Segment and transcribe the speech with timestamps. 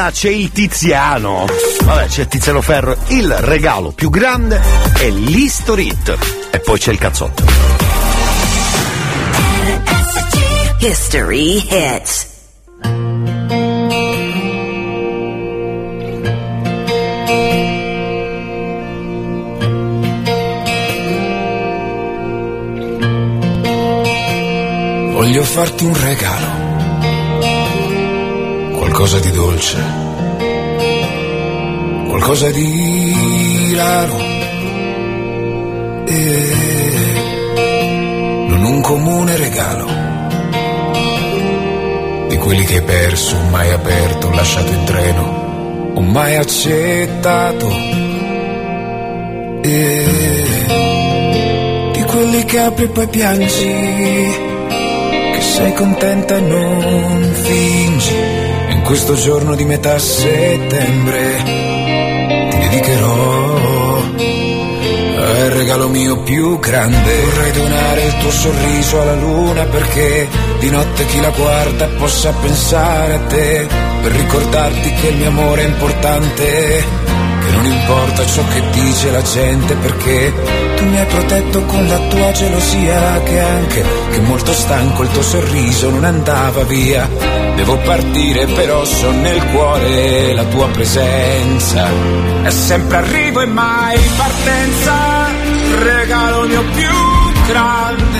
[0.00, 1.44] là c'è il Tiziano.
[1.82, 2.96] Vabbè, c'è Tiziano Ferro.
[3.08, 4.58] Il regalo più grande
[4.96, 6.18] è l'History Hit.
[6.50, 7.44] E poi c'è il cazzotto.
[10.78, 12.28] History Hits.
[25.12, 26.49] Voglio farti un regalo,
[29.00, 29.78] qualcosa di dolce,
[32.06, 34.18] qualcosa di raro
[36.04, 36.54] e
[38.48, 39.86] non un comune regalo
[42.28, 47.70] di quelli che hai perso, mai aperto, lasciato in treno o mai accettato
[49.62, 50.04] e
[51.92, 53.64] di quelli che apri e poi piangi
[55.32, 58.39] che sei contenta e non fingi.
[58.80, 64.02] In questo giorno di metà settembre ti dedicherò
[65.18, 67.20] al regalo mio più grande.
[67.24, 70.26] Vorrei donare il tuo sorriso alla luna perché
[70.58, 73.68] di notte chi la guarda possa pensare a te.
[74.02, 76.84] Per ricordarti che il mio amore è importante
[77.44, 80.32] che non importa ciò che dice la gente perché
[80.76, 85.22] tu mi hai protetto con la tua gelosia che anche che molto stanco il tuo
[85.22, 91.88] sorriso non andava via devo partire però so nel cuore la tua presenza.
[92.42, 95.28] È sempre arrivo e mai partenza.
[95.78, 96.96] Regalo mio più
[97.48, 98.18] grande.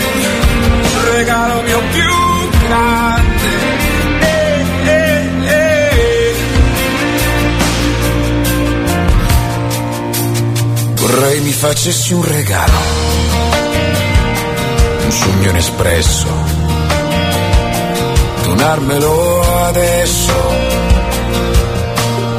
[1.15, 2.13] Regalo mio più
[2.67, 3.49] grande.
[10.97, 12.79] Vorrei mi facessi un regalo,
[15.05, 16.29] un sogno inespresso,
[18.61, 20.33] donarmelo adesso.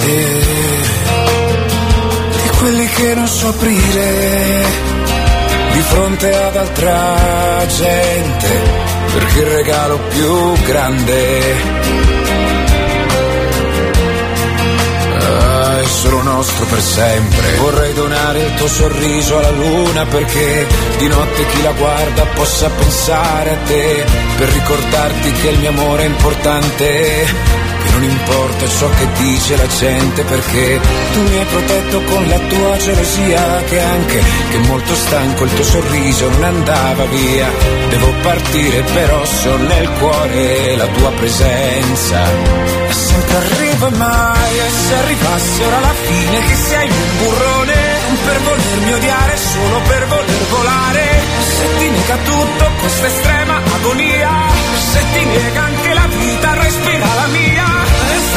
[0.05, 0.41] E
[2.43, 4.63] di quelli che non so aprire
[5.71, 8.49] di fronte ad altra gente,
[9.13, 11.80] perché il regalo più grande
[15.91, 17.55] solo nostro per sempre.
[17.57, 20.65] Vorrei donare il tuo sorriso alla luna perché
[20.97, 24.05] di notte chi la guarda possa pensare a te,
[24.37, 27.69] per ricordarti che il mio amore è importante.
[27.91, 30.79] Non importa ciò che dice la gente perché
[31.13, 35.63] tu mi hai protetto con la tua gelosia che anche che molto stanco il tuo
[35.63, 37.49] sorriso non andava via.
[37.89, 42.23] Devo partire però so nel cuore la tua presenza.
[42.87, 47.75] E sempre arriva mai e se arrivasse ora la fine che sei un burrone
[48.25, 51.23] per volermi odiare solo per voler volare.
[51.57, 54.29] Se ti nega tutto questa estrema agonia.
[54.91, 57.70] Se ti nega anche la vita respira la mia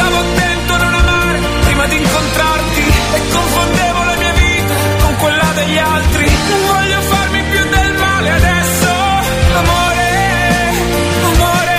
[0.04, 2.82] stavo attento a non amare prima di incontrarti
[3.14, 6.24] e confondevo la mia vita con quella degli altri.
[6.24, 8.88] Non voglio farmi più del male adesso.
[9.62, 10.08] Amore
[11.32, 11.78] amore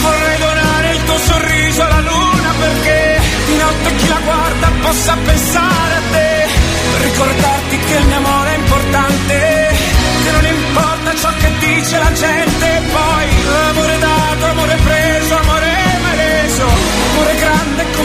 [0.00, 5.94] vorrei donare il tuo sorriso alla luna perché di notte chi la guarda possa pensare
[5.96, 6.48] a te
[7.02, 8.39] ricordarti che il mio amore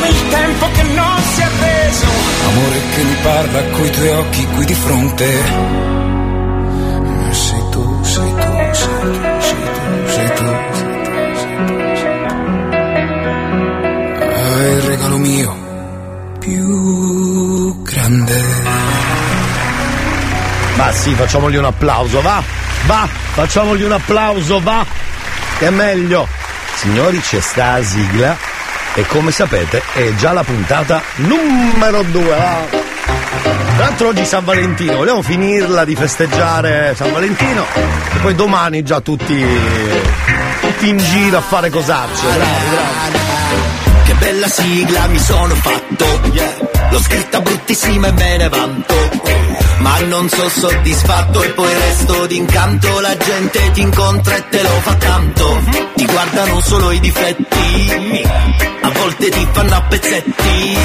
[0.05, 2.05] come il tempo che non si è reso
[2.47, 5.43] amore che mi parla coi tuoi occhi qui di fronte
[7.31, 10.45] sei tu, sei tu, sei tu, sei tu, sei tu,
[11.35, 12.33] sei tu, sei tu.
[14.23, 15.57] Ah, il regalo mio
[16.39, 18.43] più grande.
[20.77, 22.41] Ma sì, facciamogli un applauso, va!
[22.85, 23.07] Va!
[23.33, 24.85] Facciamogli un applauso, va!
[25.57, 26.25] Che è meglio!
[26.75, 28.54] Signori, c'è sta la sigla
[28.97, 32.65] e come sapete è già la puntata numero due, va!
[33.75, 37.65] Tra l'altro oggi San Valentino, vogliamo finirla di festeggiare San Valentino?
[38.13, 39.45] E poi domani già tutti,
[40.61, 42.25] tutti in giro a fare cosacce.
[42.25, 42.39] Bravi,
[42.69, 43.23] bravi.
[44.05, 46.05] Che bella sigla mi sono fatto.
[46.91, 48.93] L'ho scritta bruttissima e me ne vanto.
[49.79, 52.99] Ma non so soddisfatto e poi resto d'incanto.
[53.01, 55.59] La gente ti incontra e te lo fa tanto.
[55.95, 58.74] Ti guardano solo i difetti
[59.05, 60.77] volte ti fanno a pezzetti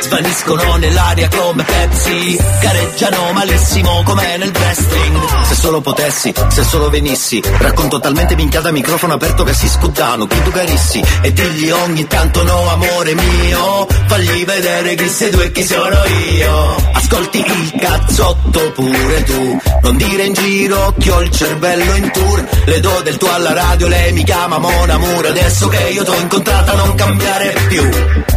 [0.00, 5.44] Svaniscono nell'aria come Pepsi Gareggiano malissimo come nel wrestling.
[5.44, 10.26] Se solo potessi, se solo venissi Racconto talmente minchiata a microfono aperto che si scuddano
[10.26, 11.02] Chi tu carissi.
[11.22, 16.04] E digli ogni tanto no amore mio Fagli vedere chi sei tu e chi sono
[16.34, 16.76] io.
[16.92, 22.48] Ascolti il cazzotto pure tu Non dire in giro che ho il cervello in tour.
[22.64, 25.26] Le do del tuo alla radio, lei mi chiama Mon Amour.
[25.26, 27.88] Adesso che io t'ho incontrata non cambia cambiare più.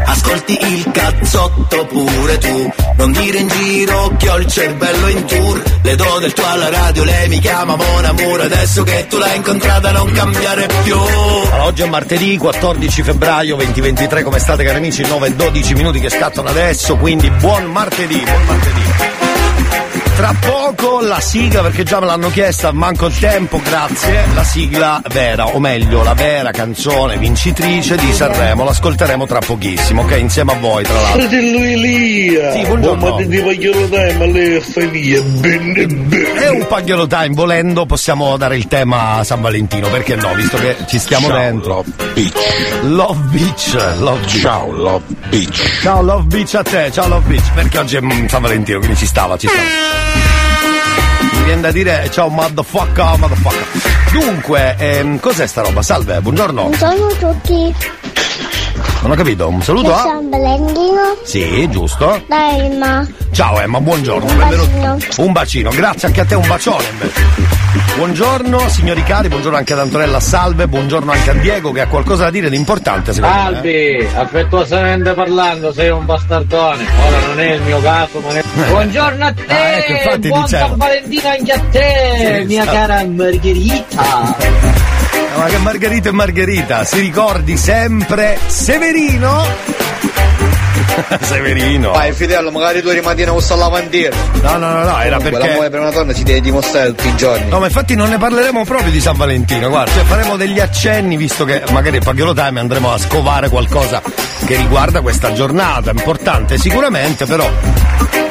[0.05, 5.61] Ascolti il cazzotto pure tu, non dire in giro che ho il cervello in tour.
[5.81, 9.37] Le do del tuo alla radio, lei mi chiama Mon Amore, adesso che tu l'hai
[9.37, 10.97] incontrata non cambiare più.
[10.97, 15.03] Allora, oggi è martedì 14 febbraio 2023, come state cari amici?
[15.03, 19.28] 9 e 12 minuti che scattano adesso, quindi buon martedì, buon martedì.
[20.19, 24.25] Tra poco la sigla, perché già me l'hanno chiesta, manco il tempo, grazie.
[24.33, 28.65] La sigla vera, o meglio, la vera canzone vincitrice di Sanremo.
[28.65, 30.17] L'ascolteremo tra pochissimo, ok?
[30.17, 31.21] Insieme a voi, tra l'altro.
[31.21, 32.51] Fratello Elia!
[32.51, 33.05] Sì, buongiorno.
[33.05, 36.33] Oh, ma ti voglio time, lei è famiglia, bene bene.
[36.33, 40.57] È un pagliolo time, volendo possiamo dare il tema a San Valentino, perché no, visto
[40.57, 41.85] che ci stiamo Ciao, dentro.
[41.85, 42.81] Love Beach.
[42.81, 44.41] Love Beach, Love Beach.
[44.41, 45.79] Ciao Love Beach.
[45.81, 49.05] Ciao Love Beach a te, ciao Love Beach, perché oggi è San Valentino, quindi ci
[49.05, 50.08] stava, ci stava.
[51.49, 53.65] Viene da dire ciao motherfucker, motherfucker.
[54.11, 55.81] Dunque, ehm, cos'è sta roba?
[55.81, 56.61] Salve, buongiorno.
[56.65, 57.75] Buongiorno a tutti,
[59.01, 59.99] Non ho capito, un saluto a...
[59.99, 62.21] San Valentino Sì, giusto.
[62.27, 63.07] da Elma.
[63.31, 64.29] Ciao Emma, buongiorno.
[64.29, 64.69] Un benvenuto.
[64.71, 64.97] bacino.
[65.25, 66.83] Un bacino, grazie anche a te, un bacione.
[67.95, 72.25] Buongiorno signori cari, buongiorno anche ad Antonella Salve, buongiorno anche a Diego che ha qualcosa
[72.25, 73.41] da dire di importante secondo me.
[73.41, 73.55] eh.
[73.55, 76.85] Albi, affettuosamente parlando, sei un bastardone.
[77.07, 78.43] Ora non è il mio caso, ma è...
[78.69, 79.43] Buongiorno a te!
[79.47, 80.67] Ah, ecco, infatti Buon dicevo.
[80.67, 84.35] San Valentino anche a te, Sì, mia sta- cara Margherita!
[85.39, 89.45] Ma che Margherita e Margherita, si ricordi sempre Severino?
[91.21, 91.91] Severino.
[91.91, 94.17] Vai Fidel, magari tu rimattina con sta lavandiera.
[94.41, 95.69] No, no, no, no, era L'amore perché.
[95.69, 97.47] per una donna si deve dimostrare tutti i giorni.
[97.47, 101.15] No, ma infatti non ne parleremo proprio di San Valentino, guarda, cioè faremo degli accenni,
[101.15, 104.01] visto che magari a Pagliolo Time andremo a scovare qualcosa
[104.45, 107.49] che riguarda questa giornata, importante sicuramente, però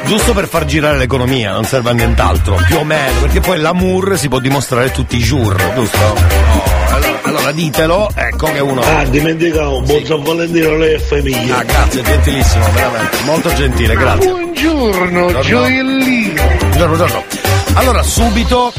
[0.05, 4.15] giusto per far girare l'economia, non serve a nient'altro, più o meno, perché poi l'amour
[4.15, 5.97] si può dimostrare tutti i jour, giusto?
[5.97, 6.78] Oh,
[7.29, 8.81] allora, ditelo, ecco che uno...
[8.81, 11.57] Ah, dimenticavo, buon San Valentino, lei è famiglia.
[11.57, 14.29] Ah, grazie, gentilissimo, veramente, molto gentile, grazie.
[14.31, 16.41] Buongiorno, gioiellino.
[16.59, 17.23] Buongiorno, buongiorno.
[17.73, 18.73] Allora, subito.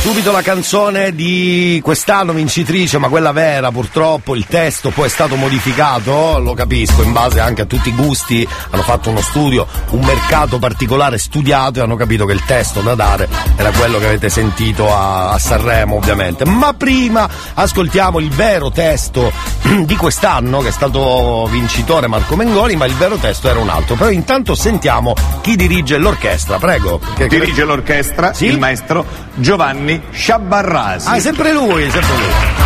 [0.00, 5.36] Subito la canzone di quest'anno vincitrice, ma quella vera purtroppo, il testo poi è stato
[5.36, 10.00] modificato, lo capisco, in base anche a tutti i gusti, hanno fatto uno studio, un
[10.00, 14.30] mercato particolare studiato e hanno capito che il testo da dare era quello che avete
[14.30, 16.44] sentito a, a Sanremo ovviamente.
[16.46, 19.30] Ma prima ascoltiamo il vero testo
[19.84, 23.94] di quest'anno, che è stato vincitore Marco Mengoni, ma il vero testo era un altro.
[23.96, 27.00] Però intanto sentiamo chi dirige l'orchestra, prego.
[27.28, 28.46] Dirige l'orchestra Sì?
[28.46, 29.04] il maestro
[29.34, 29.67] Giovanni
[30.10, 31.08] Sciabarrasi.
[31.08, 32.56] Ah, è sempre lui, è sempre lui.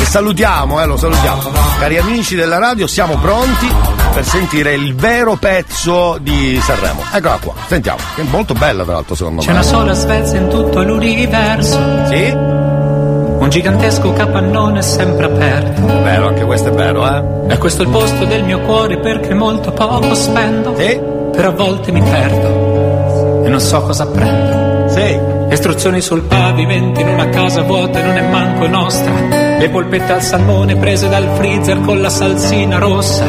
[0.00, 1.42] E salutiamo, eh, lo salutiamo.
[1.78, 3.68] Cari amici della radio, siamo pronti
[4.14, 7.02] per sentire il vero pezzo di Sanremo.
[7.12, 7.98] Eccola qua, sentiamo.
[8.14, 9.52] Che è molto bella, tra l'altro, secondo C'è me.
[9.54, 12.30] una sola Svezia in tutto l'universo, Sì?
[12.34, 15.86] un gigantesco capannone sempre aperto.
[16.02, 17.52] Vero, anche questo è vero, eh?
[17.52, 20.98] E questo è il posto del mio cuore perché molto poco spendo, Sì?
[21.32, 24.88] però a volte mi perdo e non so cosa prendo.
[24.88, 25.38] Sì.
[25.50, 29.12] Istruzioni sul pavimento in una casa vuota e non è manco nostra.
[29.58, 33.24] Le polpette al salmone prese dal freezer con la salsina rossa.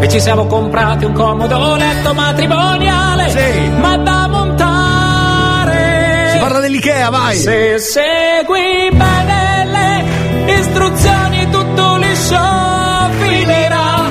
[0.00, 3.28] E ci siamo comprati un comodo letto matrimoniale.
[3.28, 3.70] Sì.
[3.80, 6.30] Ma da montare.
[6.32, 7.36] Si parla dell'Ikea, vai!
[7.36, 10.04] Se segui bene
[10.46, 14.02] le istruzioni tutto liscio finirà.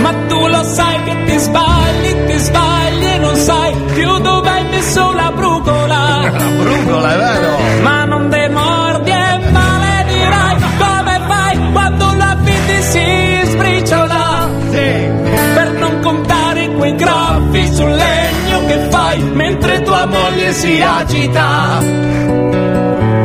[0.00, 2.77] Ma tu lo sai che ti sbagli, ti sbagli
[7.10, 7.58] è vero?
[7.82, 14.48] Ma non demordi e maledirai come fai quando la vita si sbriciola.
[14.70, 21.78] Per non contare quei graffi sul legno che fai mentre tua moglie si agita.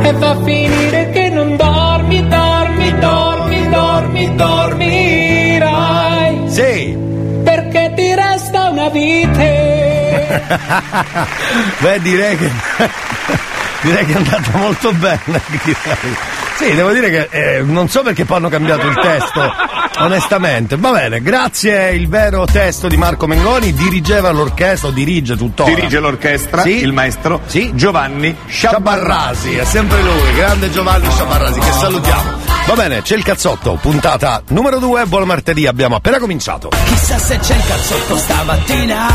[0.02, 6.42] E va a finire che non dormi, dormi, dormi, dormi, dormirai.
[6.46, 6.96] Sì.
[7.42, 9.84] Perché ti resta una vite.
[11.80, 12.50] Beh, direi che.
[13.84, 15.42] Direi che è andata molto bene.
[16.56, 19.52] Sì, devo dire che eh, non so perché poi hanno cambiato il testo,
[19.98, 20.76] onestamente.
[20.76, 25.74] Va bene, grazie il vero testo di Marco Mengoni, dirigeva l'orchestra, o dirige tuttora.
[25.74, 26.76] Dirige l'orchestra Sì?
[26.80, 27.72] il maestro Sì?
[27.74, 29.54] Giovanni Sciabarrasi, Sciabarrasi.
[29.56, 32.30] è sempre lui, grande Giovanni Sciabarrasi, che salutiamo.
[32.66, 36.68] Va bene, c'è il cazzotto, puntata numero 2, buon martedì, abbiamo appena cominciato.
[36.84, 39.06] Chissà se c'è il cazzotto stamattina.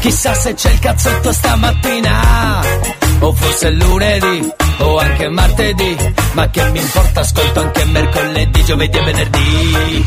[0.00, 3.00] Chissà se c'è il cazzotto stamattina.
[3.22, 5.96] O forse lunedì, o anche martedì.
[6.32, 10.06] Ma che mi importa, ascolto anche mercoledì, giovedì e venerdì.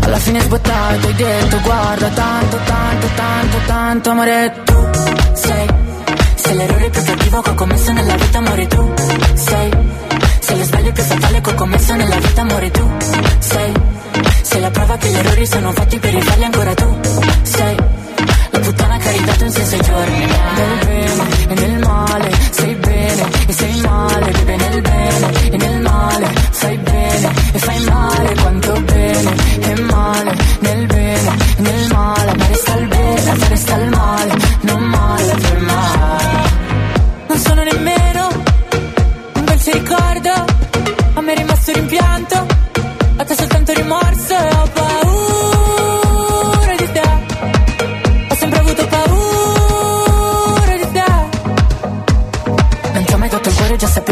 [0.00, 4.88] alla fine sbottato hai detto guarda tanto, tanto, tanto, tanto amore tu
[5.34, 5.66] sei
[6.34, 8.94] Se l'errore più cattivo che ho commesso nella vita amore tu
[9.34, 9.70] sei
[10.40, 12.90] Se lo sbaglio più fatale che ho commesso nella vita amore tu
[13.38, 13.72] sei
[14.42, 17.00] Se la prova che gli errori sono fatti per rifarli ancora tu
[17.42, 17.79] sei
[18.70, 22.30] puttana che ha ridato un senso ai giorni Nel bene e nel male.
[22.50, 26.26] Sei bene e sei male Bebe nel bene e nel male.
[26.50, 30.36] Fai bene e fai male Quanto bene e male.
[30.60, 34.34] Nel bene e nel male Ma resta il bene, ma resta il male.
[34.60, 36.48] Non male per male.
[37.28, 38.28] Non sono nemmeno
[39.34, 40.32] un dolce ricordo.
[41.14, 42.49] A me è rimasto rimpianto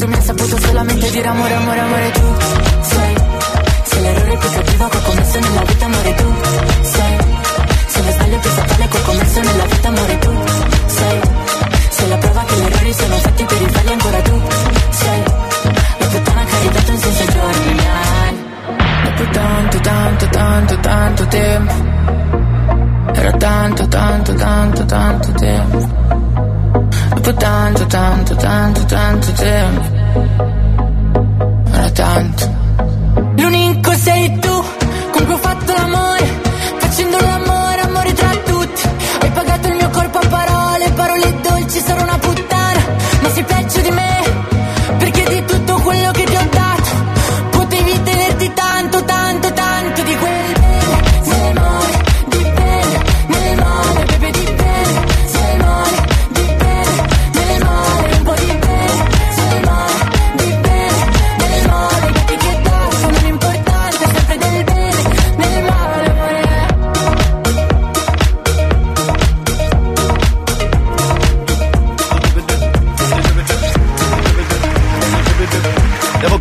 [0.00, 2.36] Tu mi hai saputo solamente dire amore, amore, amore tu
[2.80, 3.14] Sei,
[3.82, 6.34] sei l'errore più cattivo che ho commesso nella vita amore tu
[6.80, 7.16] Sei,
[7.86, 10.30] sei lo sbaglio più fatale che ho commesso nella vita amore tu
[10.86, 11.20] Sei,
[11.90, 14.42] sei la prova che gli errori sono fatti per rifarli ancora tu
[14.88, 15.22] Sei,
[15.98, 18.38] la puttana che ha ridato un senso ai.
[19.04, 21.74] Dopo tanto, tanto, tanto, tanto tempo.
[23.12, 26.49] Era tanto, tanto, tanto, tanto tempo
[27.14, 29.82] Dopo tanto, tanto, tanto, tanto tempo.
[31.72, 32.54] Era tanto.
[33.36, 34.64] L'unico sei tu
[35.12, 36.40] con cui ho fatto l'amore.
[36.78, 38.82] Facendo l'amore, amore tra tutti.
[39.20, 42.80] Hai pagato il mio corpo a parole, parole dolci Sarò una puttana,
[43.22, 44.39] ma sei peggio di me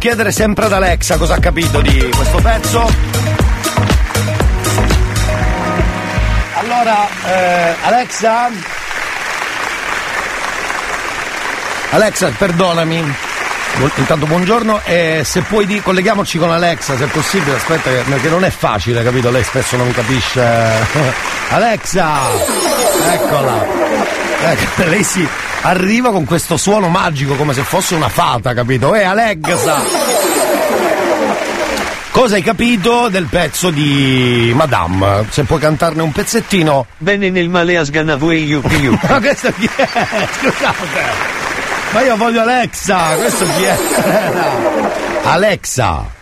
[0.10, 2.92] chiedere sempre ad Alexa cosa ha capito di questo pezzo.
[6.56, 8.50] Allora, eh, Alexa?
[11.92, 13.16] Alexa, perdonami.
[13.98, 18.44] Intanto buongiorno e se puoi di- colleghiamoci con Alexa se è possibile, aspetta perché non
[18.44, 19.30] è facile, capito?
[19.30, 20.42] Lei spesso non capisce.
[21.50, 22.18] Alexa!
[23.14, 23.64] Eccola!
[24.42, 25.28] Ecco, lei si
[25.62, 28.96] arriva con questo suono magico come se fosse una fata, capito?
[28.96, 30.28] Eh Alexa!
[32.12, 35.26] Cosa hai capito del pezzo di Madame?
[35.30, 36.86] Se puoi cantarne un pezzettino.
[36.98, 39.08] Bene nel male a sganavue yuki yuki.
[39.08, 39.88] Ma questo chi è?
[40.40, 41.38] Scusate!
[41.92, 43.16] Ma io voglio Alexa!
[43.16, 43.78] Questo chi è?
[45.24, 46.18] Alexa!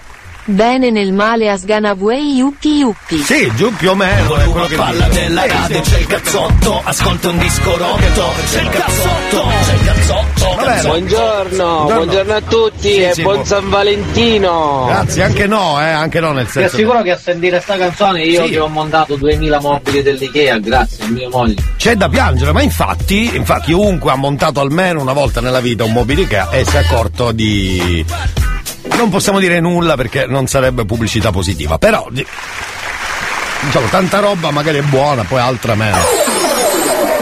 [0.49, 3.17] Bene nel male a Sganavue Yuki Yuki.
[3.17, 4.33] Sì, giù più o meno.
[4.37, 8.69] È quello che Palla della radio, c'è il cazzotto, ascolta un disco rotto, c'è il
[8.69, 10.55] cazzotto, c'è il cazzotto.
[10.55, 14.85] Vabbè, Buongiorno, buongiorno a tutti Sì, e sì, buon San Valentino.
[14.87, 16.75] Grazie, anche no, eh, anche no nel Ti senso.
[16.77, 18.51] assicuro che a sentire sta canzone io Sì.
[18.51, 21.61] che ho montato 2000 mobili dell'Ikea, grazie a mia moglie.
[21.75, 25.91] C'è da piangere, ma infatti, infatti chiunque ha montato almeno una volta nella vita un
[25.91, 28.05] mobile Ikea e si è accorto di.
[28.95, 32.25] Non possiamo dire nulla perché non sarebbe pubblicità positiva, però di-
[33.61, 36.26] diciamo tanta roba magari è buona, poi altra meno.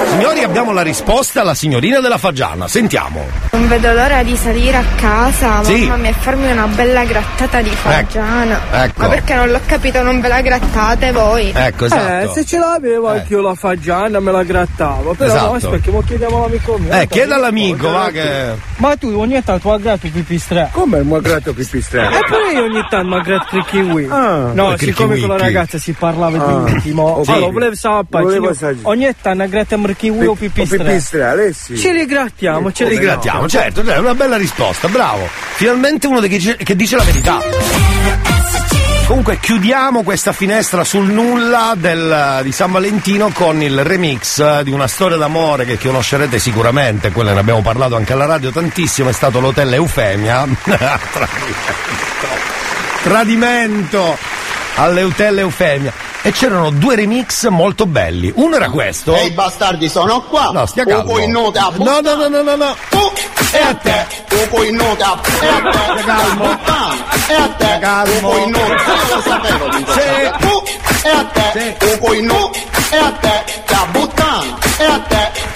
[0.08, 3.26] Signori, abbiamo la risposta alla signorina della Fagiana, sentiamo.
[3.52, 5.82] Non vedo l'ora di salire a casa, Sì.
[5.82, 8.62] mamma mia, e farmi una bella grattata di fagiana.
[8.72, 9.02] ecco.
[9.02, 11.52] Ma perché non l'ho capito, non ve la grattate voi?
[11.54, 15.46] Ecco, Eh, se ce l'avevo anch'io la fagiana me la grattavo, però Esatto.
[15.48, 16.92] no, aspetta, che mo chiediamo all'amico mio.
[16.94, 18.54] Eh, chieda all'amico, va che.
[18.78, 20.70] Ma tu ogni tanto mi gratto pipistrello.
[20.72, 22.16] Come il grato pipistrello?
[22.16, 24.08] E pure io ogni tanto mi gratto il kiwi.
[24.10, 24.52] Ah.
[24.54, 26.64] no, siccome con la ragazza si parlava Ah.
[26.64, 27.32] di intimo, Sì.
[27.32, 30.84] allora volevo sapere, ogni tanto grattiamo il perché io pipistrello.
[30.84, 31.78] pipistrello, eh sì.
[31.78, 35.28] Ci rigrattiamo, ci Ci rigrattiamo, certo, è una bella risposta, bravo.
[35.56, 37.42] Finalmente uno che dice, che dice la verità.
[39.08, 44.88] Comunque chiudiamo questa finestra sul nulla del- di San Valentino con il remix di una
[44.88, 49.40] storia d'amore che conoscerete sicuramente, quella ne abbiamo parlato anche alla radio tantissimo, è stato
[49.40, 50.48] l'hotel Eufemia.
[50.64, 51.84] Tradimento.
[53.04, 54.18] Tradimento
[54.76, 55.94] all'hotel Eufemia.
[56.22, 58.32] E c'erano due remix molto belli.
[58.36, 59.16] Uno era questo.
[59.16, 61.20] Ehi bastardi sono qua No, stia calmo.
[61.20, 62.76] In nota No, no, no, no, no, no.
[62.90, 63.12] Tu
[63.52, 66.58] e a te Uco in nota E a te calmo.
[67.28, 68.38] E a te calmo.
[68.38, 69.84] In nota lo sapevo di.
[69.84, 70.64] Tu
[71.04, 72.58] e a te Uco in nota
[72.90, 75.55] E a te Da buttana E a te Tu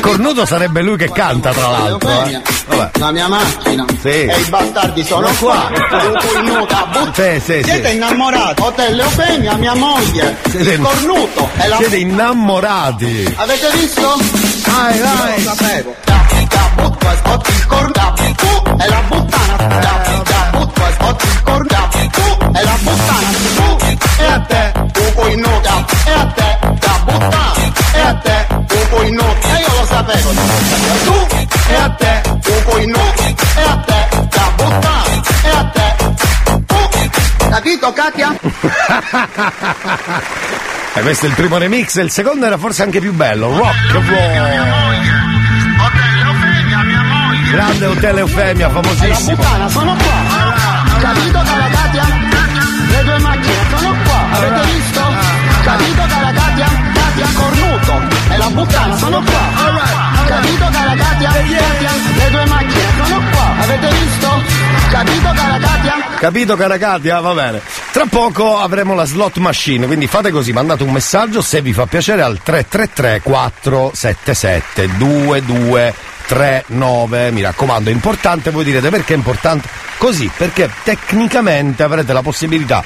[0.00, 2.24] Il cornuto sarebbe lui che canta, tra l'altro.
[2.24, 2.40] Eh.
[2.68, 2.90] Vabbè.
[2.98, 4.08] La mia macchina Sì.
[4.08, 7.12] E i bastardi sono Sono qua qua.
[7.12, 7.94] Sì, sì, Siete sì.
[7.96, 13.34] innamorati Hotel Eufemia mia moglie Siete- Il cornuto E la Siete innamorati.
[13.36, 14.16] Avete visto?
[14.64, 15.42] Vai, vai.
[15.44, 15.94] Lo sapevo.
[16.04, 17.90] Da, da, butto e sbotti il corno.
[17.92, 19.56] Da, tu e la buttana.
[19.56, 21.66] Da, da, butto e sbotti il corno.
[21.68, 23.28] Da, tu e la buttana.
[23.56, 24.72] Tu e a te.
[24.92, 25.84] Tu puoi nuda.
[26.06, 26.58] E a te.
[26.78, 27.52] Da buttana.
[27.92, 28.46] E a te.
[28.90, 29.56] Puoi nuda.
[29.56, 30.30] E io lo sapevo.
[31.04, 31.26] Tu
[31.70, 32.20] e a te.
[32.42, 33.14] Tu puoi nuda.
[33.56, 34.08] E a te.
[34.28, 35.02] Da buttana.
[35.42, 35.94] E a te.
[36.66, 36.76] Tu.
[37.50, 38.34] Capito Katia?
[40.92, 43.56] E questo è il primo remix, il secondo era forse anche più bello.
[43.56, 44.98] Rock roll.
[47.52, 49.36] Grande Hotel Eufemia, famosissimo.
[49.36, 50.12] buttana sono qua.
[50.98, 52.04] Capito cara Katia?
[52.88, 54.20] Le due macchine sono qua.
[54.32, 55.00] Avete visto?
[55.62, 56.66] Capito cara Katia?
[56.92, 57.69] Katia cornuto.
[58.40, 59.38] La buttana sono qua.
[60.26, 61.30] Capito cara Katia?
[61.30, 61.60] Katia?
[62.16, 63.54] Le due macchine sono qua.
[63.60, 64.42] Avete visto?
[64.88, 65.94] Capito cara Katia?
[66.18, 67.20] Capito cara Katia?
[67.20, 67.60] Va bene.
[67.92, 71.84] Tra poco avremo la slot machine, quindi fate così, mandate un messaggio se vi fa
[71.84, 77.30] piacere al 333 477 2239.
[77.32, 79.68] Mi raccomando, è importante, voi direte perché è importante?
[79.98, 82.82] Così, perché tecnicamente avrete la possibilità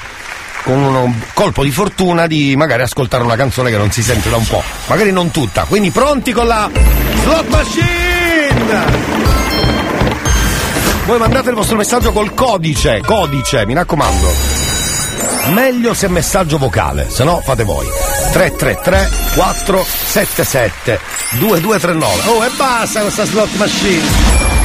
[0.65, 4.37] con un colpo di fortuna di magari ascoltare una canzone che non si sente da
[4.37, 5.65] un po', magari non tutta.
[5.65, 6.67] Quindi pronti con la
[7.21, 9.13] slot machine!
[11.05, 14.33] Voi mandate il vostro messaggio col codice, codice, mi raccomando.
[15.53, 17.85] Meglio se messaggio vocale, se no fate voi.
[18.33, 20.99] 333 477
[21.37, 22.21] 2239.
[22.25, 24.64] Oh, e basta questa slot machine.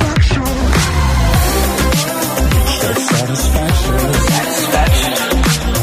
[2.81, 3.93] Satisfaction.
[4.31, 5.13] That satisfaction.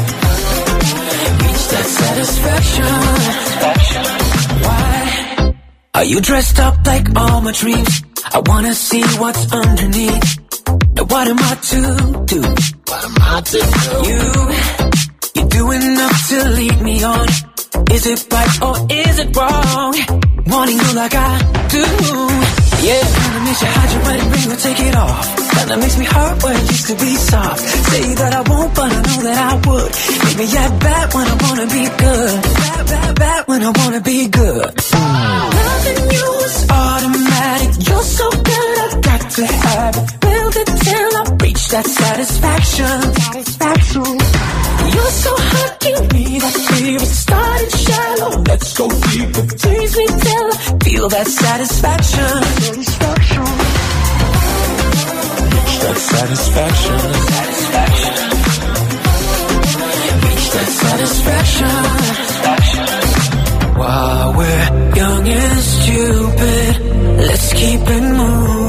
[0.09, 1.31] Satisfaction.
[1.39, 2.93] Reach that satisfaction.
[4.65, 4.93] Why?
[5.95, 8.03] Are you dressed up like all my dreams?
[8.33, 10.39] I wanna see what's underneath.
[10.95, 11.81] Now what am I to
[12.25, 12.41] do?
[12.41, 13.91] What am I to do?
[14.09, 14.21] You,
[15.41, 17.27] you do enough to lead me on.
[17.95, 19.95] Is it right or is it wrong?
[20.47, 21.85] Wanting you like I do.
[22.81, 25.25] Yeah, kinda makes you hide your wedding ring or take it off.
[25.55, 27.59] Kinda makes me hurt where it used to be soft.
[27.91, 29.89] Say that I won't, but I know that I would.
[30.25, 32.41] Make me act bad when I wanna be good.
[32.63, 34.71] Bad, bad, bad when I wanna be good.
[34.75, 35.49] Mm.
[35.59, 37.71] Loving you is automatic.
[37.87, 38.58] You're so good,
[39.29, 39.93] to have.
[40.19, 43.01] Build it till I reach that satisfaction.
[43.13, 44.17] Satisfaction.
[44.93, 47.05] You're so hot, give me that fever.
[47.05, 49.45] Started shallow, let's go deeper.
[49.61, 52.43] Tease me till I feel that satisfaction.
[52.65, 53.45] Satisfaction.
[55.53, 56.99] Reach that satisfaction.
[57.29, 58.15] Satisfaction.
[60.25, 61.73] Reach that satisfaction.
[62.45, 63.77] Doing.
[63.79, 66.73] While we're young and stupid,
[67.27, 68.68] let's keep it moving.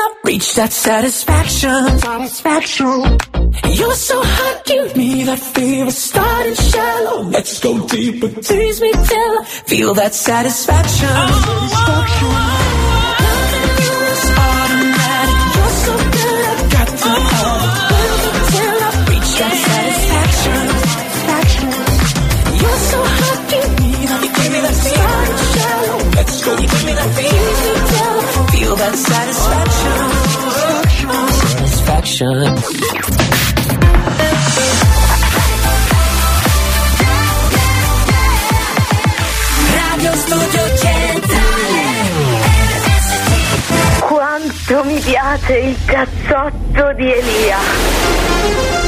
[0.00, 1.98] I reach that satisfaction.
[1.98, 3.18] Satisfaction.
[3.78, 5.90] You're so hot, give me that fever.
[5.90, 8.28] Starting shallow, let's go deeper.
[8.28, 11.08] Tease me till I feel that satisfaction.
[11.08, 12.28] satisfaction.
[13.26, 15.38] Loving you is automatic.
[15.56, 17.90] You're so good, I got to have it.
[17.90, 20.62] Build it till I reach that satisfaction.
[20.94, 21.70] satisfaction.
[22.60, 25.98] You're so hot, give me that me starting shallow.
[26.16, 27.32] Let's go, you give me that fever.
[27.34, 29.47] Tease me till I feel that satisfaction.
[32.08, 32.54] Centrale
[44.00, 48.87] Quanto mi piace il cazzotto di Elia.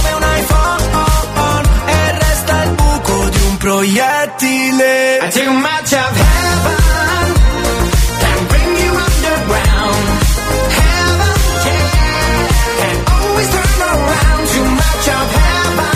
[4.37, 6.77] proiettile I too much of heaven.
[8.21, 10.05] Can bring you underground.
[10.77, 12.79] Heaven, yeah.
[12.79, 14.43] Can always turn around.
[14.53, 15.95] Too much of heaven.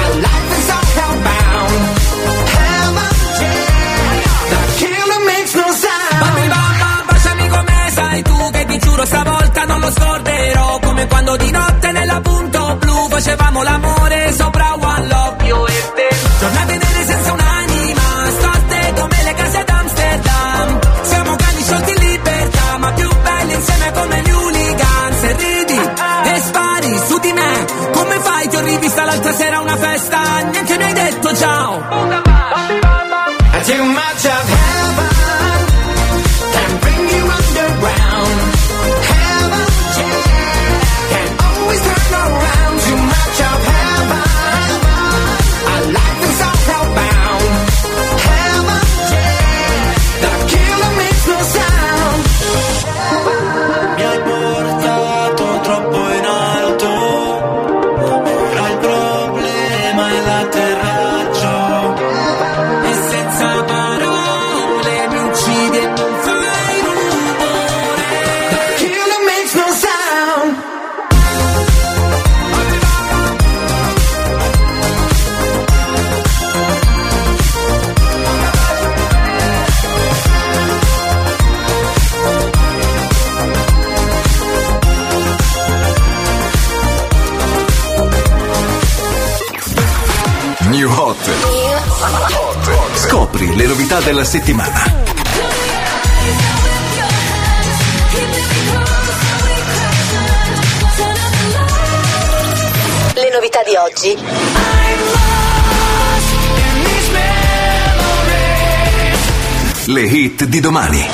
[0.00, 1.80] Our life is all hellbound.
[2.56, 4.52] Heaven, yeah.
[4.52, 6.20] The killer makes no sound.
[6.22, 11.36] Bambi bamba, baciami come sai tu che ti giuro stavolta non lo scorderò Come quando
[11.36, 14.71] di notte nella punto blu facevamo l'amore sopra
[94.22, 94.84] della settimana.
[103.14, 104.18] Le novità di oggi.
[109.86, 111.04] Le hit di domani.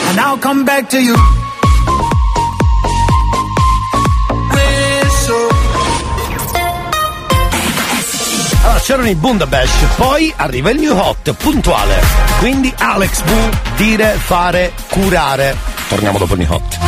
[8.89, 12.01] C'erano i Bundabash, poi arriva il new hot, puntuale.
[12.39, 13.35] Quindi Alex Bu,
[13.77, 15.55] dire, fare, curare.
[15.91, 16.79] Torniamo dopo il new hot.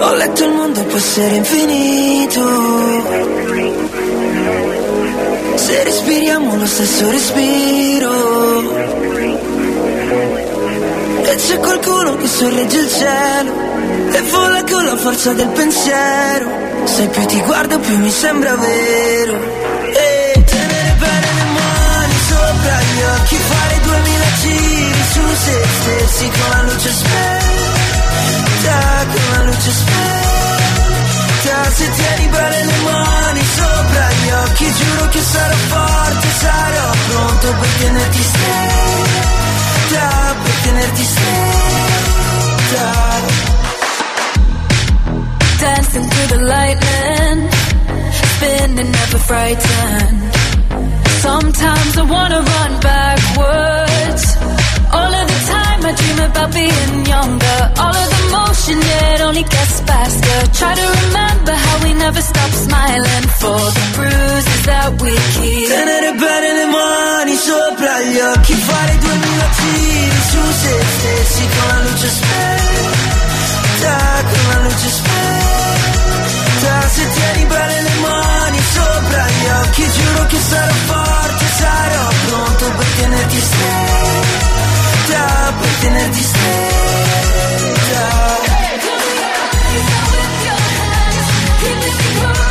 [0.00, 2.40] Ho letto il mondo può essere infinito
[5.56, 8.10] Se respiriamo lo stesso respiro
[11.22, 13.52] E c'è qualcuno che sorregge il cielo
[14.12, 16.46] E vola con la forza del pensiero
[16.84, 19.57] Se più ti guardo più mi sembra vero
[23.18, 27.16] occhi Fare duemila giri su se stessi con la luce spenta
[29.12, 35.56] con la luce spenta Se tieni bene le mani sopra gli occhi Giuro che sarò
[35.68, 40.06] forte, sarò pronto per tenerti stretta
[40.42, 41.78] Per tenerti stretta
[46.18, 47.50] through the lightning,
[48.12, 50.27] spinning, never frightened.
[51.28, 54.24] Sometimes I wanna run backwards.
[54.96, 57.58] All of the time I dream about being younger.
[57.84, 60.36] All of the motion, yeah, it only gets faster.
[60.60, 65.68] Try to remember how we never stop smiling for the bruises that we keep.
[65.68, 71.78] Tenere bene le mani sopra gli occhi, fare duemila giri su se stessi con la
[71.84, 73.96] luce spenta,
[74.30, 75.97] con la luce spenta.
[76.58, 82.86] Se tieni bene le mani sopra gli occhi, giuro che sarò forte, sarò pronto per
[82.96, 85.24] tenerti stretta,
[85.60, 86.68] per tenerti stretta.
[91.60, 92.47] Dire,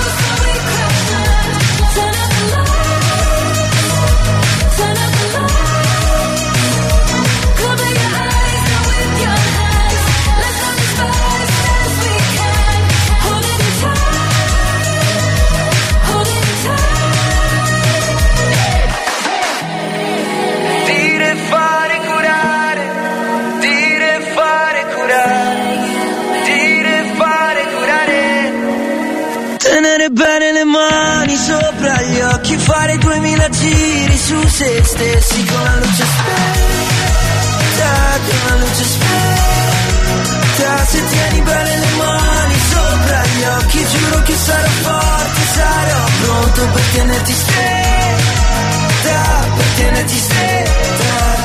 [34.27, 40.85] su se stessi con la luce spenta, con la luce spenta.
[40.85, 46.83] Se tieni bene le mani sopra gli occhi, giuro che sarò forte, sarò pronto per
[46.93, 49.19] tenerti stretta,
[49.55, 51.36] per tenerti stretta.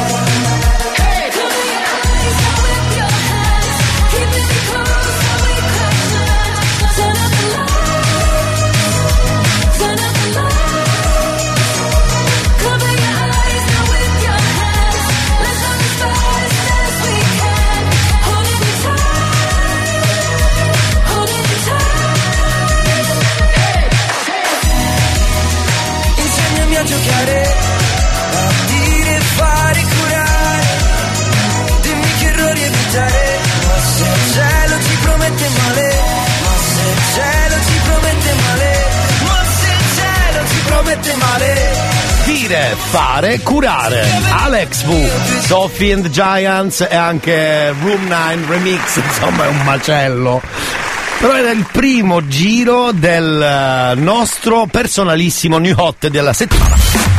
[42.52, 44.06] Dire, fare, curare.
[44.28, 50.42] Alex V, Sophie and Giants e anche Room 9 Remix, insomma è un macello.
[51.18, 57.11] Però era il primo giro del eh, nostro personalissimo new hot della settimana.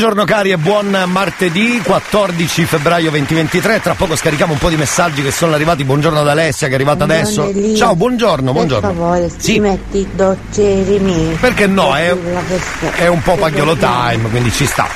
[0.00, 3.82] Buongiorno cari e buon martedì 14 febbraio 2023.
[3.82, 5.84] Tra poco scarichiamo un po' di messaggi che sono arrivati.
[5.84, 7.46] Buongiorno ad Alessia che è arrivata adesso.
[7.46, 7.76] Elia.
[7.76, 8.88] Ciao, buongiorno, Per buongiorno.
[8.94, 9.52] favore, Sì.
[9.52, 11.36] ti metti doccerimi.
[11.38, 11.94] Perché no?
[11.94, 12.16] È,
[12.96, 14.88] è un po' pagliolo time, quindi ci sta.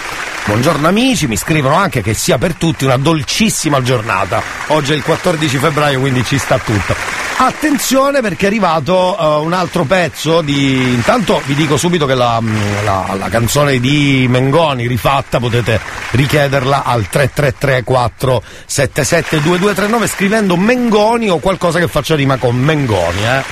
[0.46, 4.40] Buongiorno amici, mi scrivono anche che sia per tutti una dolcissima giornata.
[4.68, 6.94] Oggi è il 14 febbraio, quindi ci sta tutto.
[7.36, 10.92] Attenzione perché è arrivato eh, un altro pezzo di.
[10.94, 12.40] Intanto vi dico subito che la,
[12.84, 15.80] la- la canzone di Mengoni rifatta potete
[16.12, 23.42] richiederla al 333 477 2239 scrivendo Mengoni o qualcosa che faccia rima con Mengoni, eh.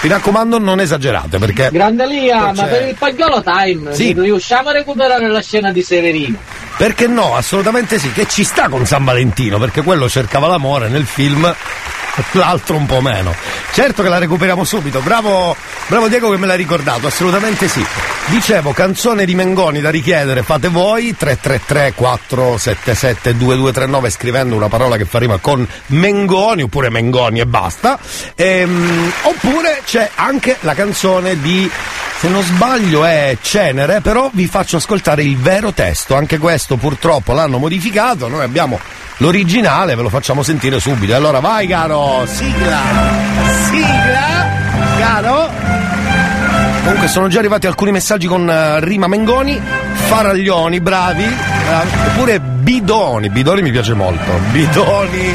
[0.00, 1.70] Mi raccomando, non esagerate perché.
[1.72, 4.12] Grande Lia, ma per il pagliolo time Sì.
[4.16, 6.38] riusciamo a recuperare la scena di Severino.
[6.76, 7.34] Perché no?
[7.34, 11.52] Assolutamente sì, che ci sta con San Valentino, perché quello cercava l'amore nel film,
[12.32, 13.27] l'altro un po' meno.
[13.72, 17.84] Certo che la recuperiamo subito, bravo, bravo Diego che me l'ha ricordato, assolutamente sì.
[18.26, 25.04] Dicevo, canzone di Mengoni da richiedere, fate voi, 333 477 2239 scrivendo una parola che
[25.04, 27.98] fa rima con Mengoni, oppure Mengoni e basta.
[28.34, 31.70] Ehm, oppure c'è anche la canzone di
[32.18, 37.32] se non sbaglio è Cenere, però vi faccio ascoltare il vero testo, anche questo purtroppo
[37.32, 38.80] l'hanno modificato, noi abbiamo
[39.18, 41.14] l'originale, ve lo facciamo sentire subito.
[41.14, 43.17] Allora vai caro, sigla,
[43.68, 44.46] sigla,
[44.98, 45.50] caro.
[46.82, 49.60] Comunque sono già arrivati alcuni messaggi con eh, rima Mengoni,
[50.08, 55.34] faraglioni, bravi, bravi, oppure bidoni, bidoni mi piace molto, bidoni,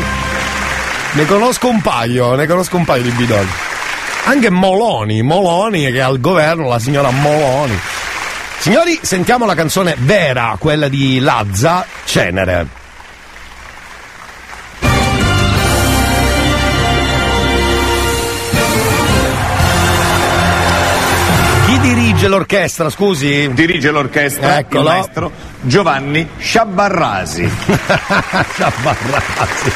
[1.13, 3.49] ne conosco un paio, ne conosco un paio di bidoni.
[4.25, 7.77] Anche Moloni, Moloni che è al governo, la signora Moloni.
[8.57, 12.82] Signori, sentiamo la canzone vera, quella di Lazza, Cenere.
[21.73, 23.51] Chi dirige l'orchestra, scusi?
[23.51, 24.81] Dirige l'orchestra Eccolo.
[24.81, 25.31] il maestro
[25.61, 27.49] Giovanni Sciabarrasi.
[28.53, 29.71] Sciabarrasi.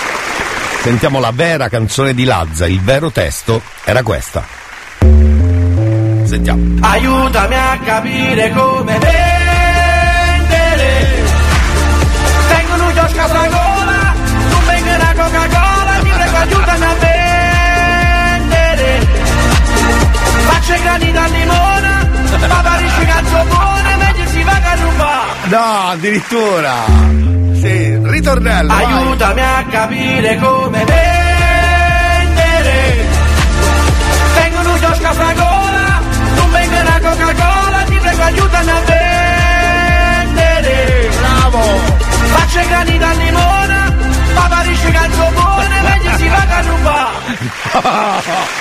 [0.84, 4.46] Sentiamo la vera canzone di Lazza, il vero testo era questa.
[5.00, 6.76] Sentiamo.
[6.82, 9.16] Aiutami a capire come vendere.
[12.48, 14.14] Tengo un giosca sagola,
[14.52, 17.07] tu vengono a Coca-Cola, ti prego aiutami a vendere.
[20.50, 22.10] Faccio i grani da limone,
[22.48, 25.26] papà risci cazzo buone, meglio si va a rubare.
[25.50, 26.74] No, addirittura.
[27.60, 28.74] Sì, ritornello.
[28.74, 28.84] vai.
[28.84, 31.56] Aiutami a capire come vendere.
[34.36, 36.02] Vengono un chiosco a fragola,
[36.36, 38.82] non venga una Coca-Cola, ti prego aiutami a
[40.26, 41.10] vendere.
[41.20, 41.62] Bravo!
[42.36, 43.96] Faccio i grani da limone,
[44.34, 47.16] papà risci cazzo buone, meglio si va a rubare.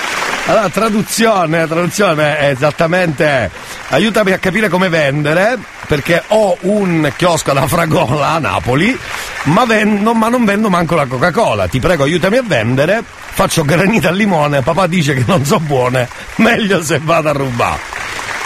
[0.49, 3.51] Allora, traduzione, traduzione esattamente
[3.89, 5.57] aiutami a capire come vendere,
[5.87, 8.97] perché ho un chiosco alla fragola a Napoli,
[9.43, 11.67] ma, vendo, ma non vendo manco la Coca-Cola.
[11.67, 16.07] Ti prego, aiutami a vendere, faccio granita al limone, papà dice che non so buone,
[16.35, 17.79] meglio se vado a rubare.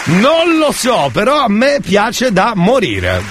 [0.04, 3.22] Non lo so, però a me piace da morire.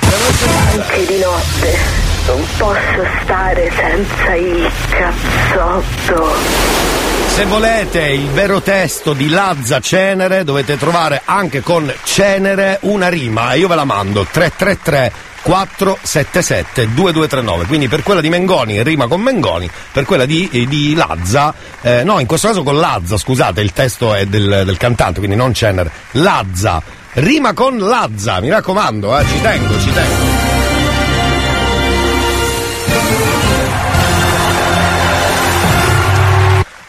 [0.71, 1.77] Anche di notte
[2.25, 7.00] non posso stare senza il cazzotto.
[7.33, 13.53] Se volete il vero testo di Lazza Cenere dovete trovare anche con Cenere una rima
[13.53, 14.27] e io ve la mando.
[14.29, 20.67] 333 477 2239 quindi per quella di Mengoni rima con Mengoni per quella di, eh,
[20.67, 24.77] di Lazza eh, no in questo caso con Lazza scusate il testo è del, del
[24.77, 25.89] cantante quindi non Cenere.
[26.11, 26.79] Lazza
[27.13, 30.40] rima con Lazza mi raccomando eh, ci tengo ci tengo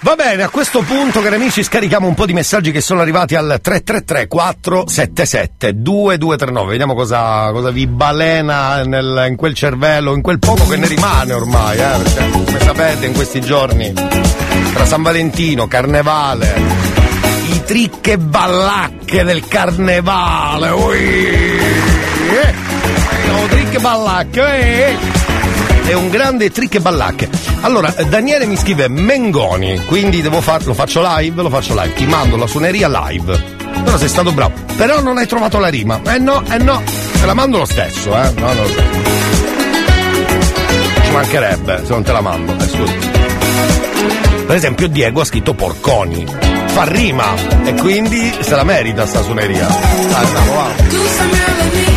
[0.04, 3.36] Va bene, a questo punto, cari amici, scarichiamo un po' di messaggi che sono arrivati
[3.36, 6.70] al 333 477 2239.
[6.72, 11.32] Vediamo cosa, cosa vi balena nel- in quel cervello, in quel poco che ne rimane
[11.32, 13.92] ormai, eh, perché come sapete in questi giorni,
[14.74, 16.52] tra San Valentino, Carnevale,
[17.50, 22.54] i trick e ballacche del Carnevale, ui, eh,
[23.30, 24.96] oh, trick e ballacche, eh.
[25.84, 27.28] È un grande trick e ballacche.
[27.60, 31.92] Allora, eh, Daniele mi scrive Mengoni, quindi devo far, lo faccio live, lo faccio live,
[31.94, 33.60] ti mando la suoneria live.
[33.84, 34.54] Però sei stato bravo.
[34.76, 36.00] Però non hai trovato la rima.
[36.06, 36.82] Eh no, eh no.
[37.20, 38.32] Te la mando lo stesso, eh.
[38.36, 38.64] No, no.
[41.02, 42.92] Ci mancherebbe se non te la mando, eh, scusa.
[44.46, 46.26] Per esempio Diego ha scritto porconi.
[46.66, 49.66] Fa rima e quindi se la merita sta suoneria.
[49.66, 51.91] Bravo, va.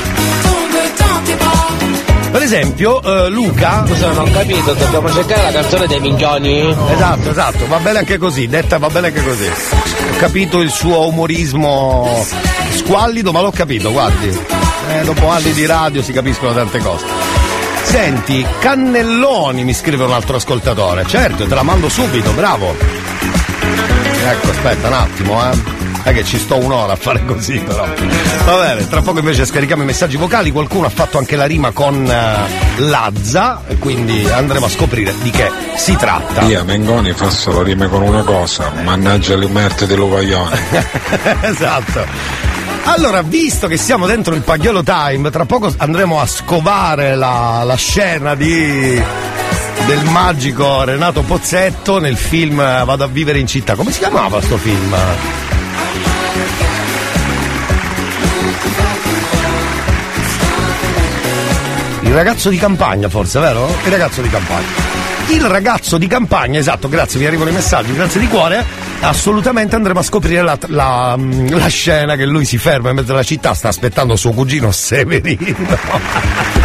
[2.36, 3.86] Per esempio, eh, Luca.
[3.88, 6.70] Scusa, non ho capito, dobbiamo cercare la canzone dei minchioni?
[6.92, 9.46] Esatto, esatto, va bene anche così, detta va bene anche così.
[9.46, 12.26] Ho capito il suo umorismo
[12.72, 14.28] squallido, ma l'ho capito, guardi.
[14.28, 17.06] Eh, dopo anni di radio si capiscono tante cose.
[17.84, 21.06] Senti, cannelloni mi scrive un altro ascoltatore.
[21.08, 22.76] Certo, te la mando subito, bravo.
[24.28, 25.85] Ecco, aspetta un attimo, eh.
[26.06, 27.84] È che ci sto un'ora a fare così, però.
[28.46, 30.52] Va bene, tra poco invece scarichiamo i messaggi vocali.
[30.52, 35.50] Qualcuno ha fatto anche la rima con eh, Lazza, quindi andremo a scoprire di che
[35.76, 36.42] si tratta.
[36.42, 40.60] Via, Mengoni fa solo rime con una cosa, mannaggia le merte dell'uvaglione.
[41.42, 42.06] esatto.
[42.84, 47.76] Allora, visto che siamo dentro il Pagliolo Time, tra poco andremo a scovare la, la
[47.78, 49.02] scena di
[49.88, 53.74] del magico Renato Pozzetto nel film Vado a vivere in città.
[53.74, 54.96] Come si chiamava sto film?
[62.16, 63.68] Ragazzo di campagna, forse, vero?
[63.84, 64.66] Il ragazzo di campagna.
[65.28, 68.64] Il ragazzo di campagna, esatto, grazie, mi arrivano i messaggi, grazie di cuore.
[69.02, 73.24] Assolutamente andremo a scoprire la, la- la scena che lui si ferma in mezzo alla
[73.24, 76.64] città, sta aspettando suo cugino Severino.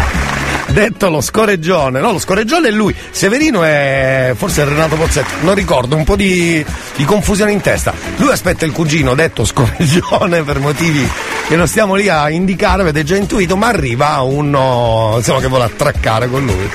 [0.71, 5.97] Detto lo scoreggione, no, lo scoreggione è lui, Severino è forse Renato Pozzetto, non ricordo,
[5.97, 6.65] un po' di,
[6.95, 7.93] di confusione in testa.
[8.15, 11.05] Lui aspetta il cugino, detto scoreggione per motivi
[11.47, 15.65] che non stiamo lì a indicare, avete già intuito, ma arriva uno insomma, che vuole
[15.65, 16.69] attraccare con lui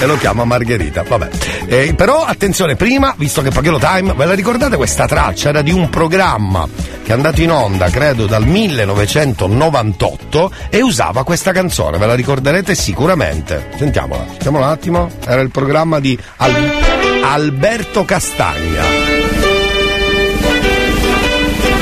[0.00, 1.02] e lo chiama Margherita.
[1.02, 1.28] Vabbè.
[1.66, 5.48] Eh, però attenzione, prima, visto che Paghello Time, ve la ricordate questa traccia?
[5.48, 6.68] Era di un programma
[7.02, 12.74] che è andato in onda, credo, dal 1998 e usava questa canzone, ve la ricorderete
[12.74, 13.70] sicuramente.
[13.76, 15.10] Sentiamola, sentiamola un attimo.
[15.26, 16.72] Era il programma di Al-
[17.22, 18.82] Alberto Castagna.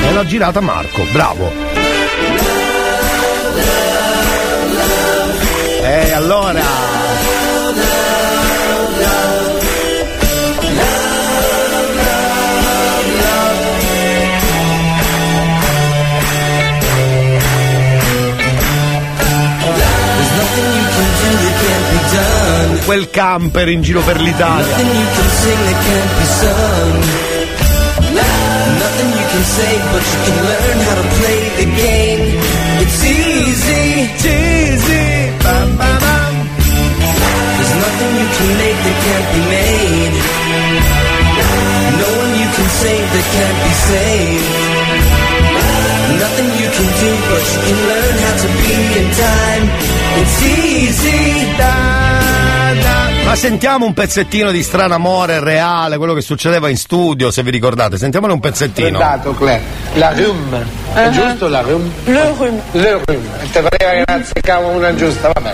[0.07, 1.51] E l'ha girata Marco, bravo.
[5.83, 6.66] E allora.
[22.87, 24.77] quel camper in giro per l'Italia.
[46.23, 49.63] Nothing you can do, but you can learn how to be in time.
[50.21, 51.57] It's easy.
[51.57, 52.36] Time.
[53.27, 57.51] Ma sentiamo un pezzettino di strano amore reale, quello che succedeva in studio, se vi
[57.51, 57.97] ricordate.
[57.97, 58.97] Sentiamone un pezzettino.
[58.97, 59.61] Dato, Claire.
[59.95, 60.65] La rhum.
[60.93, 61.09] È Ah.
[61.09, 61.91] giusto la rhum?
[62.05, 62.61] Le rhume.
[62.71, 63.21] Le rhum.
[63.51, 65.53] Te pareva che azzeccavo una giusta, vabbè.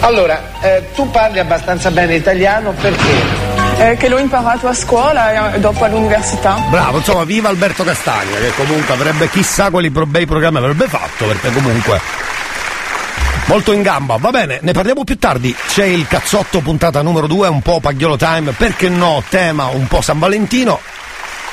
[0.00, 3.54] Allora, eh, tu parli abbastanza bene italiano perché?
[3.78, 6.56] Eh, che l'ho imparato a scuola e dopo all'università.
[6.68, 11.50] Bravo, insomma, viva Alberto Castagna, che comunque avrebbe chissà quali bei programmi avrebbe fatto, perché
[11.50, 12.25] comunque.
[13.44, 15.54] Molto in gamba, va bene, ne parliamo più tardi.
[15.68, 20.00] C'è il cazzotto puntata numero 2, un po' Pagliolo Time, perché no, tema un po'
[20.00, 20.80] San Valentino.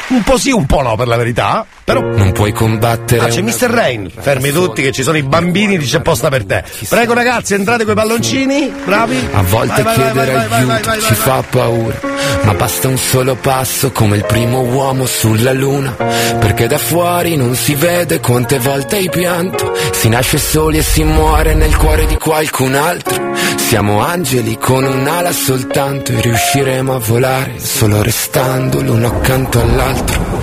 [0.07, 1.65] Un po' sì, un po' no, per la verità.
[1.83, 2.01] Però.
[2.01, 3.25] Non puoi combattere.
[3.25, 3.69] Ah, c'è Mr.
[3.69, 4.09] Rain.
[4.09, 6.63] Fermi tutti che ci sono i bambini, dice apposta per te.
[6.87, 8.71] Prego ragazzi, entrate coi palloncini.
[8.85, 9.29] Bravi.
[9.31, 11.99] A volte Vai, chiedere vai, vai, aiuto ci fa paura,
[12.43, 17.55] ma basta un solo passo come il primo uomo sulla luna, perché da fuori non
[17.55, 22.15] si vede quante volte hai pianto, si nasce soli e si muore nel cuore di
[22.15, 23.31] qualcun altro.
[23.57, 30.42] Siamo angeli con un'ala soltanto e riusciremo a volare solo restando l'uno accanto all'altro.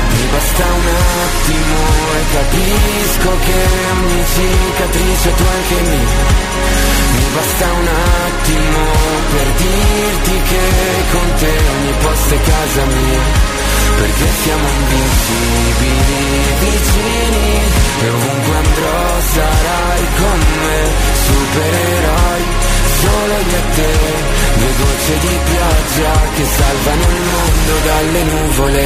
[0.21, 1.77] mi basta un attimo
[2.13, 3.59] e capisco che
[3.91, 6.49] ogni cicatrice tu anche mia.
[7.15, 7.87] Mi basta un
[8.27, 8.83] attimo
[9.31, 10.65] per dirti che
[11.11, 13.50] con te ogni posto è casa mia.
[13.97, 16.21] Perché siamo invincibili
[16.59, 17.49] vicini
[18.01, 20.79] e ovunque andrò sarai con me,
[21.25, 22.43] supereroi
[23.01, 23.91] solo io e te,
[24.57, 28.85] due gocce di pioggia che salvano il mondo dalle nuvole.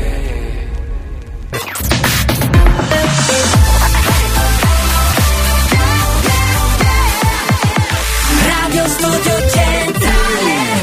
[8.81, 10.73] Radio Studio Centrale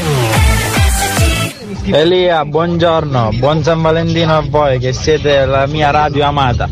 [1.91, 6.69] Elia, buongiorno, buon San Valentino a voi che siete la mia radio amata.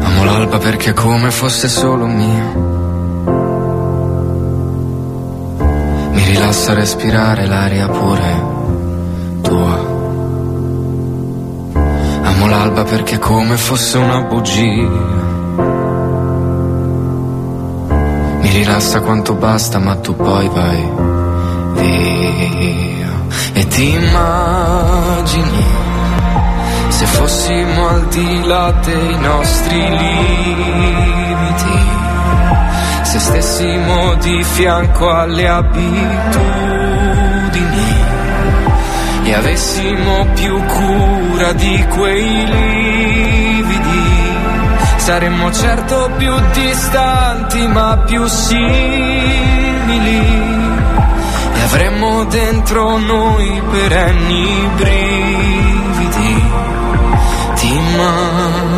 [0.00, 2.67] Amo l'alba perché è come fosse solo mia.
[6.48, 8.42] Rilassa respirare l'aria pure
[9.42, 9.76] tua.
[12.22, 14.88] Amo l'alba perché è come fosse una bugia.
[18.40, 20.90] Mi rilassa quanto basta, ma tu poi vai
[21.74, 23.12] via.
[23.52, 25.64] E ti immagini
[26.88, 30.56] se fossimo al di là dei nostri limiti,
[33.02, 35.96] Se stessimo di fianco alle abitudini
[39.24, 44.12] e avessimo più cura di quei lividi,
[44.96, 48.96] saremmo certo più distanti ma più simili
[51.54, 56.44] e avremmo dentro noi perenni brividi.
[57.54, 58.77] Ti immagini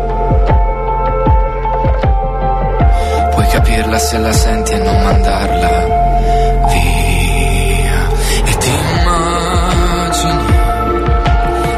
[3.51, 8.07] Capirla se la senti e non mandarla via.
[8.45, 10.45] E ti immagini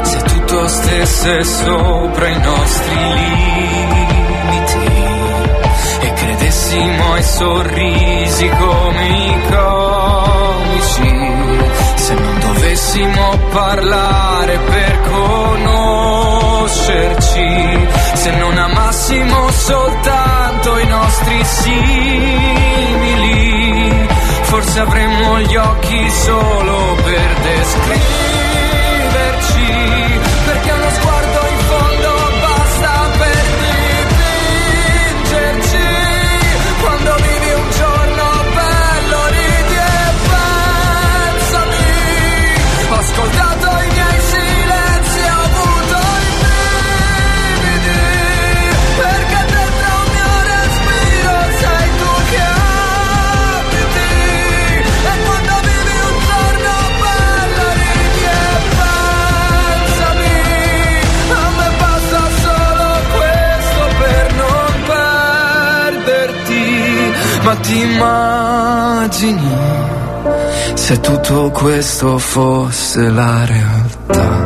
[0.02, 4.92] se tutto stesse sopra i nostri limiti
[6.00, 11.32] e credessimo ai sorrisi come i comici.
[11.96, 20.23] Se non dovessimo parlare per conoscerci, se non amassimo soltanto
[21.44, 22.94] simili,
[24.42, 28.12] forse avremmo gli occhi solo per descriverci,
[30.46, 30.83] perché
[67.44, 69.50] ma ti immagini
[70.74, 74.43] se tutto questo fosse la realtà.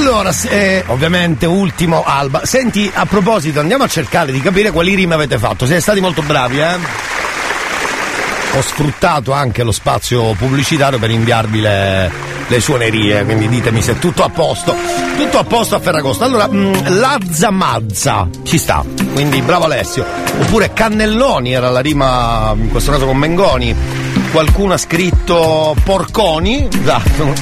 [0.00, 2.46] Allora, se- eh, ovviamente ultimo Alba.
[2.46, 5.66] Senti, a proposito, andiamo a cercare di capire quali rime avete fatto.
[5.66, 6.74] Siete stati molto bravi, eh?
[8.56, 12.10] Ho sfruttato anche lo spazio pubblicitario per inviarvi le,
[12.46, 14.74] le suonerie, quindi ditemi se è tutto a posto.
[15.18, 16.24] Tutto a posto a Ferragosto.
[16.24, 18.82] Allora, mh, Lazza Mazza ci sta,
[19.12, 20.04] quindi bravo Alessio.
[20.40, 23.76] Oppure Cannelloni era la rima, in questo caso con Mengoni.
[24.32, 27.34] Qualcuno ha scritto Porconi, esatto.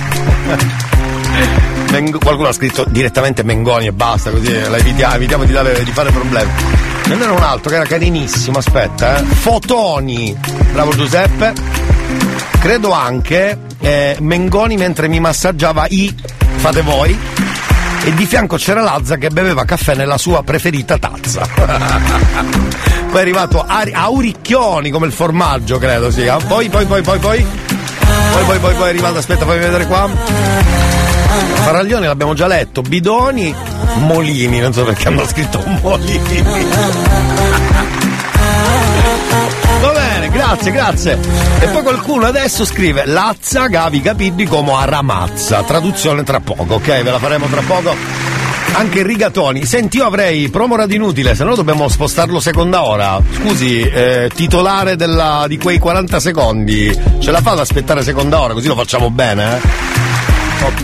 [1.90, 5.90] Meng- qualcuno ha scritto direttamente Mengoni e basta, così la evitiamo, evitiamo di, dare- di
[5.92, 6.50] fare problemi.
[7.04, 9.24] Ce n'era un altro che era carinissimo, aspetta, eh.
[9.24, 10.36] Fotoni,
[10.72, 11.54] bravo Giuseppe.
[12.60, 16.14] Credo anche eh, Mengoni mentre mi massaggiava i
[16.56, 17.18] fate voi.
[18.04, 21.46] E di fianco c'era Lazza che beveva caffè nella sua preferita tazza.
[21.56, 26.36] poi è arrivato Ari- Auricchioni come il formaggio, credo sia.
[26.36, 27.46] Poi, poi, poi, poi, poi.
[28.32, 30.08] Poi, poi, poi, poi è arrivato, aspetta, fammi vedere qua.
[31.28, 33.54] Faraglioni l'abbiamo già letto, Bidoni,
[33.98, 36.42] Molini, non so perché hanno scritto Molini.
[39.80, 41.18] Va bene, grazie, grazie.
[41.60, 46.86] E poi qualcuno adesso scrive Lazza Gavi Capiddi come Aramazza, traduzione tra poco, ok?
[47.02, 47.94] Ve la faremo tra poco.
[48.72, 49.64] Anche rigatoni.
[49.64, 53.20] Senti, io avrei promo radio inutile, se no dobbiamo spostarlo seconda ora.
[53.36, 58.52] Scusi, eh, titolare della- di quei 40 secondi, ce la fa ad aspettare seconda ora,
[58.52, 59.60] così lo facciamo bene, eh?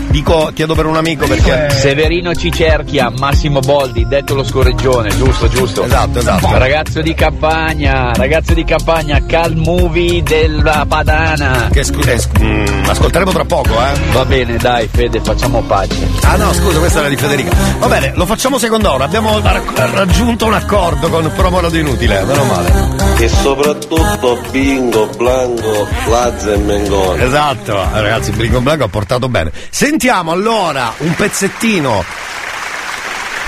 [0.09, 1.69] Dico, chiedo per un amico perché.
[1.71, 5.83] Severino Cicerchia, Massimo Boldi, detto lo scorreggione, giusto, giusto.
[5.83, 6.57] Esatto, esatto.
[6.57, 11.67] Ragazzo di campagna, ragazzo di campagna, cal movie della Padana.
[11.71, 13.91] Che scu- eh, scu- mm, ascolteremo tra poco, eh.
[14.13, 16.07] Va bene, dai, Fede, facciamo pace.
[16.21, 17.51] Ah no, scusa, questa era di Federica.
[17.79, 19.03] Va bene, lo facciamo seconda ora.
[19.05, 19.61] Abbiamo ra-
[19.93, 22.93] raggiunto un accordo con promo radio inutile, meno male.
[23.17, 27.21] E soprattutto Bingo, Blanco, Lazza e Mengoni.
[27.23, 29.51] Esatto, eh, ragazzi, Brinco Blanco ha portato bene.
[29.69, 32.03] Sentiamo allora un pezzettino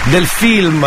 [0.06, 0.86] del film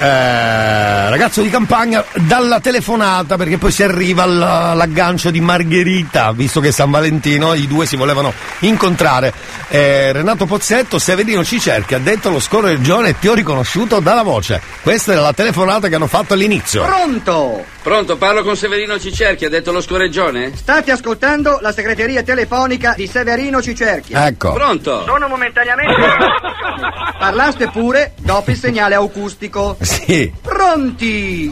[0.00, 6.60] eh, Ragazzo di campagna dalla telefonata perché poi si arriva all- all'aggancio di Margherita, visto
[6.60, 9.32] che San Valentino, i due si volevano incontrare.
[9.68, 14.22] Eh, Renato Pozzetto, Severino ci cerca, ha detto lo scorreggione e ti ho riconosciuto dalla
[14.22, 14.60] voce.
[14.82, 16.84] Questa è la telefonata che hanno fatto all'inizio.
[16.84, 17.64] Pronto?
[17.88, 20.54] Pronto, parlo con Severino Cicerchi, ha detto lo scoreggione?
[20.54, 24.26] State ascoltando la segreteria telefonica di Severino Cicerchia.
[24.26, 24.52] Ecco.
[24.52, 25.06] Pronto?
[25.06, 25.94] Sono momentaneamente.
[27.18, 29.78] Parlaste pure dopo il segnale acustico.
[29.80, 30.30] Sì.
[30.38, 31.50] Pronti!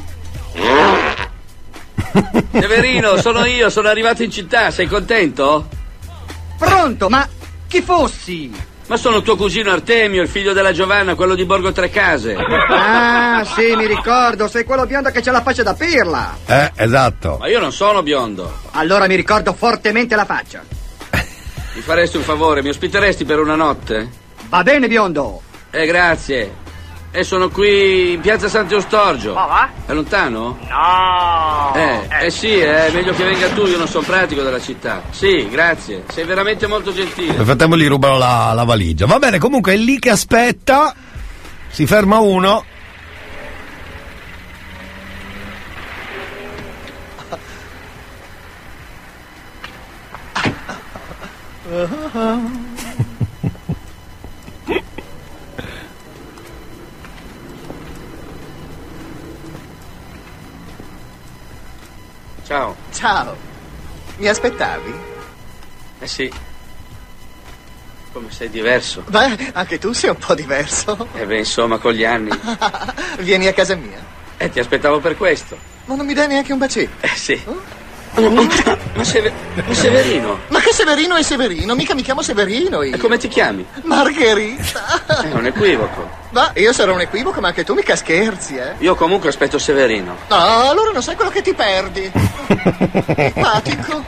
[2.52, 5.66] Severino, sono io, sono arrivato in città, sei contento?
[6.58, 7.26] Pronto, ma
[7.66, 8.52] chi fossi?
[8.88, 12.36] Ma sono tuo cugino Artemio, il figlio della Giovanna, quello di Borgo Tre Case.
[12.36, 16.36] Ah, sì, mi ricordo, sei quello biondo che c'ha la faccia da pirla.
[16.46, 17.38] Eh, esatto.
[17.40, 18.60] Ma io non sono biondo.
[18.72, 20.62] Allora mi ricordo fortemente la faccia.
[21.74, 24.08] Mi faresti un favore, mi ospiteresti per una notte?
[24.48, 25.42] Va bene, biondo.
[25.70, 26.64] Eh, grazie.
[27.10, 29.32] E sono qui in piazza Sant'Eustorgio.
[29.32, 29.70] Ma va?
[29.86, 30.58] È lontano?
[30.68, 31.72] No.
[31.74, 35.02] Eh, eh sì, è meglio che venga tu, io non sono pratico della città.
[35.10, 36.04] Sì, grazie.
[36.12, 37.34] Sei veramente molto gentile.
[37.34, 39.06] Nel frattempo gli rubano la, la valigia.
[39.06, 40.94] Va bene, comunque è lì che aspetta.
[41.68, 42.64] Si ferma uno.
[52.12, 52.64] Ciao.
[63.06, 63.36] Ciao.
[64.16, 64.92] Mi aspettavi?
[66.00, 66.28] Eh sì.
[68.10, 69.04] Come sei diverso.
[69.06, 71.06] Beh, anche tu sei un po' diverso.
[71.14, 72.30] Eh beh, insomma, con gli anni.
[73.20, 74.04] Vieni a casa mia.
[74.38, 75.56] Eh, ti aspettavo per questo.
[75.84, 77.06] Ma non mi dai neanche un bacetto?
[77.06, 77.40] Eh sì.
[78.16, 81.74] Ma, Seve- ma Severino, Ma che Severino è Severino?
[81.74, 82.94] Mica mi chiamo Severino io.
[82.94, 83.64] e come ti chiami?
[83.82, 85.02] Margherita.
[85.22, 86.08] È un equivoco.
[86.30, 88.72] Ma io sarò un equivoco, ma anche tu mica scherzi, eh?
[88.78, 90.16] Io comunque aspetto Severino.
[90.28, 92.10] No, allora non sai quello che ti perdi.
[93.16, 94.02] Simpatico.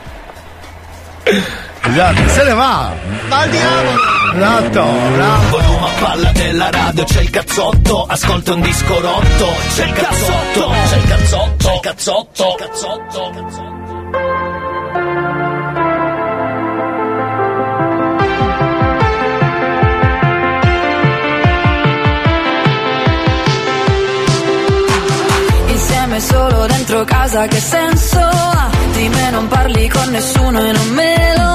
[1.82, 2.94] Esatto, se ne va.
[3.28, 3.90] Ma andiamo.
[4.34, 5.48] Esatto, bravo.
[5.50, 10.70] Volume a palla della radio, c'è il cazzotto, ascolta un disco rotto, c'è il cazzotto,
[10.88, 13.77] c'è il cazzotto, c'è il cazzotto, c'è il cazzotto, cazzotto.
[25.70, 28.70] Insieme solo dentro casa che senso ha?
[28.92, 31.54] Di me non parli con nessuno e non me lo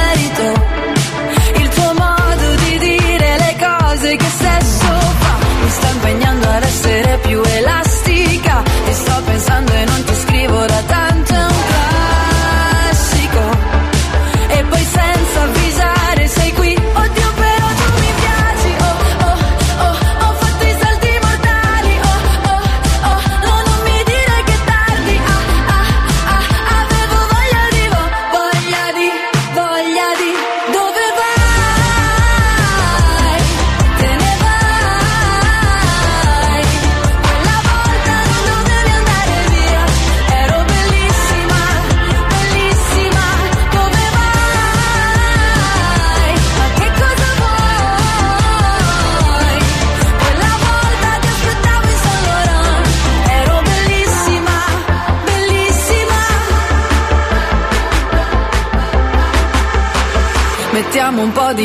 [0.00, 0.46] merito
[1.60, 4.86] Il tuo modo di dire le cose che sesso
[5.18, 9.84] fa Mi sta impegnando ad essere più elastica E sto pensando e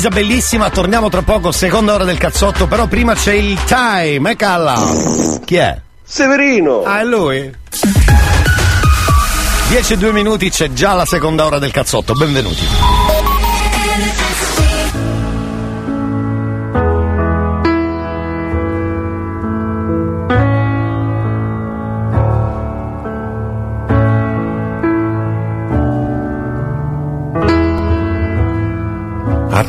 [0.00, 4.36] Elisa bellissima, torniamo tra poco, seconda ora del cazzotto, però prima c'è il time, eh
[4.36, 4.80] calla.
[5.44, 5.78] Chi è?
[6.02, 6.84] Severino.
[6.84, 7.54] Ah, è lui?
[9.68, 13.19] 10 e 2 minuti, c'è già la seconda ora del cazzotto, benvenuti.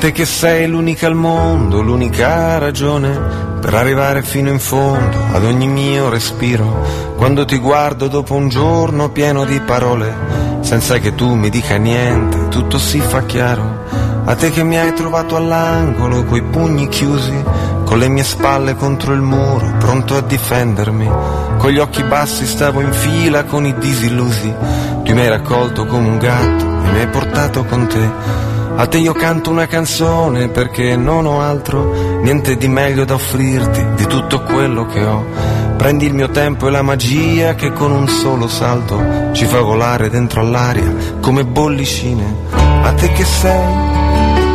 [0.02, 3.20] Te che sei l'unica al mondo, l'unica ragione
[3.62, 7.14] per arrivare fino in fondo ad ogni mio respiro.
[7.16, 10.12] Quando ti guardo dopo un giorno pieno di parole,
[10.62, 13.84] senza che tu mi dica niente, tutto si fa chiaro.
[14.26, 17.44] A te che mi hai trovato all'angolo, coi pugni chiusi,
[17.86, 21.12] con le mie spalle contro il muro, pronto a difendermi.
[21.60, 24.52] Con gli occhi bassi stavo in fila con i disillusi.
[25.04, 28.50] Tu mi hai raccolto come un gatto e mi hai portato con te.
[28.76, 33.86] A te io canto una canzone perché non ho altro, niente di meglio da offrirti
[33.96, 35.26] di tutto quello che ho.
[35.78, 40.10] Prendi il mio tempo e la magia che con un solo salto ci fa volare
[40.10, 42.36] dentro all'aria come bollicine.
[42.84, 43.68] A te che sei,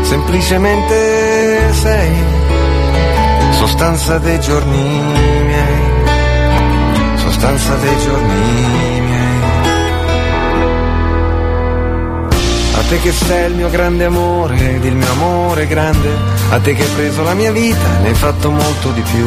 [0.02, 2.14] semplicemente sei,
[3.52, 4.82] sostanza dei giorni
[5.44, 5.80] miei,
[7.16, 8.95] sostanza dei giorni miei.
[12.88, 16.08] Te che sei il mio grande amore ed il mio amore grande,
[16.50, 19.26] a te che hai preso la mia vita, ne hai fatto molto di più.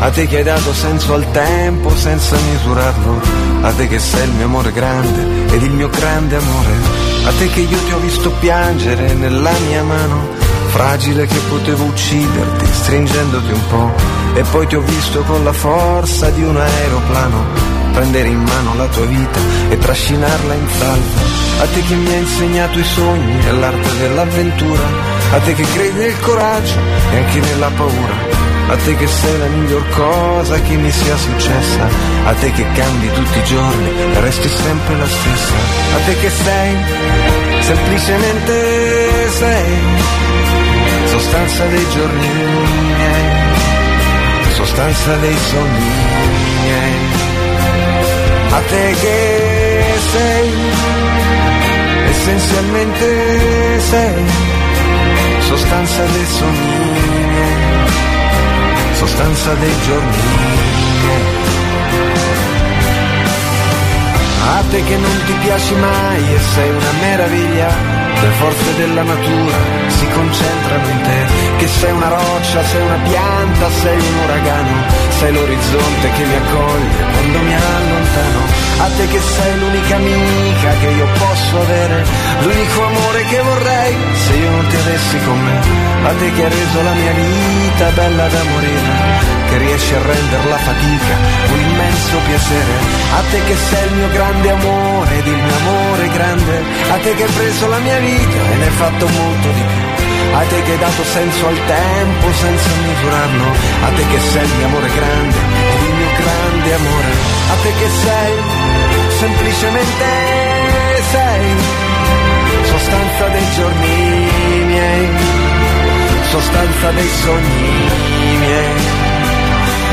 [0.00, 3.20] A te che hai dato senso al tempo senza misurarlo,
[3.60, 6.72] a te che sei il mio amore grande ed il mio grande amore,
[7.26, 10.28] a te che io ti ho visto piangere nella mia mano,
[10.74, 13.94] fragile che potevo ucciderti stringendoti un po',
[14.34, 18.88] e poi ti ho visto con la forza di un aeroplano prendere in mano la
[18.88, 19.38] tua vita
[19.70, 21.42] e trascinarla in salvo.
[21.60, 24.82] A te che mi hai insegnato i sogni e l'arte dell'avventura,
[25.32, 26.78] a te che credi nel coraggio
[27.12, 28.42] e anche nella paura.
[28.66, 31.88] A te che sei la miglior cosa che mi sia successa,
[32.24, 35.54] a te che cambi tutti i giorni e resti sempre la stessa,
[35.94, 36.76] a te che sei,
[37.60, 40.23] semplicemente sei,
[41.24, 43.32] sostanza dei giorni miei,
[44.52, 45.92] sostanza dei sogni
[46.60, 46.92] miei
[48.50, 50.52] a te che sei,
[52.10, 54.24] essenzialmente sei,
[55.40, 57.88] sostanza dei sogni miei,
[58.92, 60.22] sostanza dei giorni
[61.00, 61.42] miei.
[64.56, 67.93] A te che non ti piaci mai e sei una meraviglia,
[68.24, 69.56] le forze della natura
[69.88, 71.20] si concentrano in te,
[71.58, 74.76] che sei una roccia, sei una pianta, sei un uragano,
[75.18, 78.40] sei l'orizzonte che mi accoglie quando mi allontano.
[78.76, 82.04] A te che sei l'unica amica che io posso avere,
[82.42, 83.94] l'unico amore che vorrei
[84.24, 85.56] se io non ti avessi con me.
[86.08, 88.92] A te che hai reso la mia vita bella da morire,
[89.48, 91.14] che riesci a rendere la fatica
[91.52, 92.74] un immenso piacere.
[93.18, 97.14] A te che sei il mio grande amore ed il mio amore grande, a te
[97.14, 99.92] che hai preso la mia vita e ne hai fatto molto di più.
[100.34, 103.46] A te che hai dato senso al tempo senza misurarlo,
[103.86, 105.38] a te che sei il mio amore grande
[105.72, 107.12] ed il mio grande amore,
[107.52, 108.32] a te che sei,
[109.20, 110.06] semplicemente
[111.12, 111.46] sei,
[112.64, 115.08] sostanza dei giorni miei,
[116.30, 118.82] sostanza dei sogni miei,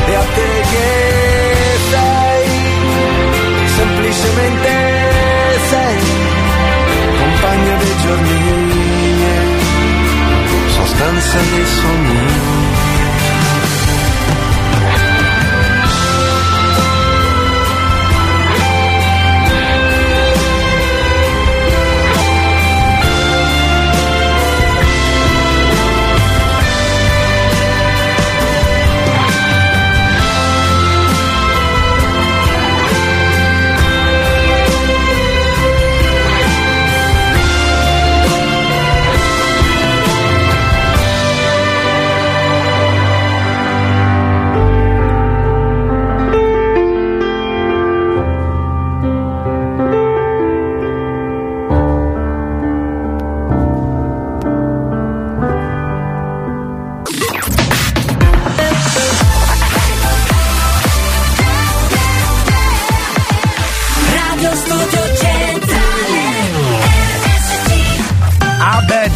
[0.06, 0.88] e a te che
[1.90, 2.48] sei,
[3.76, 4.61] semplicemente
[7.42, 9.58] compagno dei giorni miei
[10.68, 12.81] sostanza dei sogni.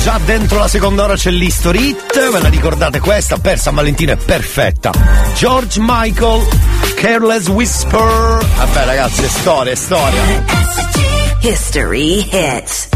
[0.06, 3.38] Già dentro la seconda ora c'è l'History Hit, ve la ricordate questa?
[3.38, 4.92] Per San Valentino è perfetta.
[5.34, 6.46] George Michael,
[6.94, 7.98] Careless Whisper.
[8.56, 10.22] Vabbè ragazzi, è storia, è storia.
[11.40, 12.95] History hits.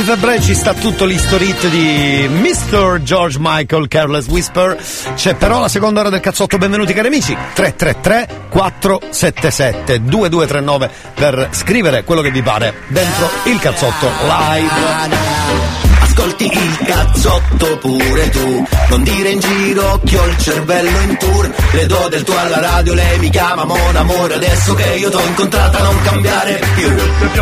[0.00, 3.02] 14 febbraio, ci sta tutto l'history hit di Mr.
[3.02, 4.76] George Michael Careless Whisper.
[5.14, 7.36] C'è però la seconda ora del cazzotto, benvenuti cari amici.
[7.54, 15.79] 333 477 2239 per scrivere quello che vi pare dentro il cazzotto live.
[16.10, 18.66] Ascolti il cazzotto pure tu.
[18.88, 21.50] Non dire in giro che ho il cervello in tour.
[21.70, 24.34] Le do del tuo alla radio, lei mi chiama Mon amore.
[24.34, 26.92] Adesso che io t'ho incontrata non cambiare più.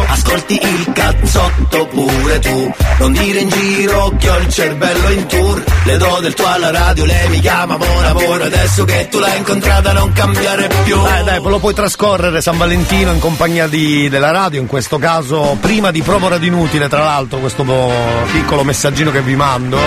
[0.07, 2.75] Ascolti il cazzotto pure tu.
[2.99, 5.65] Non dire in giro che ho il cervello in tour.
[5.85, 8.45] Le do del tuo alla radio, lei mi chiama Mon amore.
[8.45, 11.01] Adesso che tu l'hai incontrata non cambiare più.
[11.03, 15.57] Dai, dai, lo puoi trascorrere San Valentino in compagnia di- della radio, in questo caso
[15.59, 18.27] prima di Promo Radio Inutile, tra l'altro, questo po-
[18.59, 19.79] piccolo messaggino che vi mando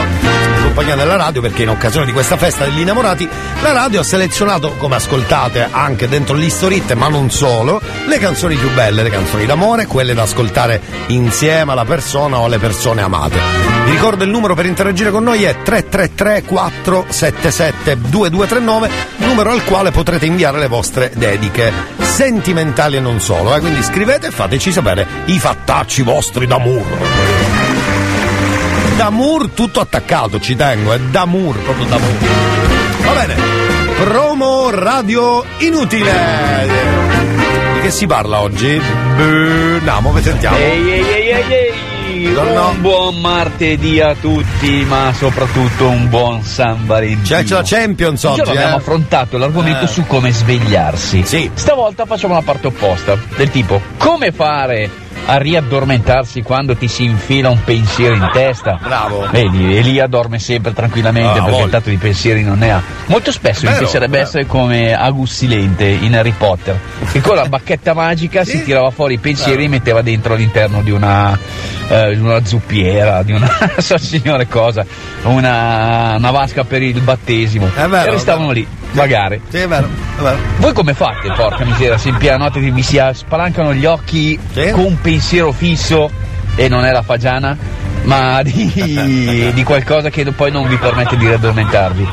[0.72, 3.28] compagnia della radio, perché in occasione di questa festa degli innamorati,
[3.62, 8.72] la radio ha selezionato, come ascoltate anche dentro l'Historit, ma non solo, le canzoni più
[8.72, 13.38] belle, le canzoni d'amore, quelle da ascoltare insieme alla persona o alle persone amate.
[13.86, 19.92] Vi ricordo il numero per interagire con noi è 333 477 2239, numero al quale
[19.92, 23.60] potrete inviare le vostre dediche sentimentali e non solo, eh?
[23.60, 27.31] quindi scrivete e fateci sapere i fattacci vostri d'amore.
[29.02, 32.12] D'amor tutto attaccato, ci tengo, è d'amor, proprio d'amor.
[33.04, 33.36] Va bene,
[33.97, 36.68] promo radio inutile.
[37.74, 38.80] Di che si parla oggi?
[39.18, 40.56] Beh, Andiamo, vi sentiamo.
[40.56, 42.36] Ehi, ehi, ehi, ehi.
[42.36, 47.24] Un buon martedì a tutti, ma soprattutto un buon San Valentino.
[47.24, 48.78] C'è, c'è la Champions oggi, giorno abbiamo eh?
[48.78, 49.88] affrontato l'argomento Eh.
[49.88, 51.24] su come svegliarsi.
[51.26, 51.49] Sì.
[51.56, 54.88] Stavolta facciamo la parte opposta, del tipo come fare
[55.26, 58.80] a riaddormentarsi quando ti si infila un pensiero in testa.
[58.82, 59.28] Bravo.
[59.32, 62.82] Vedi, Elia dorme sempre tranquillamente Ah, perché tanto di pensieri non ne ha.
[63.06, 64.24] Molto spesso mi Vero, piacerebbe vero.
[64.28, 66.78] essere come Agus Silente in Harry Potter,
[67.12, 70.92] che con la bacchetta magica si tirava fuori i pensieri e metteva dentro all'interno di
[70.92, 71.38] una,
[71.88, 74.86] eh, una zuppiera, di una so signore cosa,
[75.24, 77.68] una, una vasca per il battesimo.
[77.74, 79.42] È vero, e restavano lì, vagare.
[79.50, 79.88] Sì, è vero,
[80.18, 80.38] è vero.
[80.58, 84.38] Voi come fate, porca miseria, se in piena notte vi si spalancano gli occhi
[84.72, 86.10] con un pensiero fisso
[86.56, 87.58] e non è la fagiana,
[88.04, 92.08] ma di, di qualcosa che poi non vi permette di raddormentarvi?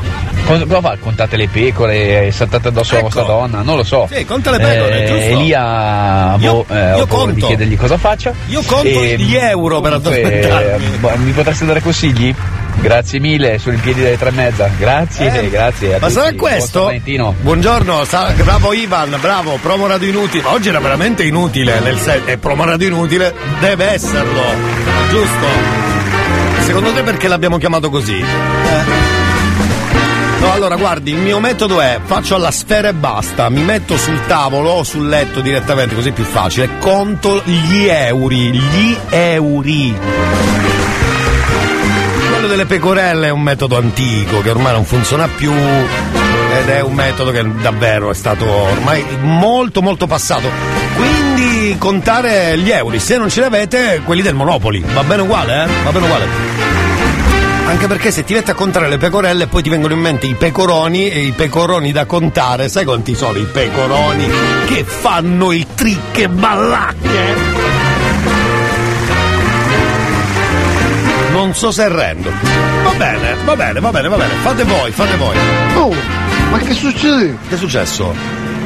[0.45, 0.97] Cosa fa?
[0.99, 3.61] Contate le pecore, saltate addosso alla vostra donna?
[3.61, 4.05] Non lo so.
[4.05, 4.15] Ecco.
[4.15, 5.23] Sì, conta le pecore, Eh, giusto.
[5.41, 8.33] Elia, Io- boh, eh, io ho paura di chiedergli cosa faccia.
[8.47, 10.85] Io conto E, gli euro per comunque, addormentarmi.
[10.85, 12.33] eh, boh, Mi potreste dare consigli?
[12.81, 14.69] Grazie mille, sono in piedi dalle tre e mezza.
[14.77, 15.89] Grazie, Eh, grazie.
[15.91, 16.11] Ma tutti.
[16.13, 16.83] sarà Buon questo?
[16.85, 17.35] Valentino.
[17.41, 20.43] Buongiorno, sa- bravo Ivan, bravo, promo radio inutile.
[20.43, 24.41] Ma Oggi era veramente inutile, nel sen- e promo radio inutile deve esserlo,
[25.09, 25.47] giusto?
[26.61, 28.17] Secondo te perché l'abbiamo chiamato così?
[28.19, 29.17] Eh?
[30.39, 34.25] No, allora guardi, il mio metodo è faccio alla sfera e basta, mi metto sul
[34.25, 39.67] tavolo o sul letto direttamente, così è più facile, conto gli euro, gli euro.
[42.39, 46.93] Quello delle pecorelle è un metodo antico che ormai non funziona più ed è un
[46.93, 50.49] metodo che davvero è stato ormai molto molto passato.
[50.95, 55.65] Quindi contare gli euro, se non ce li avete, quelli del Monopoli, va bene uguale,
[55.65, 55.67] eh?
[55.83, 56.27] Va bene uguale.
[57.65, 60.35] Anche perché se ti metti a contare le pecorelle poi ti vengono in mente i
[60.35, 64.29] pecoroni e i pecoroni da contare, sai quanti sono i pecoroni
[64.65, 67.58] che fanno il trick e ballacche?
[71.39, 72.29] Non so se rendo.
[72.83, 74.33] Va bene, va bene, va bene, va bene.
[74.41, 75.37] Fate voi, fate voi.
[75.75, 75.95] Oh,
[76.51, 77.37] ma che succede?
[77.47, 78.13] Che è successo?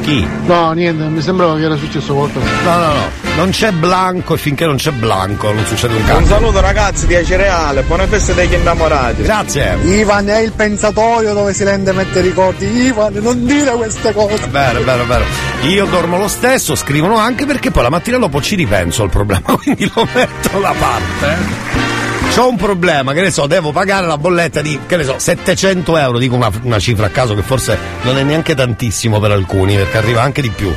[0.02, 0.26] Chi?
[0.46, 2.44] No, niente, mi sembrava che era successo qualcosa.
[2.64, 3.08] No, no, no.
[3.36, 6.26] Non c'è Blanco e finché non c'è Blanco non succede un Un cazzo.
[6.26, 9.22] saluto ragazzi di Cereale, buone feste degli innamorati.
[9.22, 9.78] Grazie.
[9.84, 12.66] Ivan è il pensatoio dove si rende mette ricordi.
[12.66, 14.48] Ivan, non dire queste cose.
[14.50, 15.24] Vero, vero, vero.
[15.68, 19.54] Io dormo lo stesso, scrivono anche perché poi la mattina dopo ci ripenso al problema,
[19.62, 21.93] quindi lo metto da parte.
[22.32, 25.96] C'ho un problema, che ne so, devo pagare la bolletta di, che ne so, 700
[25.96, 29.76] euro, dico una, una cifra a caso che forse non è neanche tantissimo per alcuni,
[29.76, 30.72] perché arriva anche di più.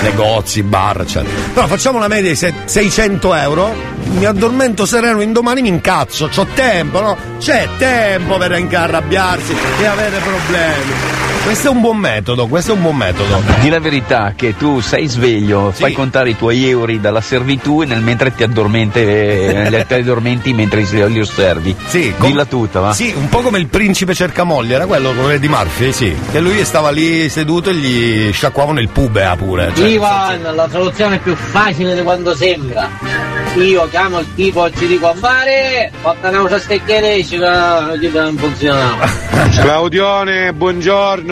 [0.00, 1.28] Negozi, bar, eccetera.
[1.52, 3.74] Però facciamo una media di se- 600 euro,
[4.16, 7.16] mi addormento sereno, indomani mi incazzo, c'ho tempo, no?
[7.38, 11.31] C'è tempo per incarrabbiarsi e avere problemi.
[11.44, 13.42] Questo è un buon metodo, questo è un buon metodo.
[13.60, 17.86] Di la verità che tu sei sveglio, fai contare i tuoi euro dalla servitù e
[17.86, 21.74] nel mentre ti addormenti, eh, ti addormenti mentre li osservi.
[21.86, 22.92] Sì, Dilla tutta, va.
[22.92, 26.16] Sì, un po' come il principe cercamoglie, era quello come di Murphy, sì.
[26.30, 29.72] Che lui stava lì seduto e gli sciacquavano il pubea pure.
[29.74, 32.88] Cioè, Ivan, la soluzione è più facile di quando sembra.
[33.56, 37.36] Io chiamo il tipo e ci dico a fare, porta una cosa stecchiere e ci
[37.36, 39.06] non funzionava.
[39.60, 41.31] Claudione, buongiorno.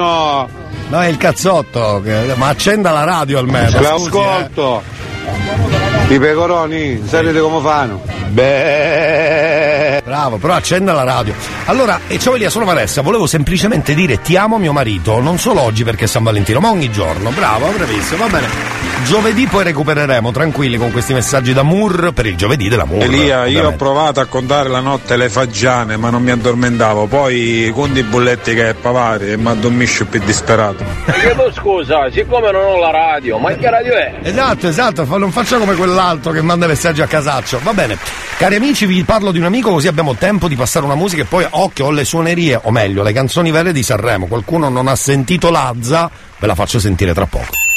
[0.88, 2.02] No, è il cazzotto,
[2.34, 3.80] ma accenda la radio almeno.
[3.80, 4.82] La scusi, ascolto.
[5.24, 5.89] eh.
[6.10, 8.02] I pecoroni, sapete come fanno?
[8.30, 11.32] Beh, bravo, però accenda la radio.
[11.66, 15.60] Allora, e ciao Elia, sono Vanessa, volevo semplicemente dire ti amo mio marito, non solo
[15.60, 17.30] oggi perché è San Valentino, ma ogni giorno.
[17.30, 18.78] Bravo, bravissimo, va bene.
[19.04, 23.04] Giovedì poi recupereremo, tranquilli con questi messaggi d'amor per il giovedì dell'amore.
[23.04, 27.06] Elia, io ho provato a contare la notte le fagiane, ma non mi addormentavo.
[27.06, 30.84] Poi con i bulletti che è pavari e mi addormisce più disperato.
[31.18, 34.18] Chiedo scusa, siccome non ho la radio, ma che radio è?
[34.22, 37.60] Esatto, esatto, non faccia come quell'altro che manda messaggi a casaccio.
[37.62, 37.98] Va bene.
[38.38, 41.26] Cari amici, vi parlo di un amico così abbiamo tempo di passare una musica e
[41.26, 44.26] poi occhio alle suonerie, o meglio, le canzoni vere di Sanremo.
[44.26, 47.69] Qualcuno non ha sentito Lazza, ve la faccio sentire tra poco.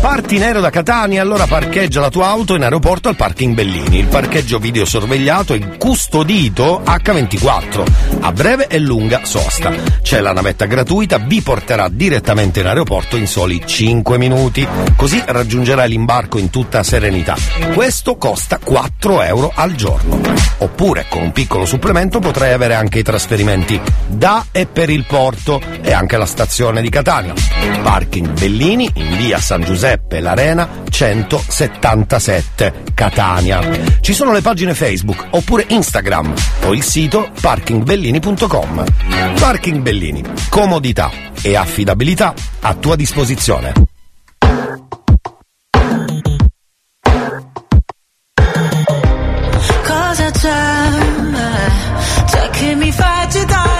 [0.00, 3.98] Parti in aereo da Catania, allora parcheggia la tua auto in aeroporto al parking Bellini.
[3.98, 7.84] Il parcheggio videosorvegliato e custodito H24.
[8.20, 9.72] A breve e lunga sosta.
[10.00, 14.66] C'è la navetta gratuita, vi porterà direttamente in aeroporto in soli 5 minuti.
[14.96, 17.36] Così raggiungerai l'imbarco in tutta serenità.
[17.74, 20.20] Questo costa 4 euro al giorno.
[20.58, 25.60] Oppure con un piccolo supplemento potrai avere anche i trasferimenti da e per il porto
[25.82, 27.34] e anche la stazione di Catania.
[27.82, 33.60] Parking Bellini in via San Giuseppe l'Arena 177 Catania.
[34.00, 36.34] Ci sono le pagine Facebook oppure Instagram
[36.64, 38.84] o il sito parkingbellini.com.
[39.38, 43.72] Parking Bellini, comodità e affidabilità a tua disposizione.
[49.82, 50.98] Cosa c'è?
[52.26, 53.79] C'è che mi fa agitare?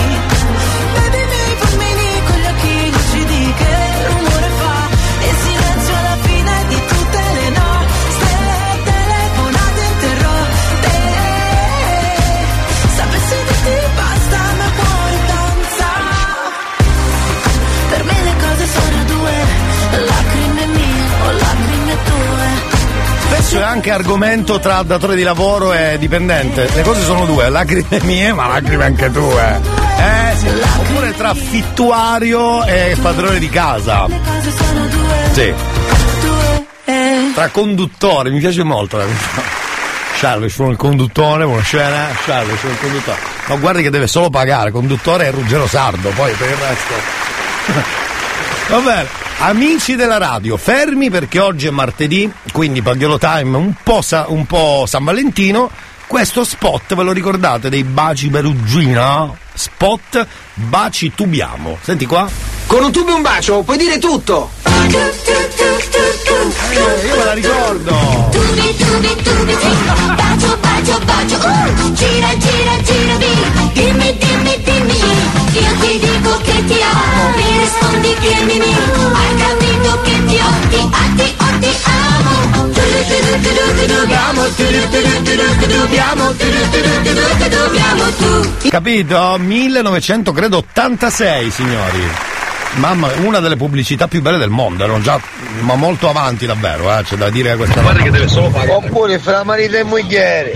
[23.51, 26.69] Spesso è anche argomento tra datore di lavoro e dipendente.
[26.73, 29.59] Le cose sono due, lacrime mie, ma lacrime anche tue.
[29.97, 30.51] Eh.
[30.79, 34.07] Oppure tra fittuario e padrone di casa.
[35.33, 35.53] Sì.
[37.33, 39.05] Tra conduttore, mi piace molto la
[40.13, 42.07] Charlie, sono il conduttore, buonasera.
[42.23, 43.17] Charlie, sono il conduttore.
[43.47, 46.93] Ma guardi che deve solo pagare, conduttore è Ruggero Sardo, poi per il resto.
[48.73, 49.20] Va bene.
[49.43, 54.45] Amici della radio, fermi perché oggi è martedì, quindi Pagliolo Time un po', sa- un
[54.45, 55.69] po' San Valentino.
[56.05, 59.33] questo spot ve lo ricordate dei baci perugina?
[59.51, 61.79] Spot baci tubiamo.
[61.81, 62.29] Senti qua.
[62.67, 64.51] Con un tubo e un bacio puoi dire tutto.
[66.41, 68.29] Eh, io me la ricordo.
[68.31, 69.69] Tubi, tubi, tubi, sì.
[70.15, 71.37] Bacio, bacio, bacio.
[71.37, 73.71] Uh, gira, gira, gira, mi.
[73.73, 74.99] Dimmi, dimmi, dimmi.
[75.53, 77.29] Io ti dico che ti amo.
[77.35, 78.75] Mi rispondi che mi mi.
[79.13, 82.31] Hai capito che ti ho, ti, ah, ti ho, ti amo.
[88.69, 89.37] Capito?
[89.37, 92.40] 1900 credo 86, signori.
[92.75, 95.19] Mamma, una delle pubblicità più belle del mondo, erano già
[95.61, 98.71] ma molto avanti davvero, eh, c'è da dire questa Guarda che deve solo fare.
[98.71, 100.51] Oppure fra marito e moglie.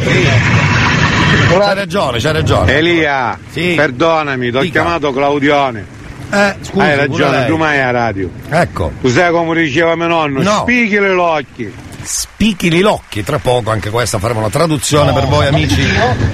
[1.50, 2.74] C'hai ragione, c'hai ragione.
[2.74, 3.74] Elia, Sì.
[3.76, 4.82] perdonami, ti ho Dica.
[4.82, 5.86] chiamato Claudione.
[6.32, 8.30] Eh, scusi, Hai ragione, tu mai a radio.
[8.50, 8.92] Ecco.
[9.02, 10.42] Tu sai come diceva mio nonno?
[10.42, 10.60] No.
[10.62, 11.14] Spichile
[12.06, 12.24] l'occhio.
[12.36, 15.84] Spichili l'occhi, tra poco anche questa faremo una traduzione per voi amici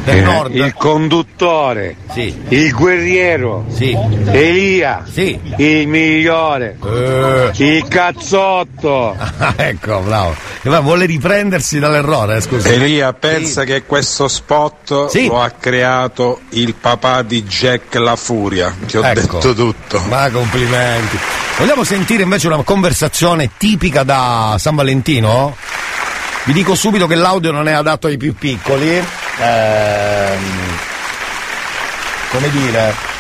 [0.04, 0.54] del Eh, nord.
[0.56, 1.96] Il conduttore.
[2.14, 2.36] Sì.
[2.50, 3.66] Il guerriero.
[3.74, 3.98] Sì.
[4.32, 5.04] Elia.
[5.10, 5.40] Sì.
[5.58, 6.78] Il migliore.
[7.58, 9.16] Il cazzotto.
[9.42, 10.36] Ah, ecco, bravo.
[10.62, 12.68] E va, vuole riprendersi dall'errore, eh, scusi.
[12.70, 15.26] Elia pensa che questo spot Sì.
[15.28, 18.74] lo ha creato il papà di Jack La Furia.
[18.86, 19.20] Ti ho Ecco.
[19.40, 20.00] detto tutto.
[20.08, 21.18] Ma complimenti.
[21.62, 25.56] Vogliamo sentire invece una conversazione tipica da San Valentino?
[26.46, 28.90] Vi dico subito che l'audio non è adatto ai più piccoli.
[29.38, 30.44] Ehm,
[32.32, 33.11] come dire.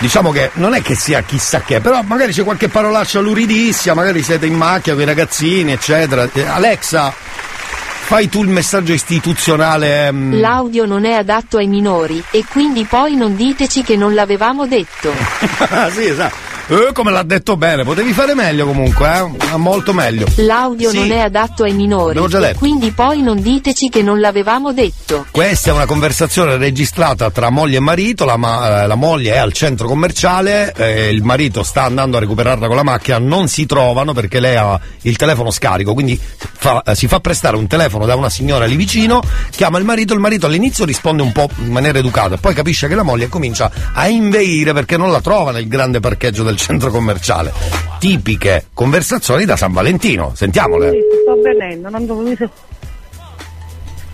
[0.00, 4.22] Diciamo che non è che sia chissà che, però magari c'è qualche parolaccia luridissima, magari
[4.22, 6.28] siete in macchina con i ragazzini, eccetera.
[6.32, 10.12] Eh, Alexa, fai tu il messaggio istituzionale.
[10.12, 14.66] mm, L'audio non è adatto ai minori, e quindi poi non diteci che non l'avevamo
[14.66, 15.12] detto.
[15.70, 16.56] Ah, sì, esatto.
[16.70, 19.56] Eh, come l'ha detto bene, potevi fare meglio comunque, eh?
[19.56, 20.26] Molto meglio.
[20.36, 20.98] L'audio Sì.
[20.98, 22.18] non è adatto ai minori,
[22.56, 25.24] quindi poi non diteci che non l'avevamo detto.
[25.30, 29.38] Questa è una conversazione registrata tra moglie e marito, la, ma- eh, la moglie è
[29.38, 33.64] al centro commerciale, eh, il marito sta andando a recuperarla con la macchina, non si
[33.64, 38.04] trovano perché lei ha il telefono scarico, quindi fa- eh, si fa prestare un telefono
[38.04, 41.70] da una signora lì vicino, chiama il marito, il marito all'inizio risponde un po' in
[41.72, 45.66] maniera educata, poi capisce che la moglie comincia a inveire perché non la trova nel
[45.66, 47.52] grande parcheggio del centro commerciale.
[47.98, 50.92] Tipiche conversazioni da San Valentino, sentiamole.
[51.22, 52.36] Sto venendo, non mi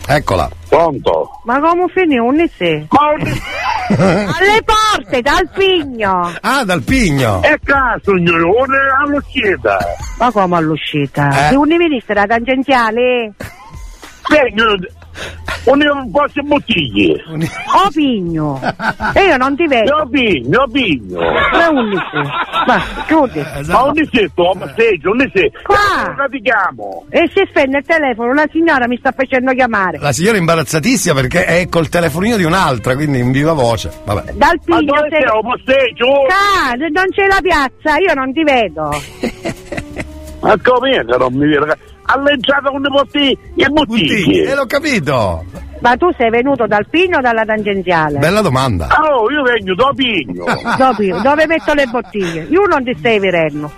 [0.06, 0.50] Eccola.
[0.68, 1.40] Pronto?
[1.44, 2.18] Ma come finì?
[2.18, 2.86] Un sei?
[3.96, 6.32] Alle porte, dal pigno!
[6.40, 7.42] Ah, dal pigno!
[7.42, 9.78] E caso, signore, all'uscita.
[10.18, 11.28] Ma come all'uscita?
[11.28, 11.48] Eh.
[11.50, 13.32] Se un ministro era tangenziale?
[15.64, 17.22] Un posto bottiglie.
[17.24, 18.60] O pigno!
[19.14, 19.96] E io non ti vedo!
[19.96, 21.20] No pigno, no pigno.
[21.20, 22.22] Ma un sei?
[22.66, 23.42] Ma chiudi!
[23.68, 25.52] Ma un sei, ma sei, un sei.
[25.62, 26.12] Qua!
[26.14, 27.06] Cosa ti chiamo?
[27.08, 29.98] E si spende il telefono, la signora mi sta facendo chiamare!
[29.98, 33.90] La signora è imbarazzatissima perché è col telefonino di un'altra, quindi in viva voce.
[34.04, 34.32] Vabbè.
[34.32, 35.24] Dal Ma pigno dove sei?
[35.32, 36.06] Un posteggio?
[36.28, 38.90] Ah, non c'è la piazza, io non ti vedo!
[40.40, 41.74] Ma come non mi vedo?
[42.06, 44.51] All'entrata con le bottiglie e bottiglie.
[44.51, 45.44] Eh, l'ho capito.
[45.81, 48.18] Ma tu sei venuto dal pigno o dalla tangenziale?
[48.18, 48.89] Bella domanda.
[49.01, 50.44] Oh, io vengo da pigno.
[50.78, 52.47] Dove, dove metto le bottiglie?
[52.51, 53.70] Io non ti stai vedendo.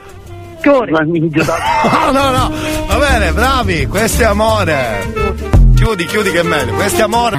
[0.60, 0.92] Chiudi.
[1.96, 2.52] No, no, no.
[2.86, 3.86] Va bene, bravi.
[3.86, 5.04] Questo è amore.
[5.74, 6.74] Chiudi, chiudi che è meglio.
[6.74, 7.38] Questo è amore.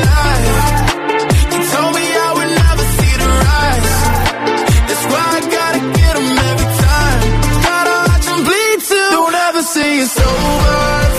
[9.73, 11.10] say it's over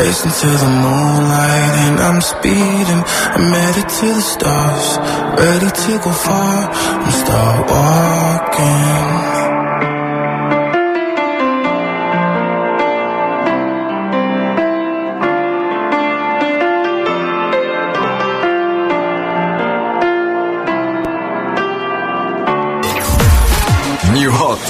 [0.00, 3.02] Racing to the moonlight and I'm speeding.
[3.36, 4.98] I'm headed to the stars,
[5.38, 6.70] ready to go far
[7.04, 9.10] and start walking.
[24.14, 24.60] New Hot.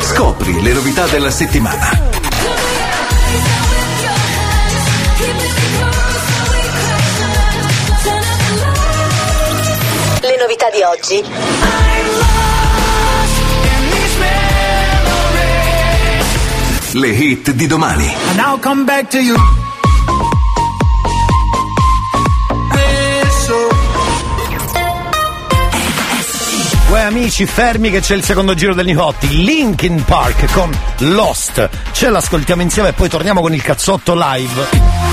[0.00, 2.23] Scopri le novità della settimana.
[10.74, 11.24] Di oggi.
[16.92, 18.12] Le hit di domani.
[18.30, 19.36] And I'll come back to you.
[26.90, 31.68] Uè amici, fermi che c'è il secondo giro del New Hot, Linkin Park con Lost.
[31.92, 35.03] Ce l'ascoltiamo insieme e poi torniamo con il cazzotto live.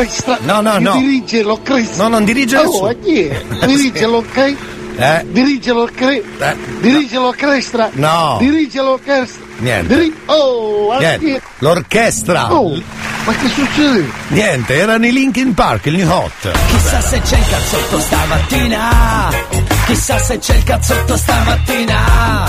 [0.00, 0.38] Dirige l'orchestra.
[0.40, 0.98] No, no, no.
[0.98, 2.02] Dirige l'orchestra.
[2.02, 2.88] No, non dirige oh, nessuno.
[2.88, 3.42] a chi è?
[3.66, 4.68] Dirige l'orchestra.
[4.96, 5.26] Eh?
[5.28, 6.56] Dirige l'orchestra.
[6.80, 7.90] Dirige l'orchestra.
[7.92, 8.36] No.
[8.38, 9.44] Dirige l'orchestra.
[9.58, 9.94] Niente.
[9.94, 11.42] Diri- oh, Niente.
[11.58, 12.52] L'orchestra.
[12.52, 12.82] Oh,
[13.24, 14.10] ma che succede?
[14.28, 16.50] Niente, erano i Linkin Park, il New Hot.
[16.68, 19.69] Chissà se c'è il cazzotto stamattina.
[19.90, 22.46] Chissà se c'è il cazzotto stamattina.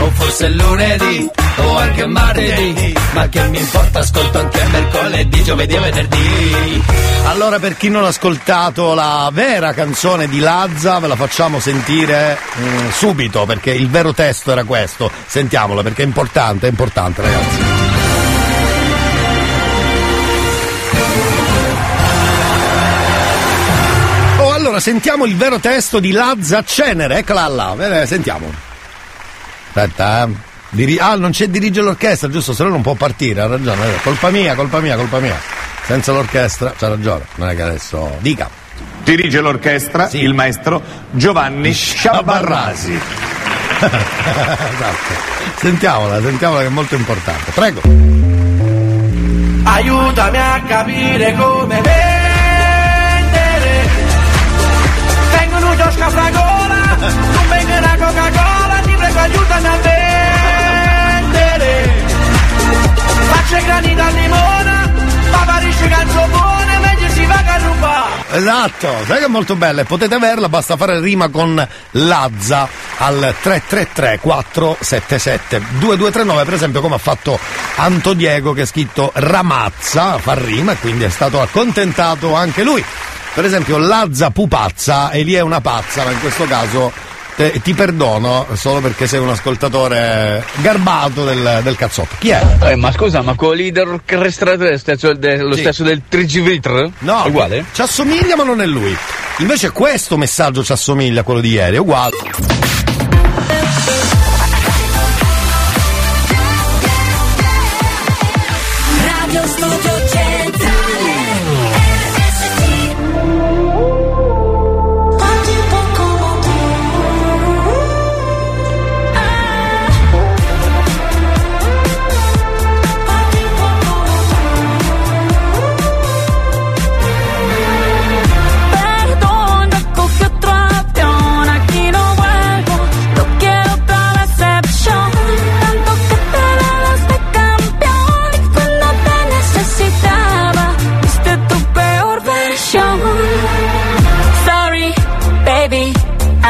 [0.00, 2.94] O forse lunedì o anche martedì.
[3.14, 6.82] Ma che mi importa, ascolto anche mercoledì, giovedì e venerdì.
[7.24, 12.36] Allora, per chi non ha ascoltato la vera canzone di Lazza, ve la facciamo sentire
[12.58, 15.10] mm, subito, perché il vero testo era questo.
[15.24, 17.83] Sentiamola, perché è importante, è importante, ragazzi.
[24.74, 28.52] Allora, sentiamo il vero testo di Lazza Cenere, eccola là, eh, sentiamo.
[29.68, 30.52] Aspetta, eh.
[30.70, 32.52] Diri- ah, non c'è dirige l'orchestra, giusto?
[32.52, 33.94] Se no non può partire, ha ragione.
[33.94, 34.00] eh.
[34.02, 35.38] Colpa mia, colpa mia, colpa mia.
[35.84, 37.24] Senza l'orchestra, c'ha ragione.
[37.36, 38.16] Non è che adesso.
[38.18, 38.50] Dica.
[39.04, 40.82] Dirige l'orchestra il maestro
[41.12, 42.92] Giovanni Sciabarrasi.
[43.78, 45.14] esatto.
[45.56, 47.52] Sentiamola, sentiamola che è molto importante.
[47.52, 47.80] Prego.
[49.64, 51.80] Aiutami a capire come
[55.94, 59.76] Vengono un giosco a fragola, non venga una Coca-Cola, ti prego aiutami a
[61.22, 62.02] vendere.
[63.30, 64.92] Faccio i grani da limone,
[65.30, 68.12] paparisce canzone, meglio si va a rubare.
[68.30, 73.34] Esatto, sai che è molto bella e potete averla, basta fare rima con Lazza al
[73.40, 77.38] 333 477 2239 per esempio come ha fatto
[77.76, 82.84] Anto Diego che ha scritto Ramazza, fa rima e quindi è stato accontentato anche lui.
[83.34, 86.92] Per esempio Lazza Pupazza e lì è una pazza, ma in questo caso
[87.34, 92.14] te- ti perdono solo perché sei un ascoltatore garbato del, del cazzotto.
[92.20, 92.40] Chi è?
[92.62, 95.60] Eh, ma scusa, ma quello lì dell'orchestra è lo stesso, de- lo Sì.
[95.62, 96.90] stesso del Trigivitr?
[97.00, 97.64] No, È uguale?
[97.72, 98.96] Ci assomiglia ma non è lui.
[99.38, 102.12] Invece questo messaggio ci assomiglia a quello di ieri, è uguale.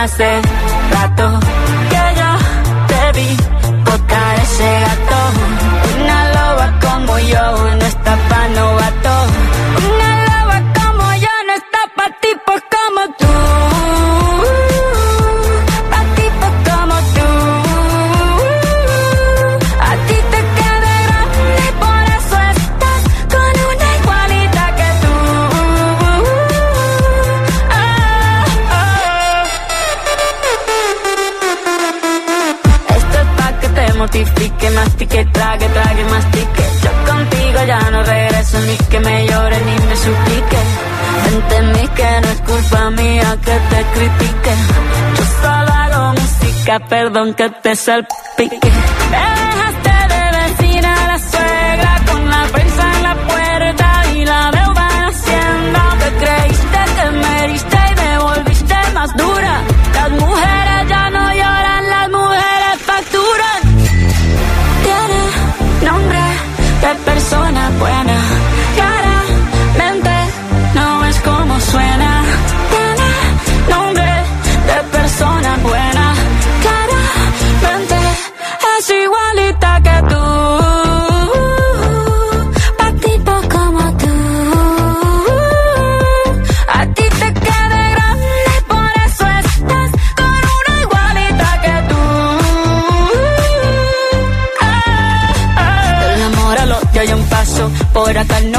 [0.05, 0.64] I say
[46.81, 48.24] perdón que te salpique.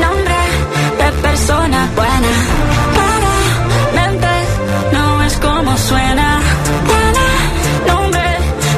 [0.00, 0.38] nombre
[0.98, 2.32] de persona buena.
[2.96, 4.28] Claramente
[4.92, 6.40] no es como suena.
[6.90, 8.28] Tiene nombre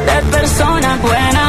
[0.07, 1.48] de persona buena.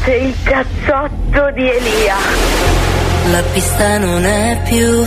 [0.00, 2.16] Piace il cazzotto di Elia.
[3.30, 5.06] La pista non è più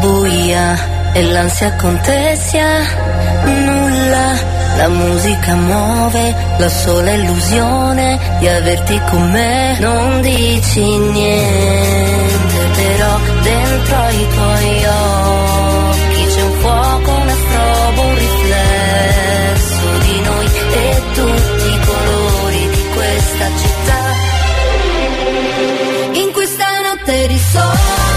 [0.00, 2.66] buia e l'ansia contesia
[3.44, 4.56] nulla.
[4.76, 9.76] La musica muove la sola illusione di averti con me.
[9.80, 17.34] Non dici niente, però dentro i tuoi occhi c'è un fuoco, una
[27.54, 28.07] notte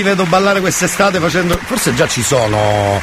[0.00, 1.58] Vi vedo ballare quest'estate facendo.
[1.62, 3.02] Forse già ci sono.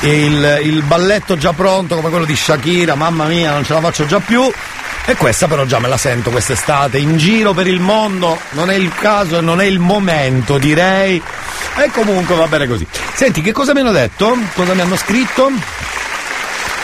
[0.00, 4.04] Il, il balletto già pronto come quello di Shakira, mamma mia, non ce la faccio
[4.04, 4.52] già più.
[5.06, 8.74] E questa però già me la sento quest'estate, in giro per il mondo, non è
[8.74, 11.16] il caso e non è il momento, direi.
[11.76, 12.86] E comunque va bene così.
[13.14, 14.36] Senti, che cosa mi hanno detto?
[14.54, 15.50] Cosa mi hanno scritto?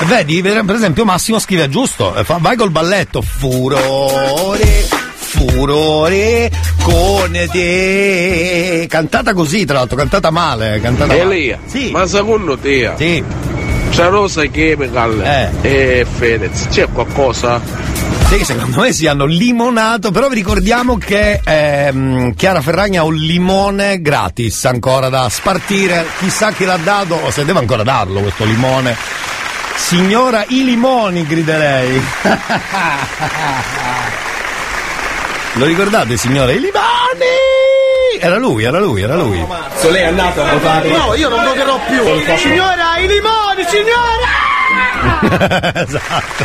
[0.06, 6.50] Vedi, per esempio Massimo scrive giusto, eh, vai col balletto, furore, furore
[6.82, 8.86] con te.
[8.88, 11.20] Cantata così, tra l'altro, cantata male, cantata male.
[11.20, 11.58] Elia,
[11.90, 13.22] ma secondo te Sì.
[13.90, 17.60] c'è Rosa Chemical e Fedez, c'è qualcosa?
[18.28, 23.16] Sì, secondo me si hanno limonato, però vi ricordiamo che ehm, Chiara Ferragna ha un
[23.16, 28.44] limone gratis ancora da spartire, chissà chi l'ha dato o se deve ancora darlo questo
[28.44, 28.94] limone.
[29.74, 32.00] Signora i limoni, griderei.
[35.54, 36.52] Lo ricordate, signora?
[36.52, 37.48] I limoni!
[38.20, 39.44] Era lui, era lui, era lui.
[39.76, 40.90] Se lei è andato a votare.
[40.90, 42.36] No, io non voterò più.
[42.36, 44.28] Signora, i limoni, signora!
[45.74, 46.44] esatto.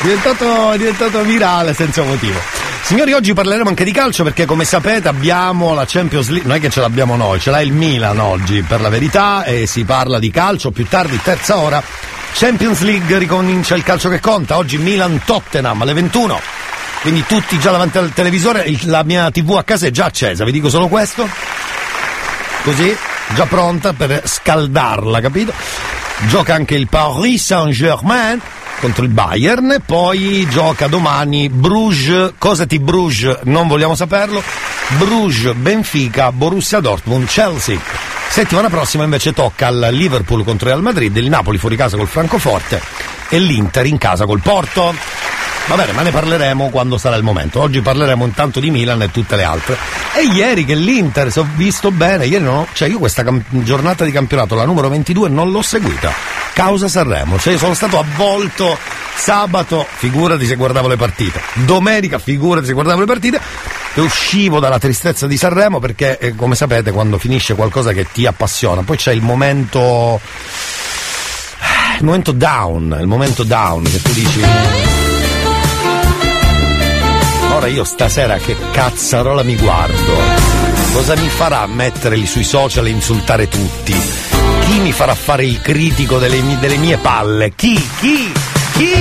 [0.00, 2.40] Diventato, è diventato virale senza motivo.
[2.82, 6.60] Signori, oggi parleremo anche di calcio perché come sapete abbiamo la Champions League, non è
[6.60, 10.18] che ce l'abbiamo noi, ce l'ha il Milan oggi per la verità e si parla
[10.18, 11.82] di calcio più tardi, terza ora.
[12.32, 16.40] Champions League ricomincia il calcio che conta, oggi Milan-Tottenham alle 21.
[17.00, 20.52] Quindi tutti già davanti al televisore, la mia TV a casa è già accesa, vi
[20.52, 21.28] dico solo questo.
[22.62, 22.94] Così,
[23.34, 25.52] già pronta per scaldarla, capito?
[26.26, 28.40] Gioca anche il Paris Saint-Germain
[28.80, 33.40] contro il Bayern, poi gioca domani Bruges, cosa ti Bruges?
[33.44, 34.42] Non vogliamo saperlo.
[34.98, 37.78] Bruges, Benfica, Borussia Dortmund, Chelsea.
[38.28, 42.08] Settimana prossima invece tocca al Liverpool contro il Real Madrid, il Napoli fuori casa col
[42.08, 42.80] Francoforte
[43.28, 44.94] e l'Inter in casa col Porto.
[45.68, 47.60] Va bene, ma ne parleremo quando sarà il momento.
[47.60, 49.76] Oggi parleremo intanto di Milan e tutte le altre.
[50.16, 54.06] E ieri che l'Inter, se ho visto bene, ieri ho, cioè io questa cam- giornata
[54.06, 56.10] di campionato, la numero 22, non l'ho seguita.
[56.54, 58.78] Causa Sanremo, cioè io sono stato avvolto
[59.14, 61.42] sabato, figurati se guardavo le partite.
[61.52, 63.38] Domenica, figurati se guardavo le partite.
[63.92, 68.24] E uscivo dalla tristezza di Sanremo perché, eh, come sapete, quando finisce qualcosa che ti
[68.24, 70.18] appassiona, poi c'è il momento.
[71.98, 74.97] Il momento down, il momento down che tu dici.
[77.58, 80.14] Ora io stasera che cazzarola mi guardo?
[80.92, 83.92] Cosa mi farà metterli sui social e insultare tutti?
[84.60, 87.52] Chi mi farà fare il critico delle, mi- delle mie palle?
[87.56, 87.74] Chi?
[87.98, 88.32] Chi?
[88.74, 88.92] Chi?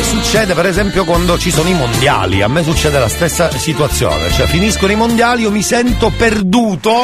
[0.00, 4.46] Succede per esempio quando ci sono i mondiali, a me succede la stessa situazione, cioè
[4.46, 7.02] finiscono i mondiali, io mi sento perduto.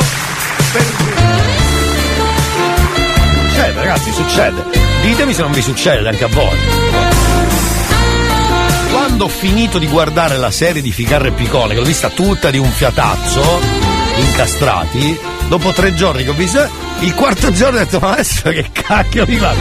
[3.59, 4.65] Succede ragazzi, succede.
[5.03, 6.57] Ditemi se non vi succede anche a voi.
[8.93, 12.53] Quando ho finito di guardare la serie di Ficarra e Picone, che l'ho vista tutta
[12.53, 13.43] di un fiatazzo,
[14.19, 15.19] incastrati,
[15.49, 16.69] dopo tre giorni che ho visto,
[17.01, 19.53] il quarto giorno ho detto, ma adesso che cacchio mi va?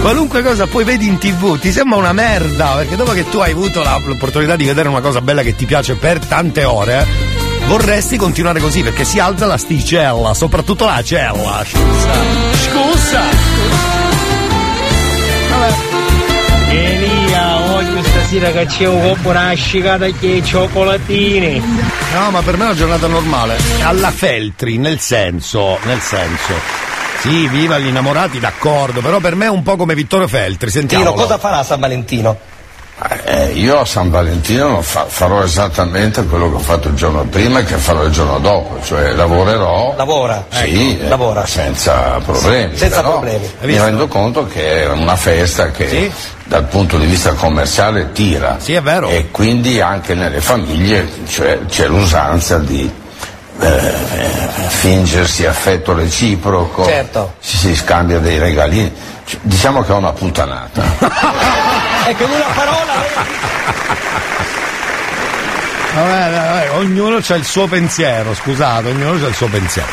[0.00, 3.52] Qualunque cosa poi vedi in tv ti sembra una merda, perché dopo che tu hai
[3.52, 7.06] avuto l'opportunità di vedere una cosa bella che ti piace per tante ore,
[7.72, 11.64] vorresti continuare così, perché si alza l'asticella, soprattutto la cella.
[11.64, 12.12] Scusa.
[12.52, 13.22] Scusa.
[16.68, 21.62] Elia, oggi stasera che c'è un po' una scicata che cioccolatini.
[22.14, 23.56] No, ma per me è una giornata normale.
[23.82, 26.52] Alla Feltri, nel senso, nel senso.
[27.20, 31.04] Sì, viva gli innamorati, d'accordo, però per me è un po' come Vittorio Feltri, sentiamo.
[31.04, 32.36] Tino, cosa farà San Valentino?
[33.24, 37.58] Eh, io a San Valentino fa- farò esattamente quello che ho fatto il giorno prima
[37.60, 39.94] e che farò il giorno dopo, cioè lavorerò.
[39.96, 40.44] Lavora?
[40.50, 41.46] Sì, Ecco, eh, lavora.
[41.46, 42.76] senza problemi.
[42.76, 43.50] Senza però problemi.
[43.62, 46.12] Mi rendo conto che è una festa che
[46.44, 48.56] dal punto di vista commerciale tira.
[48.60, 49.08] Sì, è vero.
[49.08, 52.90] E quindi anche nelle famiglie cioè, c'è l'usanza di
[53.60, 53.94] eh,
[54.68, 57.34] fingersi affetto reciproco, Certo.
[57.40, 58.92] ci si scambia dei regalini.
[59.40, 60.82] Diciamo che è una puttanata.
[62.04, 62.92] Ecco, in una parola.
[65.94, 69.88] Vabbè, vabbè, ognuno ha il suo pensiero, scusate, ognuno ha il suo pensiero.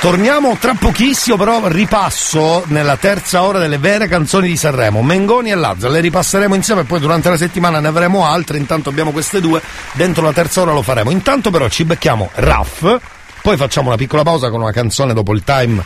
[0.00, 5.54] Torniamo tra pochissimo, però ripasso nella terza ora delle vere canzoni di Sanremo, Mengoni e
[5.54, 9.40] Lazza, le ripasseremo insieme e poi durante la settimana ne avremo altre, intanto abbiamo queste
[9.40, 9.62] due,
[9.92, 11.10] dentro la terza ora lo faremo.
[11.10, 12.96] Intanto però ci becchiamo Raff,
[13.40, 15.82] poi facciamo una piccola pausa con una canzone dopo il time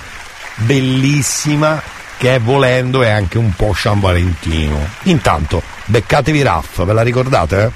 [0.55, 1.81] bellissima
[2.19, 4.87] che volendo è anche un po' San Valentino.
[5.05, 7.73] Intanto, beccatevi Raff, ve la ricordate?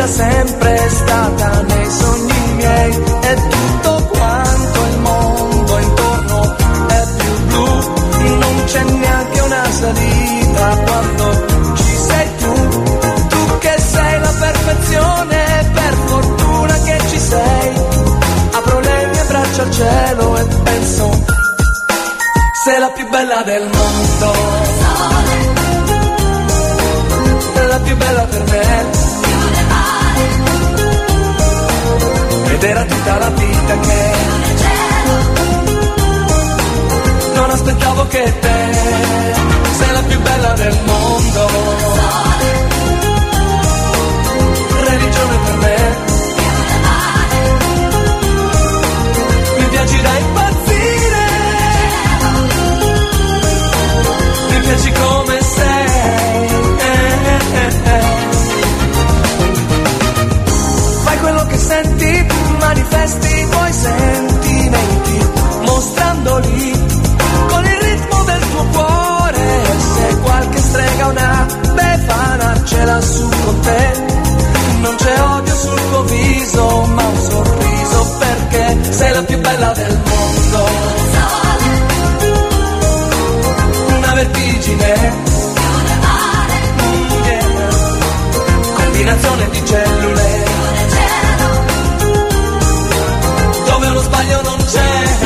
[0.00, 6.56] Da sempre è stata nei sogni miei, è tutto quanto il mondo intorno
[6.88, 7.64] è più blu,
[8.38, 12.82] non c'è neanche una salita quando ci sei tu,
[13.28, 17.74] tu che sei la perfezione, per fortuna che ci sei.
[18.52, 21.24] Apro le mie braccia al cielo e penso,
[22.64, 24.32] sei la più bella del mondo.
[27.68, 29.29] La più bella per me.
[32.62, 34.12] Ed era tutta la vita che
[37.34, 38.58] non aspettavo che te.
[39.78, 41.48] Sei la più bella del mondo.
[44.84, 46.09] Religione per me
[63.80, 65.18] sentimenti,
[65.62, 66.72] mostrandoli
[67.48, 69.46] con il ritmo del tuo cuore.
[69.94, 73.92] Se qualche strega una befana ce l'ha su con te,
[74.82, 80.00] non c'è odio sul tuo viso, ma un sorriso perché sei la più bella del
[80.04, 80.68] mondo.
[83.96, 85.28] Una vertigine.
[88.74, 90.39] Combinazione di cellule
[94.20, 95.19] Olha, eu não.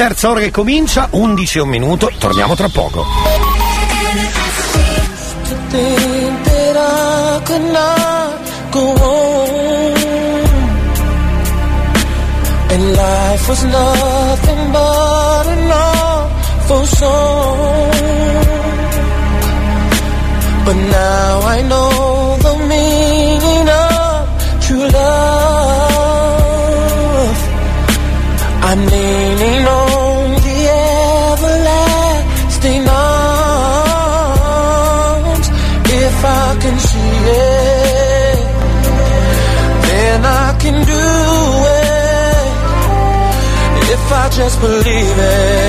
[0.00, 3.04] Terza ora che comincia, 11 e un minuto, torniamo tra poco.
[12.70, 17.90] And life was nothing but an awful song.
[20.64, 21.89] But now I know.
[44.60, 45.59] believe it.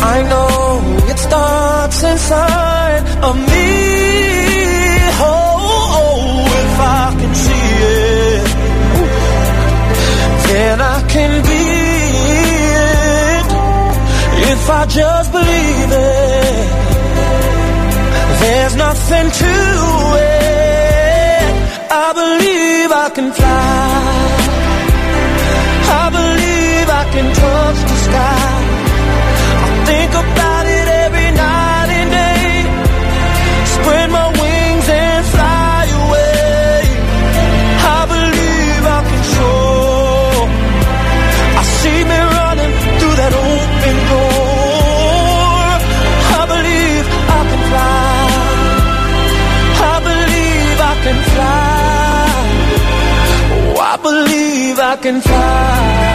[0.00, 0.80] I know
[1.10, 3.68] it starts inside of me.
[5.20, 5.56] Oh,
[6.00, 7.70] oh if I can see
[8.04, 8.46] it,
[10.48, 11.62] then I can be
[12.86, 13.46] it.
[14.52, 16.66] If I just believe it,
[18.40, 19.54] there's nothing to
[20.16, 20.48] it.
[21.90, 24.17] I believe I can fly.
[55.08, 56.07] can fly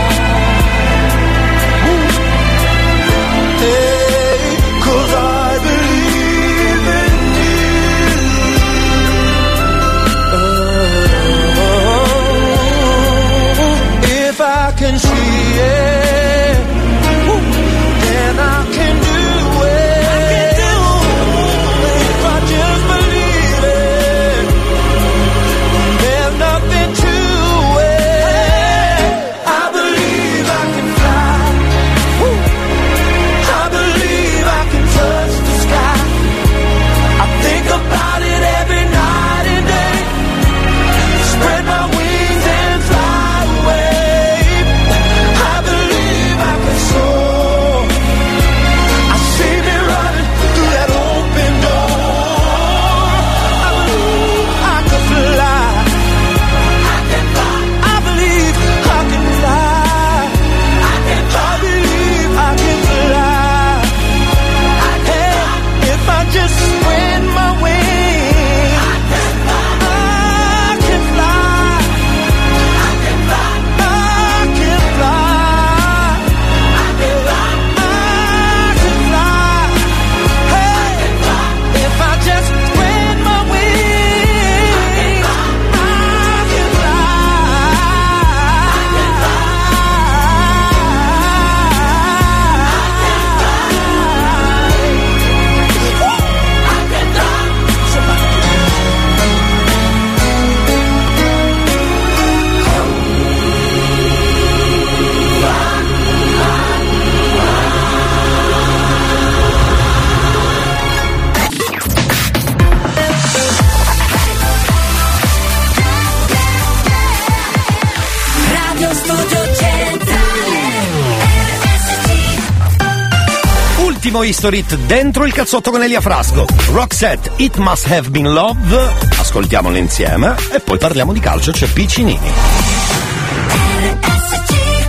[124.23, 126.45] History Historit dentro il cazzotto con Elia Frasco.
[126.71, 128.93] Roxette, It Must Have Been Love.
[129.17, 132.31] Ascoltiamolo insieme e poi parliamo di calcio, c'è Piccinini.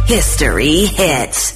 [0.06, 1.53] History Hits.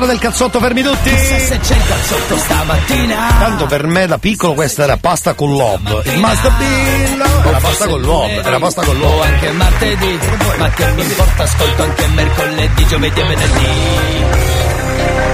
[0.00, 1.10] La terza ora del cazzotto, fermi tutti!
[1.10, 3.36] Chissà se c'è il cazzotto stamattina.
[3.38, 6.02] Tanto per me da piccolo questa era pasta con l'uovo.
[6.04, 9.22] Il must have been Era pasta con l'uovo, era pasta con l'uovo.
[9.22, 10.18] anche martedì,
[10.58, 13.66] ma che mi importa, ascolto anche mercoledì, giovedì e venerdì.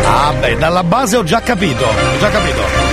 [0.05, 2.86] Ah beh, dalla base ho già capito, ho già capito.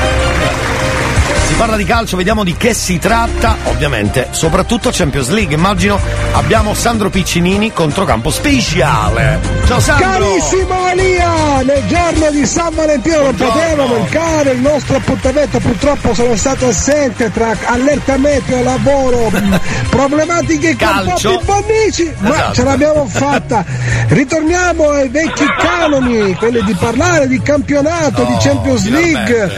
[1.53, 5.53] Si parla di calcio, vediamo di che si tratta, ovviamente, soprattutto Champions League.
[5.53, 5.99] Immagino
[6.31, 9.39] abbiamo Sandro Piccinini contro campo speciale.
[9.67, 10.09] Ciao Sandro!
[10.09, 16.35] Carissimo Elia, nel giorno di San Valentino non poteva mancare il nostro appuntamento, purtroppo sono
[16.35, 19.31] stato assente tra allerta meteo, lavoro,
[19.91, 21.37] problematiche Calcio.
[21.37, 22.53] campo bonnici, ma Esatto.
[22.55, 23.63] ce l'abbiamo fatta.
[24.07, 29.51] Ritorniamo ai vecchi canoni, quelli di parlare di campionato, di Champions League,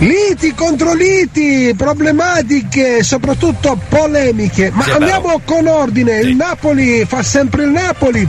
[0.00, 1.34] liti contro liti,
[1.76, 8.28] problematiche, soprattutto polemiche, ma Sì, andiamo con ordine, il Napoli fa sempre il Napoli.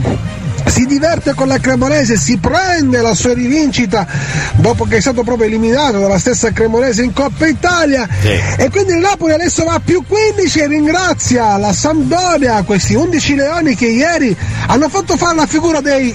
[0.66, 4.06] Si diverte con la Cremonese, si prende la sua rivincita
[4.56, 8.06] dopo che è stato proprio eliminato dalla stessa Cremonese in Coppa Italia.
[8.56, 13.34] E quindi il Napoli adesso va a più 15 e ringrazia la Sampdoria, questi 11
[13.36, 14.36] leoni che ieri
[14.66, 16.14] hanno fatto fare la figura dei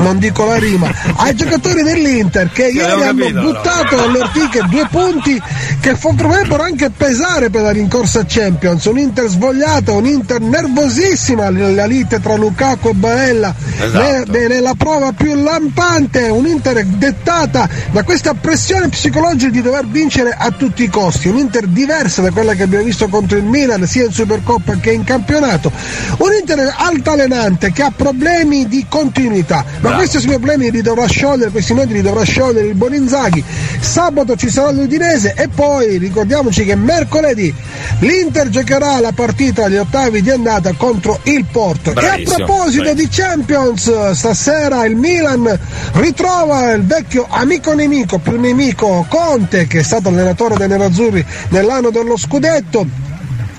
[0.00, 4.86] non dico la rima, ai giocatori dell'Inter che ieri hanno capito, buttato alle ortiche due
[4.90, 5.40] punti
[5.80, 8.84] che potrebbero anche pesare per la rincorsa Champions.
[8.86, 13.98] Un Inter svogliata, un Inter nervosissima, la lite tra Lukaku e Baella Esatto.
[13.98, 19.86] ne- ne- nella prova più lampante, un Inter dettata da questa pressione psicologica di dover
[19.86, 23.44] vincere a tutti i costi, un Inter diversa da quella che abbiamo visto contro il
[23.44, 25.70] Milan sia in Supercoppa che in campionato,
[26.18, 30.08] un Inter altalenante che ha problemi di continuità, ma Bravo.
[30.08, 33.42] questi problemi li dovrà sciogliere, questi nodi li dovrà sciogliere il buon Inzaghi.
[33.80, 37.52] Sabato ci sarà l'Udinese e poi ricordiamoci che mercoledì
[38.00, 41.92] l'Inter giocherà la partita agli ottavi di andata contro il Porto.
[41.92, 45.58] Bravissimo, E a proposito di Champions, stasera il Milan
[45.94, 51.90] ritrova il vecchio amico nemico, più nemico Conte, che è stato allenatore dei nerazzurri nell'anno
[51.90, 53.08] dello scudetto.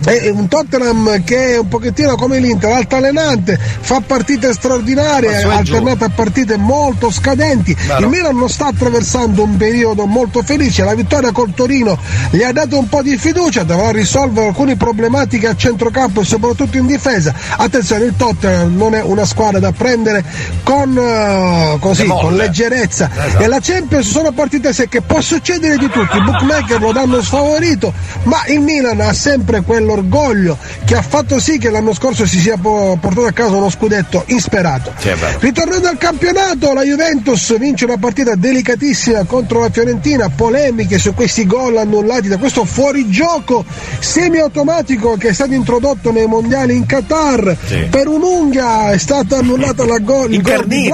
[0.04, 6.10] È un Tottenham che è un pochettino come l'Inter, altalenante, fa partite straordinarie, alternate a
[6.10, 7.74] partite molto scadenti.
[7.74, 8.00] Vero.
[8.00, 11.98] Il Milan non sta attraversando un periodo molto felice, la vittoria col Torino
[12.32, 16.78] gli ha dato un po' di fiducia, dovrà risolvere alcune problematiche a centrocampo e soprattutto
[16.78, 17.34] in difesa.
[17.58, 20.24] Attenzione, il Tottenham non è una squadra da prendere
[20.64, 23.10] con, eh, così, con leggerezza.
[23.14, 23.44] Esatto.
[23.44, 27.94] E la Champions sono partite secche, può succedere di tutto, i bookmaker lo danno sfavorito,
[28.24, 29.62] ma il Milan ha sempre
[29.92, 33.70] quell'orgoglio che ha fatto sì che l'anno scorso si sia po- portato a casa uno
[33.70, 34.94] scudetto insperato.
[35.40, 41.46] Ritornando al campionato, la Juventus vince una partita delicatissima contro la Fiorentina, polemiche su questi
[41.46, 43.66] gol annullati da questo fuorigioco
[44.00, 47.58] semiautomatico che è stato introdotto nei mondiali in Qatar.
[47.66, 47.88] Sì.
[47.90, 50.90] Per un'unghia è stata annullata la gol, il gol di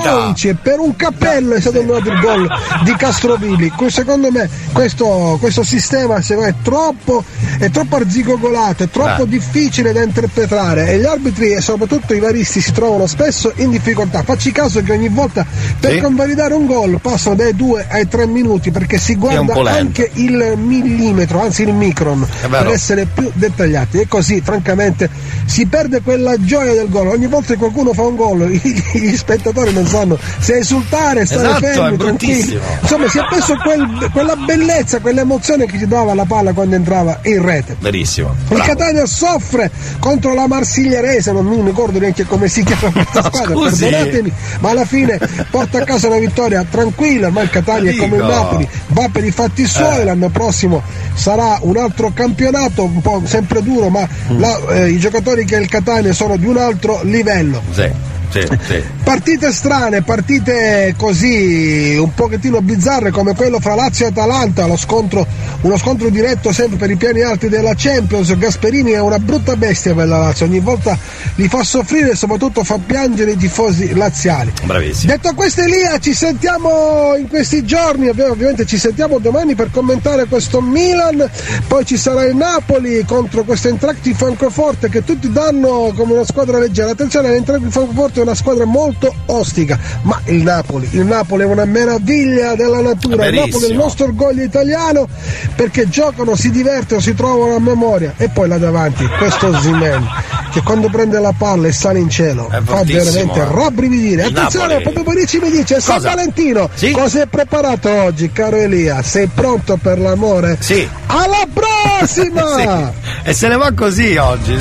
[0.48, 2.48] e per un cappello è stato annullato il gol
[2.84, 3.72] di Castrovilli.
[3.88, 7.24] Secondo me questo, questo sistema è troppo,
[7.58, 9.30] è troppo arzigogolato, è troppo Beh.
[9.30, 14.24] difficile da interpretare e gli arbitri e soprattutto i varisti si trovano spesso in difficoltà.
[14.24, 15.46] Facci caso che ogni volta
[15.80, 16.00] per Sì.
[16.00, 21.42] convalidare un gol passano dai 2 ai 3 minuti perché si guarda anche il millimetro,
[21.42, 24.00] anzi il micron, per essere più dettagliati.
[24.00, 25.10] E così, francamente,
[25.46, 27.08] si perde quella gioia del gol.
[27.08, 31.66] Ogni volta che qualcuno fa un gol, gli, spettatori non sanno se esultare, stare Esatto,
[31.66, 32.60] fermi, tranquilli.
[32.82, 37.20] Insomma, si è perso quel- quella bellezza, quell'emozione che ti dava la palla quando entrava
[37.24, 37.76] in rete.
[37.80, 38.36] Verissimo.
[38.50, 38.56] Il.
[38.78, 43.84] Catania soffre contro la Marsigliarese, non mi ricordo neanche come si chiama questa squadra, scusi.
[43.86, 48.18] perdonatemi, ma alla fine porta a casa una vittoria tranquilla, ormai il Catania è come
[48.18, 48.24] il.
[48.24, 50.04] Napoli, va per i fatti suoi, Eh.
[50.04, 50.82] l'anno prossimo
[51.14, 54.40] sarà un altro campionato, un po' sempre duro, ma Mm.
[54.40, 57.62] la- eh, i giocatori che il Catania sono di un altro livello.
[57.72, 57.90] Sì,
[58.30, 58.84] sì, sì.
[59.04, 65.26] Partite strane, partite così un pochettino bizzarre come quello fra Lazio e Atalanta, lo scontro,
[65.62, 68.36] uno scontro diretto sempre per i piani alti della Champions.
[68.38, 70.98] Gasperini è una brutta bestia per la Lazio, ogni volta
[71.36, 74.52] li fa soffrire e soprattutto fa piangere i tifosi laziali.
[74.64, 75.12] Bravissimo.
[75.14, 80.26] Detto questo Elia, ci sentiamo in questi giorni, ovvi- ovviamente ci sentiamo domani per commentare
[80.26, 81.30] questo Milan,
[81.68, 86.26] poi ci sarà il Napoli contro questo Eintracht di Francoforte che tutti danno come una
[86.26, 86.92] squadra leggera.
[86.92, 91.46] Attenzione, l'Eintracht di Francoforte è una squadra molto ostica, ma il Napoli, il Napoli è
[91.46, 95.08] una meraviglia della natura, il Napoli è il nostro orgoglio italiano
[95.56, 100.06] perché giocano, si divertono, si trovano a memoria e poi là davanti questo Zimen
[100.52, 103.46] che quando prende la palla e sale in cielo fa fortissimo, veramente eh.
[103.46, 104.24] rabbrividire.
[104.24, 104.84] Attenzione, Napoli.
[104.84, 106.10] proprio Bonici mi dice San Cosa?
[106.10, 106.92] Valentino, Sì?
[106.92, 109.02] cosa hai preparato oggi, caro Elia?
[109.04, 110.58] Sei pronto per l'amore?
[110.60, 110.88] Sì.
[111.08, 112.46] Alla prossima!
[112.58, 113.30] Sì.
[113.30, 114.58] E se ne va così oggi.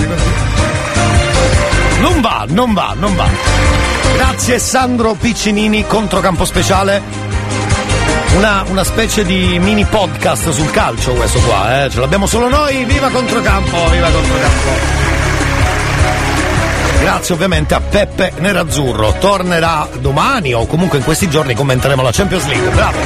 [2.00, 3.26] Non va, non va, non va.
[4.14, 7.02] Grazie Sandro Piccinini, controcampo speciale.
[8.36, 11.90] Una, una specie di mini podcast sul calcio questo qua, eh?
[11.90, 15.04] Ce l'abbiamo solo noi, viva controcampo, viva controcampo.
[17.00, 22.46] Grazie ovviamente a Peppe Nerazzurro, tornerà domani o comunque in questi giorni commenteremo la Champions
[22.46, 22.98] League, bravo!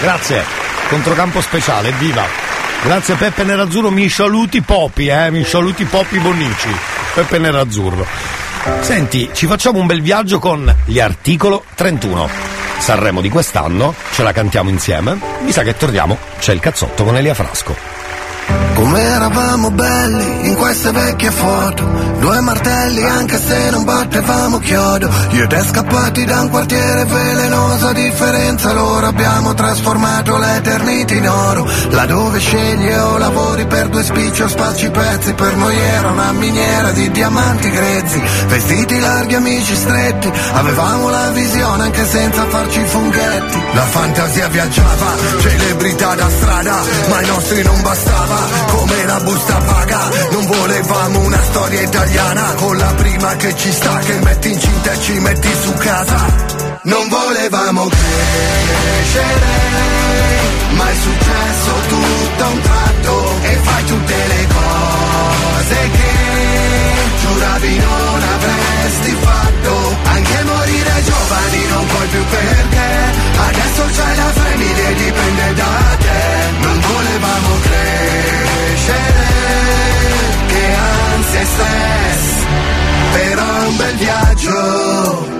[0.00, 0.42] Grazie,
[0.88, 2.24] controcampo speciale, viva!
[2.82, 6.74] Grazie Peppe Nerazzurro, mi saluti Popi, eh, mi saluti Popi Bonnici,
[7.14, 8.06] Peppe Nerazzurro.
[8.80, 12.28] Senti, ci facciamo un bel viaggio con gli articolo 31.
[12.78, 17.16] Sanremo di quest'anno, ce la cantiamo insieme, mi sa che torniamo, c'è il cazzotto con
[17.16, 17.99] Elia Frasco.
[18.74, 21.84] Come eravamo belli in queste vecchie foto.
[22.20, 25.10] Due martelli anche se non battevamo chiodo.
[25.30, 31.28] Io e te scappati da un quartiere velenoso A differenza loro abbiamo trasformato l'eternità in
[31.28, 31.68] oro.
[31.90, 36.90] Laddove scegli o lavori per due spicci o spacci pezzi Per noi era una miniera
[36.92, 38.22] di diamanti grezzi.
[38.48, 43.58] Vestiti larghi, amici stretti Avevamo la visione anche senza farci i funghetti.
[43.72, 50.08] La fantasia viaggiava, celebrità da strada Ma ai nostri non bastava come la busta paga
[50.32, 52.54] Non volevamo una storia italiana.
[52.54, 56.26] Con la prima che ci sta Che metti incinta e ci metti su casa.
[56.82, 59.50] Non volevamo crescere
[60.72, 63.34] Ma è successo tutto a un tratto.
[63.42, 66.10] E fai tutte le cose che
[67.20, 69.96] Giuravi non avresti fatto.
[70.04, 72.88] Anche morire giovani non puoi più perché.
[73.48, 76.50] Adesso c'hai la famiglia e dipende da te.
[76.60, 77.59] Non volevamo
[81.44, 82.46] stress
[83.12, 85.39] Però un bel viaggio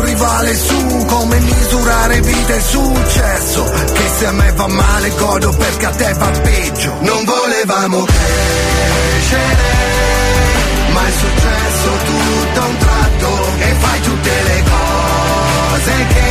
[0.01, 3.63] rivale su come misurare vita e successo.
[3.63, 6.95] Che se a me va male godo perché a te va peggio.
[7.01, 9.71] Non volevamo crescere
[10.93, 13.29] ma è successo tutto a un tratto.
[13.59, 16.29] E fai tutte le cose che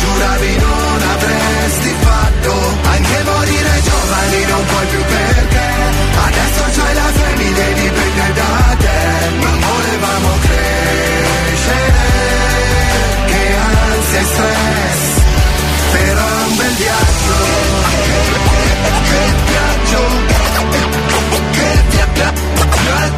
[0.00, 2.52] giuravi non avresti fatto.
[2.82, 5.66] Anche morire giovani non puoi più perché
[6.26, 7.03] adesso c'hai la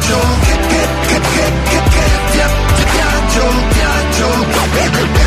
[0.07, 2.51] viaggio che che che che che che via-
[2.93, 5.26] viaggio viaggio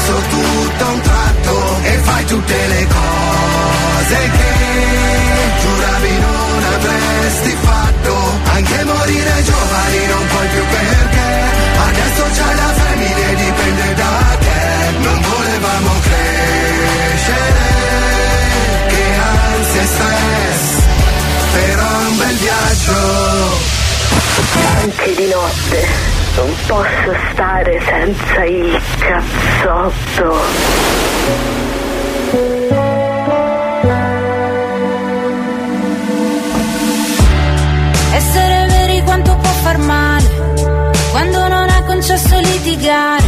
[0.00, 4.52] successo tutto a un tratto e fai tutte le cose che
[5.60, 8.38] giuravi non avresti fatto.
[8.52, 11.28] Anche morire giovani non puoi più perché
[11.88, 14.98] adesso c'hai la famiglia e dipende da te.
[15.00, 17.68] Non volevamo crescere
[18.88, 20.82] che ansia e stress
[21.52, 23.78] però è un bel viaggio.
[24.82, 30.34] Anche di notte non posso stare senza il cazzotto.
[38.12, 40.28] Essere veri quanto può far male
[41.10, 43.24] quando non ha concesso litigare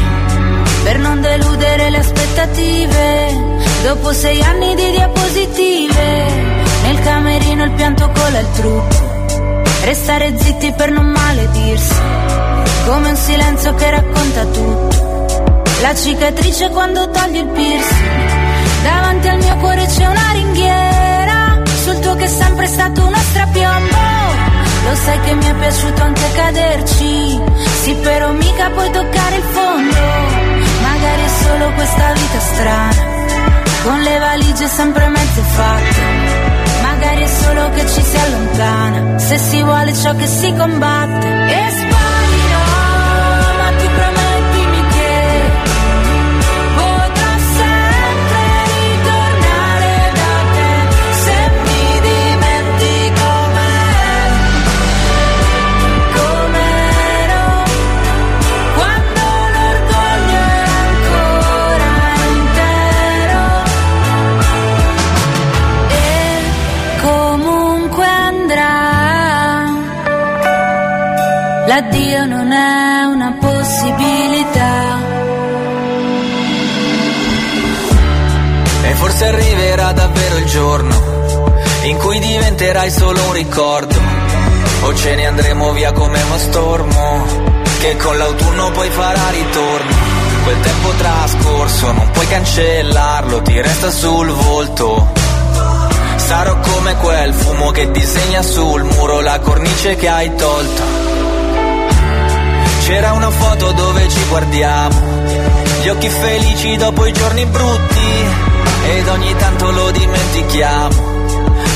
[0.85, 3.51] per non deludere le aspettative.
[3.83, 6.27] Dopo sei anni di diapositive,
[6.85, 9.11] nel camerino il pianto cola il trucco.
[9.85, 11.95] Restare zitti per non maledirsi,
[12.87, 15.65] come un silenzio che racconta tutto.
[15.81, 22.15] La cicatrice quando togli il piercing, davanti al mio cuore c'è una ringhiera, sul tuo
[22.15, 23.97] che è sempre stato uno strapiombo.
[24.85, 27.41] Lo sai che mi è piaciuto anche caderci,
[27.83, 29.97] sì però mica puoi toccare il fondo,
[30.83, 33.05] magari è solo questa vita strana,
[33.83, 36.51] con le valigie sempre mezze fatte.
[36.83, 41.92] Magari è solo che ci si allontana, se si vuole ciò che si combatte.
[80.53, 80.95] Giorno
[81.85, 83.99] in cui diventerai solo un ricordo.
[84.83, 87.25] O ce ne andremo via come uno stormo,
[87.81, 89.91] che con l'autunno poi farà ritorno.
[90.45, 95.13] Quel tempo trascorso non puoi cancellarlo, ti resta sul volto.
[96.17, 100.83] Sarò come quel fumo che disegna sul muro la cornice che hai tolto.
[102.85, 105.01] C'era una foto dove ci guardiamo,
[105.83, 108.51] gli occhi felici dopo i giorni brutti,
[108.85, 111.11] ed ogni tanto lo dimentichiamo.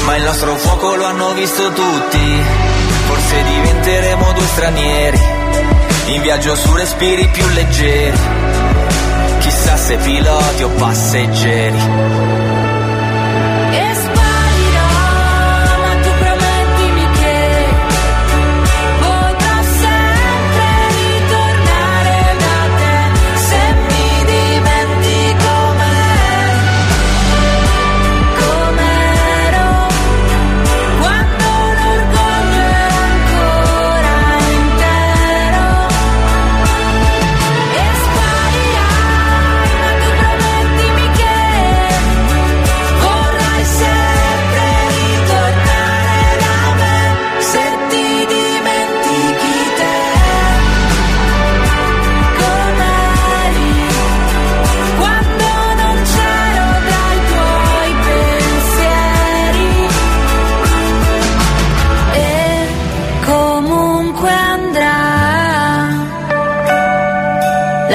[0.04, 2.42] Ma il nostro fuoco lo hanno visto tutti,
[3.06, 5.20] forse diventeremo due stranieri,
[6.06, 8.18] in viaggio su respiri più leggeri,
[9.40, 12.65] chissà se piloti o passeggeri.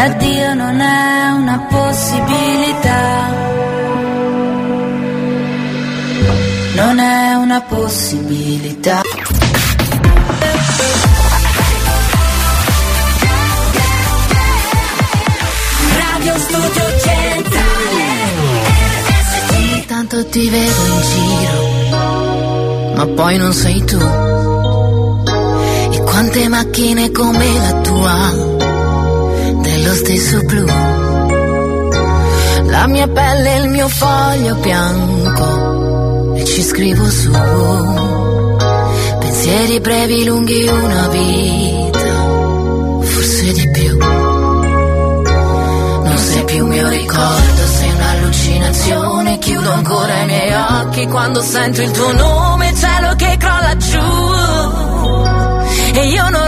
[0.01, 2.99] L'addio non è una possibilità.
[6.73, 9.01] Non è una possibilità.
[15.97, 18.03] Radio Studio Centrale.
[19.53, 21.59] Ogni tanto ti vedo in giro,
[22.95, 23.99] ma poi non sei tu.
[25.91, 28.70] E quante macchine come la tua,
[29.81, 30.65] dello stesso blu.
[32.67, 37.31] La mia pelle e il mio foglio bianco, e ci scrivo su.
[39.19, 41.99] Pensieri brevi, lunghi, una vita,
[43.01, 43.97] forse di più.
[46.03, 49.39] Non sei più mio ricordo, sei un'allucinazione.
[49.39, 53.99] Chiudo ancora i miei occhi quando sento il tuo nome, cielo che crolla giù.
[55.93, 56.47] E io non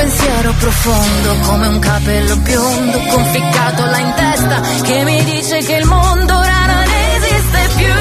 [0.00, 5.84] Pensiero profondo come un capello biondo conficcato là in testa che mi dice che il
[5.84, 6.84] mondo ora non
[7.16, 7.94] esiste più.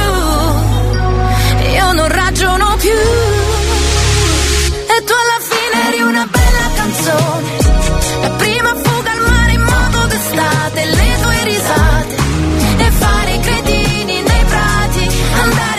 [1.74, 3.00] Io non ragiono più.
[4.96, 7.50] E tu alla fine eri una bella canzone.
[8.22, 12.16] La prima fuga al mare in modo d'estate, le tue risate.
[12.78, 15.79] E fare i cretini nei prati, andare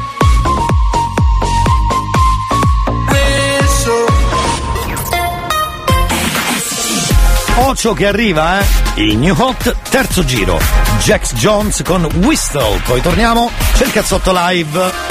[7.81, 8.65] Ocio che arriva, eh?
[9.01, 10.59] Il New Hot, terzo giro.
[10.99, 12.79] Jax Jones con Whistle.
[12.85, 15.10] Poi torniamo, c'è il cazzotto live.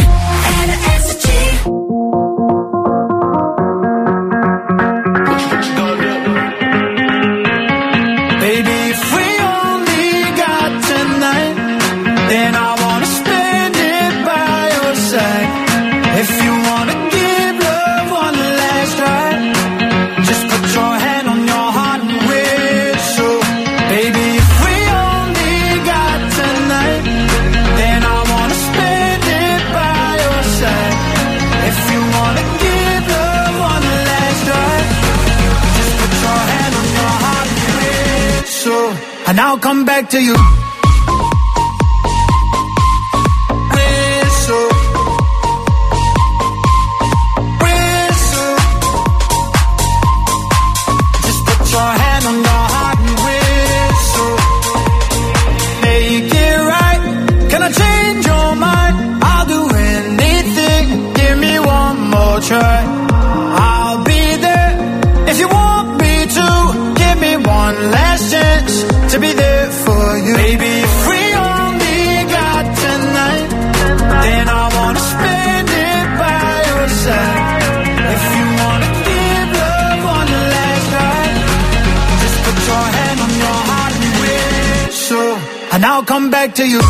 [63.52, 64.72] I'll be there
[65.30, 66.48] if you want me to.
[67.00, 68.72] Give me one last chance
[69.12, 70.34] to be there for you.
[70.34, 72.00] Baby, if we only
[72.36, 73.48] got tonight,
[74.24, 77.62] then I wanna spend it by your side.
[78.16, 81.22] If you wanna give love one last try,
[82.22, 85.34] just put your hand on your heart and whistle,
[85.72, 86.80] and I'll come back to you.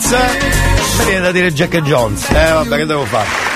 [0.00, 0.98] Jones.
[0.98, 2.28] Mi viene da dire Jack Jones.
[2.30, 3.48] Eh vabbè, che devo fare?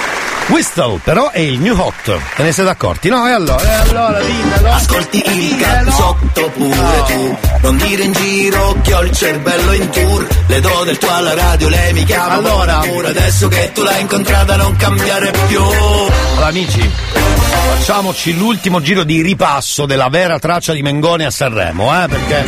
[0.48, 2.18] Whistle, però è il new hot.
[2.36, 3.08] Te ne siete accorti?
[3.08, 3.62] No, e allora?
[3.62, 4.70] E allora, dimmelo.
[4.72, 10.26] Ascolti il cazzotto pure tu Non dire in giro che ho il cervello in tour
[10.46, 12.78] Le do del tuo alla radio, lei mi chiama Allora.
[12.80, 19.22] pure Adesso che tu l'hai incontrata non cambiare più Allora, amici, facciamoci l'ultimo giro di
[19.22, 22.06] ripasso della vera traccia di Mengoni a Sanremo, eh?
[22.06, 22.44] Perché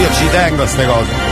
[0.00, 1.27] io ci tengo a queste cose.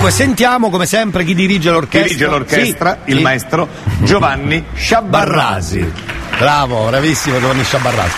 [0.00, 2.08] Dunque, sentiamo come sempre chi dirige l'orchestra.
[2.08, 3.22] Dirige l'orchestra Sì, il sì.
[3.22, 3.68] maestro
[3.98, 5.92] Giovanni Sciabarrasi.
[6.38, 8.14] Bravo, bravissimo Giovanni Sciabarrasi.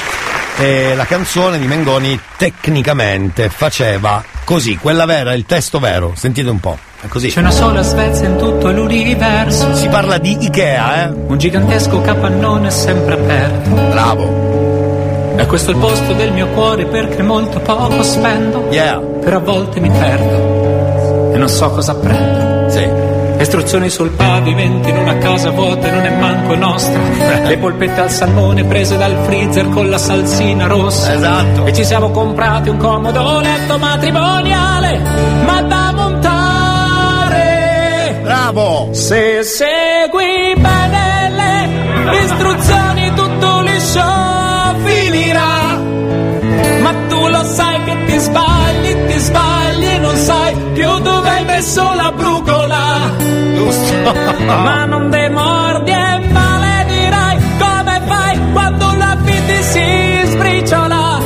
[0.58, 6.12] E la canzone di Mengoni tecnicamente faceva così, quella vera, il testo vero.
[6.14, 6.78] Sentite un po'.
[7.00, 7.30] È così.
[7.30, 9.74] C'è una sola Svezia in tutto l'universo.
[9.74, 11.12] Si parla di Ikea, eh?
[11.26, 13.70] Un gigantesco capannone sempre aperto.
[13.70, 15.34] Bravo.
[15.36, 18.68] E questo è il posto del mio cuore perché molto poco spendo.
[18.70, 19.00] Yeah.
[19.00, 20.41] Però a volte mi perdo
[21.32, 22.68] e non so cosa prendo.
[22.70, 22.88] Sì.
[23.38, 27.00] Istruzioni sul pavimento in una casa vuota e non è manco nostra.
[27.48, 31.12] Le polpette al salmone prese dal freezer con la salsina rossa.
[31.14, 31.66] Esatto.
[31.66, 35.00] E ci siamo comprati un comodo letto matrimoniale,
[35.44, 36.32] ma da montare.
[38.22, 38.90] Bravo!
[38.92, 44.02] Se segui bene le istruzioni tutto liscio
[44.84, 45.80] finirà.
[46.80, 51.21] Ma tu lo sai che ti sbagli, ti sbagli, non sai più dove
[51.62, 52.82] fisso la brugola.
[53.54, 54.12] Giusto.
[54.46, 61.20] Ma non demordi e maledirai come fai quando la vita si sbriciola.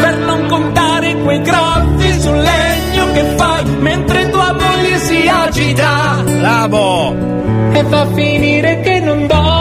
[0.00, 6.22] Per non contare quei graffi sul legno che fai mentre tua moglie si agita.
[6.24, 7.14] Bravo!
[7.72, 9.57] E fa finire che non dormi,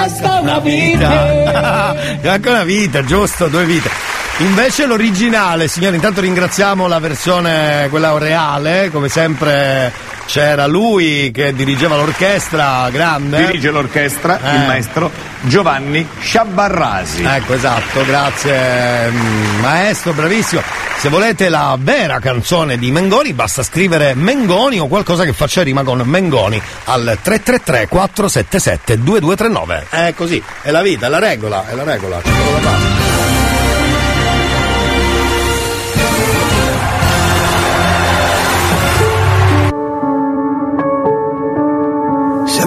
[0.00, 1.96] Resta una vita.
[2.22, 3.90] Anche una vita, giusto, due vite.
[4.38, 9.92] Invece l'originale, signori, intanto ringraziamo la versione, quella reale, come sempre
[10.28, 13.46] c'era lui che dirigeva l'orchestra grande.
[13.46, 14.56] Dirige l'orchestra Eh.
[14.56, 15.10] il maestro
[15.40, 17.24] Giovanni Sciabarrasi.
[17.24, 20.60] Ecco, esatto, grazie mm, maestro, bravissimo.
[20.98, 25.82] Se volete la vera canzone di Mengoni basta scrivere Mengoni o qualcosa che faccia rima
[25.82, 29.86] con Mengoni al 333 477 2239.
[29.88, 32.20] È così, è la vita, è la regola, è la regola,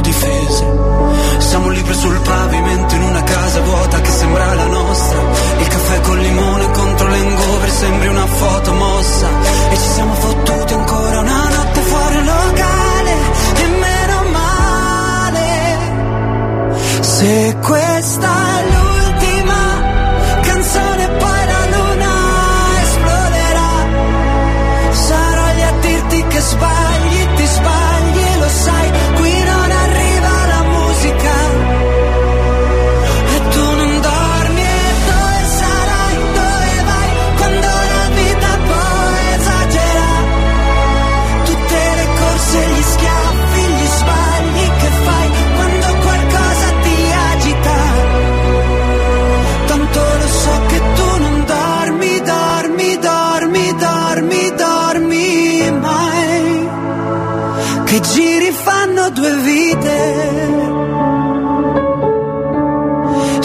[0.00, 0.66] più difese.
[1.38, 5.18] Siamo libri sul pavimento in una casa vuota che sembra la nostra.
[5.58, 9.28] Il caffè col limone contro l'engover sembri una foto mossa.
[9.70, 13.12] E ci siamo fottuti ancora una notte fuori locale.
[13.54, 15.48] E meno male.
[17.00, 18.28] Se questa
[18.58, 18.89] è l'ultima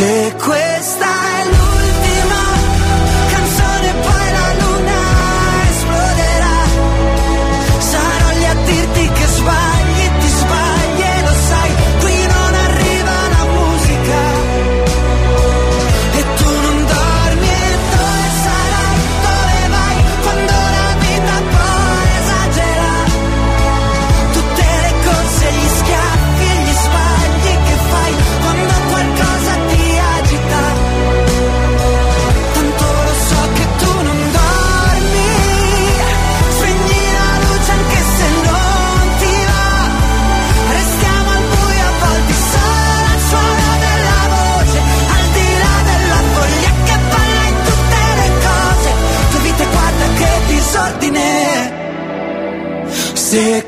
[0.00, 0.29] Se
[53.30, 53.59] Se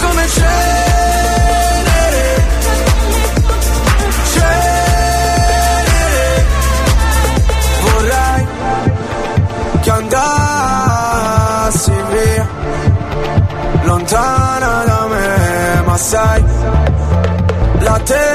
[0.00, 0.68] come cenere.
[4.32, 6.44] Cenere
[7.82, 8.46] Vorrei
[9.80, 12.46] che andassi via
[13.82, 16.44] Lontana da me Ma sai
[17.80, 18.28] La terapia.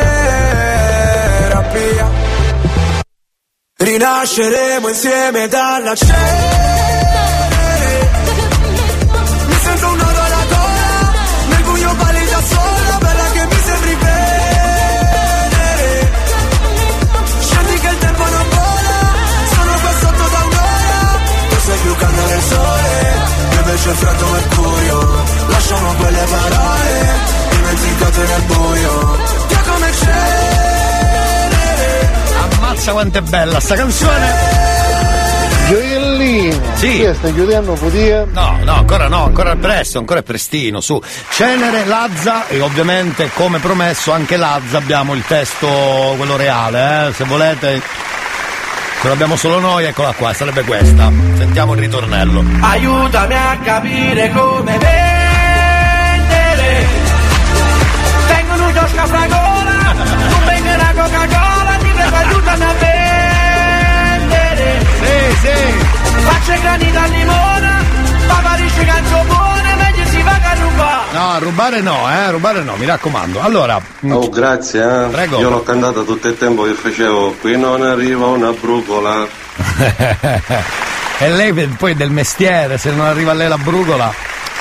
[3.77, 7.44] Rinasceremo insieme dalla cenere
[23.75, 27.13] Io invece freddo mercurio Lasciamo quelle parole
[27.49, 29.17] Dimenticate nel buio
[29.49, 31.43] Via come cenere
[32.37, 34.63] Ammazza quanto è bella sta canzone!
[35.67, 36.99] Gioiellino, Sì.
[36.99, 38.25] Che stai chiudendo podia?
[38.31, 41.01] No, no, ancora no, ancora è presto, ancora è prestino, su.
[41.31, 45.67] Cenere, Lazza e ovviamente come promesso anche Lazza abbiamo il testo,
[46.17, 47.13] quello reale, eh?
[47.13, 47.81] se volete.
[49.01, 51.11] Ce l'abbiamo solo noi, eccola qua, sarebbe questa.
[51.37, 52.43] Sentiamo il ritornello.
[52.61, 55.03] Aiutami a capire come vendere
[58.27, 59.95] Tengo un kiosco a fragola
[60.29, 62.73] Tu prendi una Coca-Cola Ti prego aiutami a
[64.19, 65.57] vendere Sì, sì
[66.25, 67.83] Faccio i grani da limone
[68.27, 69.74] Paparisce canzo buone
[71.13, 73.39] No, a rubare no, eh, a rubare no, mi raccomando.
[73.41, 73.79] Allora,
[74.09, 75.07] Oh, grazie, eh.
[75.09, 75.39] Prego.
[75.39, 77.35] Io l'ho cantata tutto il tempo che facevo.
[77.39, 79.25] Qui non arriva una brucola.
[81.19, 84.11] e lei poi del mestiere, se non arriva a lei la brugola,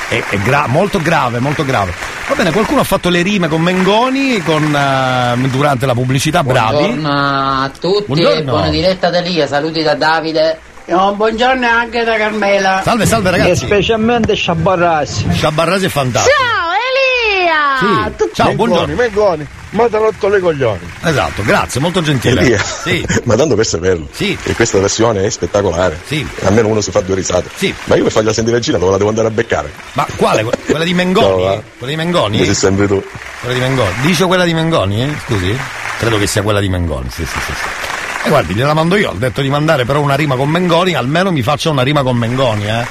[0.09, 1.93] è, è gra- molto grave, molto grave.
[2.29, 6.77] Va bene, qualcuno ha fatto le rime con Mengoni con, eh, durante la pubblicità, bravi.
[6.77, 8.51] Buongiorno a tutti, Buongiorno.
[8.51, 10.59] buona diretta da Lia, saluti da Davide.
[10.87, 12.83] Buongiorno anche da Carmela.
[12.85, 13.51] Salve, salve ragazzi.
[13.51, 15.27] E specialmente Sciabarrasi.
[15.33, 16.37] Sciabarrasi è fantastico.
[16.37, 16.73] Ciao
[17.79, 18.31] Sì.
[18.35, 18.95] Ciao, buongiorno.
[18.95, 20.81] Mengoni, ma ti rotto le coglioni.
[21.03, 22.41] Esatto, grazie, molto gentile.
[22.41, 23.05] Elia, Sì.
[23.25, 24.37] ma tanto per saperlo, Sì.
[24.41, 26.01] che questa versione è spettacolare.
[26.05, 26.27] Sì.
[26.45, 27.51] Almeno uno si fa due risate.
[27.55, 27.75] Sì.
[27.85, 29.71] Ma io per fargli sentire vicina dove la devo andare a beccare?
[29.93, 30.43] Ma quale?
[30.45, 31.45] Que- Quella di Mengoni?
[31.45, 32.45] No, quella di Mengoni?
[32.45, 33.03] Sei sempre tu.
[33.41, 33.93] Quella di Mengoni.
[34.03, 35.15] Dice quella di Mengoni, eh?
[35.27, 35.59] Scusi?
[35.99, 37.53] Credo che sia quella di Mengoni, sì, sì, sì.
[37.53, 37.94] sì.
[38.27, 41.43] Guardi, gliela mando io, ho detto di mandare però una rima con Mengoni, almeno mi
[41.43, 42.85] faccia una rima con Mengoni, eh?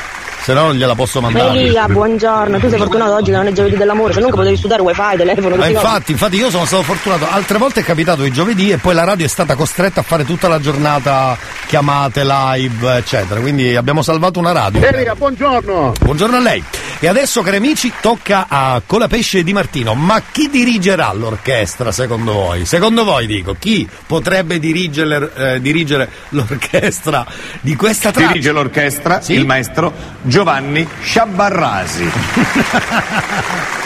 [0.44, 1.58] Se no non gliela posso mandare.
[1.58, 2.60] Elia, buongiorno.
[2.60, 5.16] Tu sei fortunato oggi che non è giovedì dell'amore, se non che potevi studiare wifi,
[5.16, 8.78] telefono, Ma infatti, infatti io sono stato fortunato, altre volte è capitato il giovedì e
[8.78, 13.40] poi la radio è stata costretta a fare tutta la giornata chiamate, live, eccetera.
[13.40, 14.86] Quindi abbiamo salvato una radio.
[14.86, 15.94] Elia, buongiorno.
[16.02, 16.62] Buongiorno a lei.
[17.00, 19.94] E adesso, cari amici, tocca a Colapesce Di Martino.
[19.94, 22.66] Ma chi dirigerà l'orchestra secondo voi?
[22.66, 27.26] Secondo voi, dico, chi potrebbe dirigere, eh, dirigere l'orchestra
[27.62, 28.28] di questa traccia?
[28.28, 29.94] Dirige l'orchestra il maestro
[30.34, 32.10] Giovanni Sciabarrasi.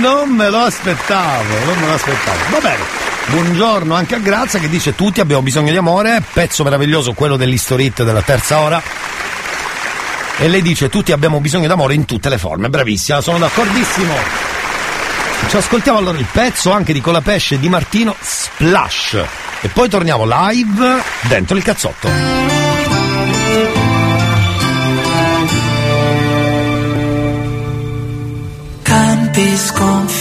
[0.00, 2.38] Non me lo aspettavo, non me lo aspettavo.
[2.50, 2.82] Va bene.
[3.26, 8.02] Buongiorno anche a Grazia che dice tutti abbiamo bisogno di amore, pezzo meraviglioso quello dell'historit
[8.02, 8.82] della terza ora.
[10.38, 14.14] E lei dice tutti abbiamo bisogno d'amore in tutte le forme, bravissima, sono d'accordissimo.
[15.48, 19.24] Ci ascoltiamo allora il pezzo anche di Colapesce di Martino Splash.
[19.60, 22.63] E poi torniamo live dentro il cazzotto.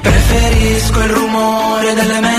[0.00, 2.35] Preferisco il rumore delle metro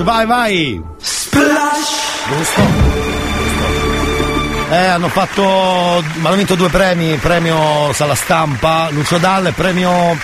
[0.00, 0.82] splash, vai, vai!
[0.98, 2.28] Splash!
[2.28, 2.62] Giusto?
[4.70, 6.04] Eh, hanno fatto.
[6.22, 10.16] hanno vinto due premi, premio Sala Stampa, Lucio Dalla e premio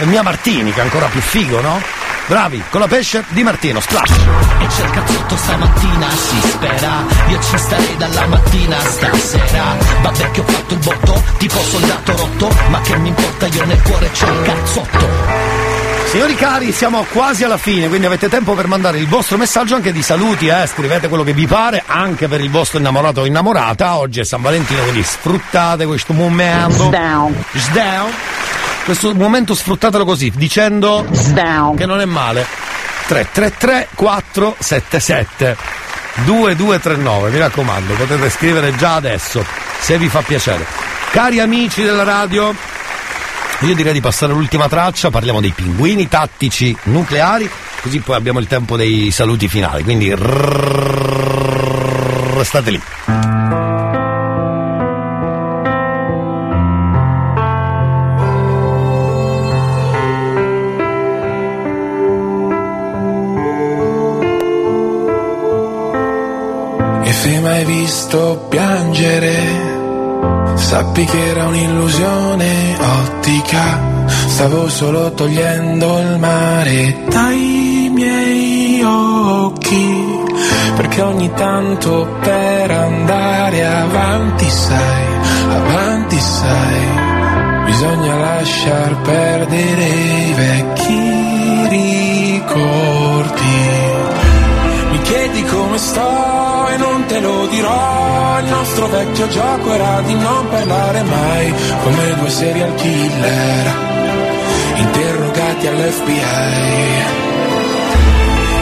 [0.00, 1.80] Mia Martini, che è ancora più figo, no?
[2.26, 4.10] Bravi, con la pesce di Martino, splash!
[4.58, 10.40] E c'è il cazzotto stamattina, si spera Io ci starei dalla mattina stasera Vabbè che
[10.40, 14.26] ho fatto il botto, tipo soldato rotto Ma che mi importa, io nel cuore c'ho
[14.26, 15.67] il cazzotto
[16.08, 19.92] Signori cari, siamo quasi alla fine, quindi avete tempo per mandare il vostro messaggio anche
[19.92, 20.66] di saluti, eh?
[20.66, 23.98] scrivete quello che vi pare, anche per il vostro innamorato o innamorata.
[23.98, 26.84] Oggi è San Valentino, quindi sfruttate questo momento.
[26.86, 27.44] Sdown.
[27.52, 28.10] Sdown.
[28.86, 31.76] Questo momento sfruttatelo così, dicendo Sdown.
[31.76, 32.46] che non è male.
[33.06, 35.56] 333 477
[36.24, 39.44] 2239, mi raccomando, potete scrivere già adesso,
[39.78, 40.64] se vi fa piacere.
[41.10, 42.54] Cari amici della radio,
[43.60, 47.50] io direi di passare all'ultima traccia, parliamo dei pinguini tattici nucleari,
[47.82, 50.14] così poi abbiamo il tempo dei saluti finali, quindi
[52.34, 52.80] restate lì.
[67.28, 69.67] Se mai visto piangere,
[70.68, 74.04] sappi che era un'illusione ottica.
[74.06, 80.26] Stavo solo togliendo il mare dai miei occhi.
[80.76, 85.06] Perché ogni tanto per andare avanti, sai,
[85.48, 93.56] avanti, sai, bisogna lasciar perdere i vecchi ricordi.
[94.90, 96.37] Mi chiedi come sto
[97.18, 98.38] te lo dirò.
[98.40, 103.86] Il nostro vecchio gioco era di non parlare mai, come due serial killer
[104.76, 107.26] interrogati all'FBI.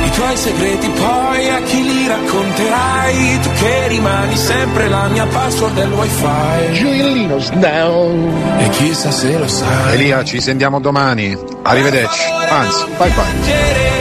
[0.04, 3.40] I tuoi segreti poi a chi li racconterai?
[3.42, 6.72] Tu che rimani sempre la mia password del wifi.
[6.72, 8.58] Gioiellino down.
[8.58, 9.94] E chissà se lo sai.
[9.94, 11.36] Elia, ci sentiamo domani.
[11.62, 12.22] Arrivederci.
[12.48, 13.95] Anzi, bye bye.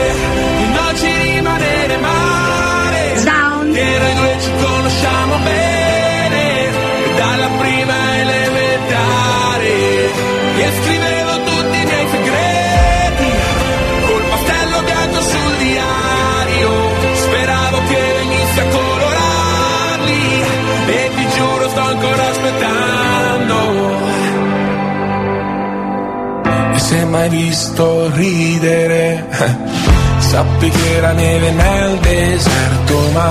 [27.26, 29.26] Mai visto ridere,
[30.18, 33.28] sappi che era neve nel deserto, ma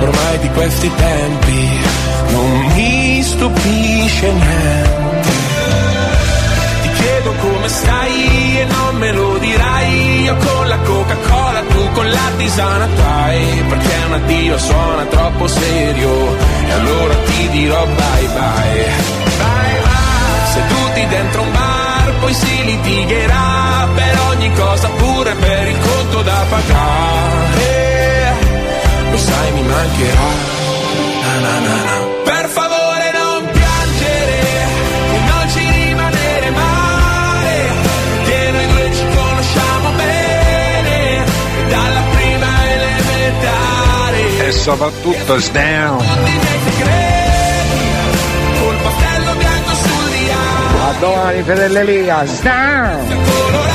[0.00, 1.68] ormai di questi tempi
[2.30, 5.30] non mi stupisce niente.
[6.82, 12.08] Ti chiedo come stai e non me lo dirai, io con la Coca-Cola, tu con
[12.08, 16.36] la tisana Thai, perché un addio suona troppo serio,
[16.66, 18.90] e allora ti dirò bye bye.
[19.38, 20.00] Bye bye.
[20.52, 21.81] Seduti dentro un bar,
[22.22, 27.70] poi si litigherà per ogni cosa, pure per il conto da pagare.
[29.10, 30.30] Lo sai, mi mancherà.
[31.22, 31.96] Na, na, na, na.
[32.30, 34.40] Per favore non piangere
[35.30, 37.56] non ci rimanere male,
[38.26, 41.24] che noi due ci conosciamo bene,
[41.68, 44.46] dalla prima elementare.
[44.46, 46.51] E soprattutto down.
[50.92, 52.04] A domani, fedele.
[52.42, 53.22] Down.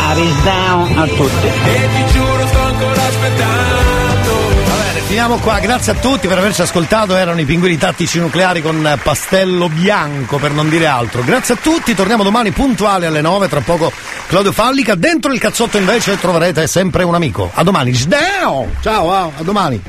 [0.09, 1.47] Aris down a tutti.
[1.47, 4.31] E ti giuro sto ancora aspettando.
[4.67, 5.59] Va bene, finiamo qua.
[5.59, 7.15] Grazie a tutti per averci ascoltato.
[7.15, 11.23] Erano i pinguini tattici nucleari con pastello bianco, per non dire altro.
[11.23, 11.95] Grazie a tutti.
[11.95, 13.47] Torniamo domani puntuali alle 9.
[13.47, 13.91] Tra poco
[14.27, 14.93] Claudio Fallica.
[14.93, 17.49] Dentro il cazzotto invece troverete sempre un amico.
[17.51, 17.93] A domani.
[17.93, 18.75] Sdown!
[18.81, 19.81] Ciao, ah, a domani.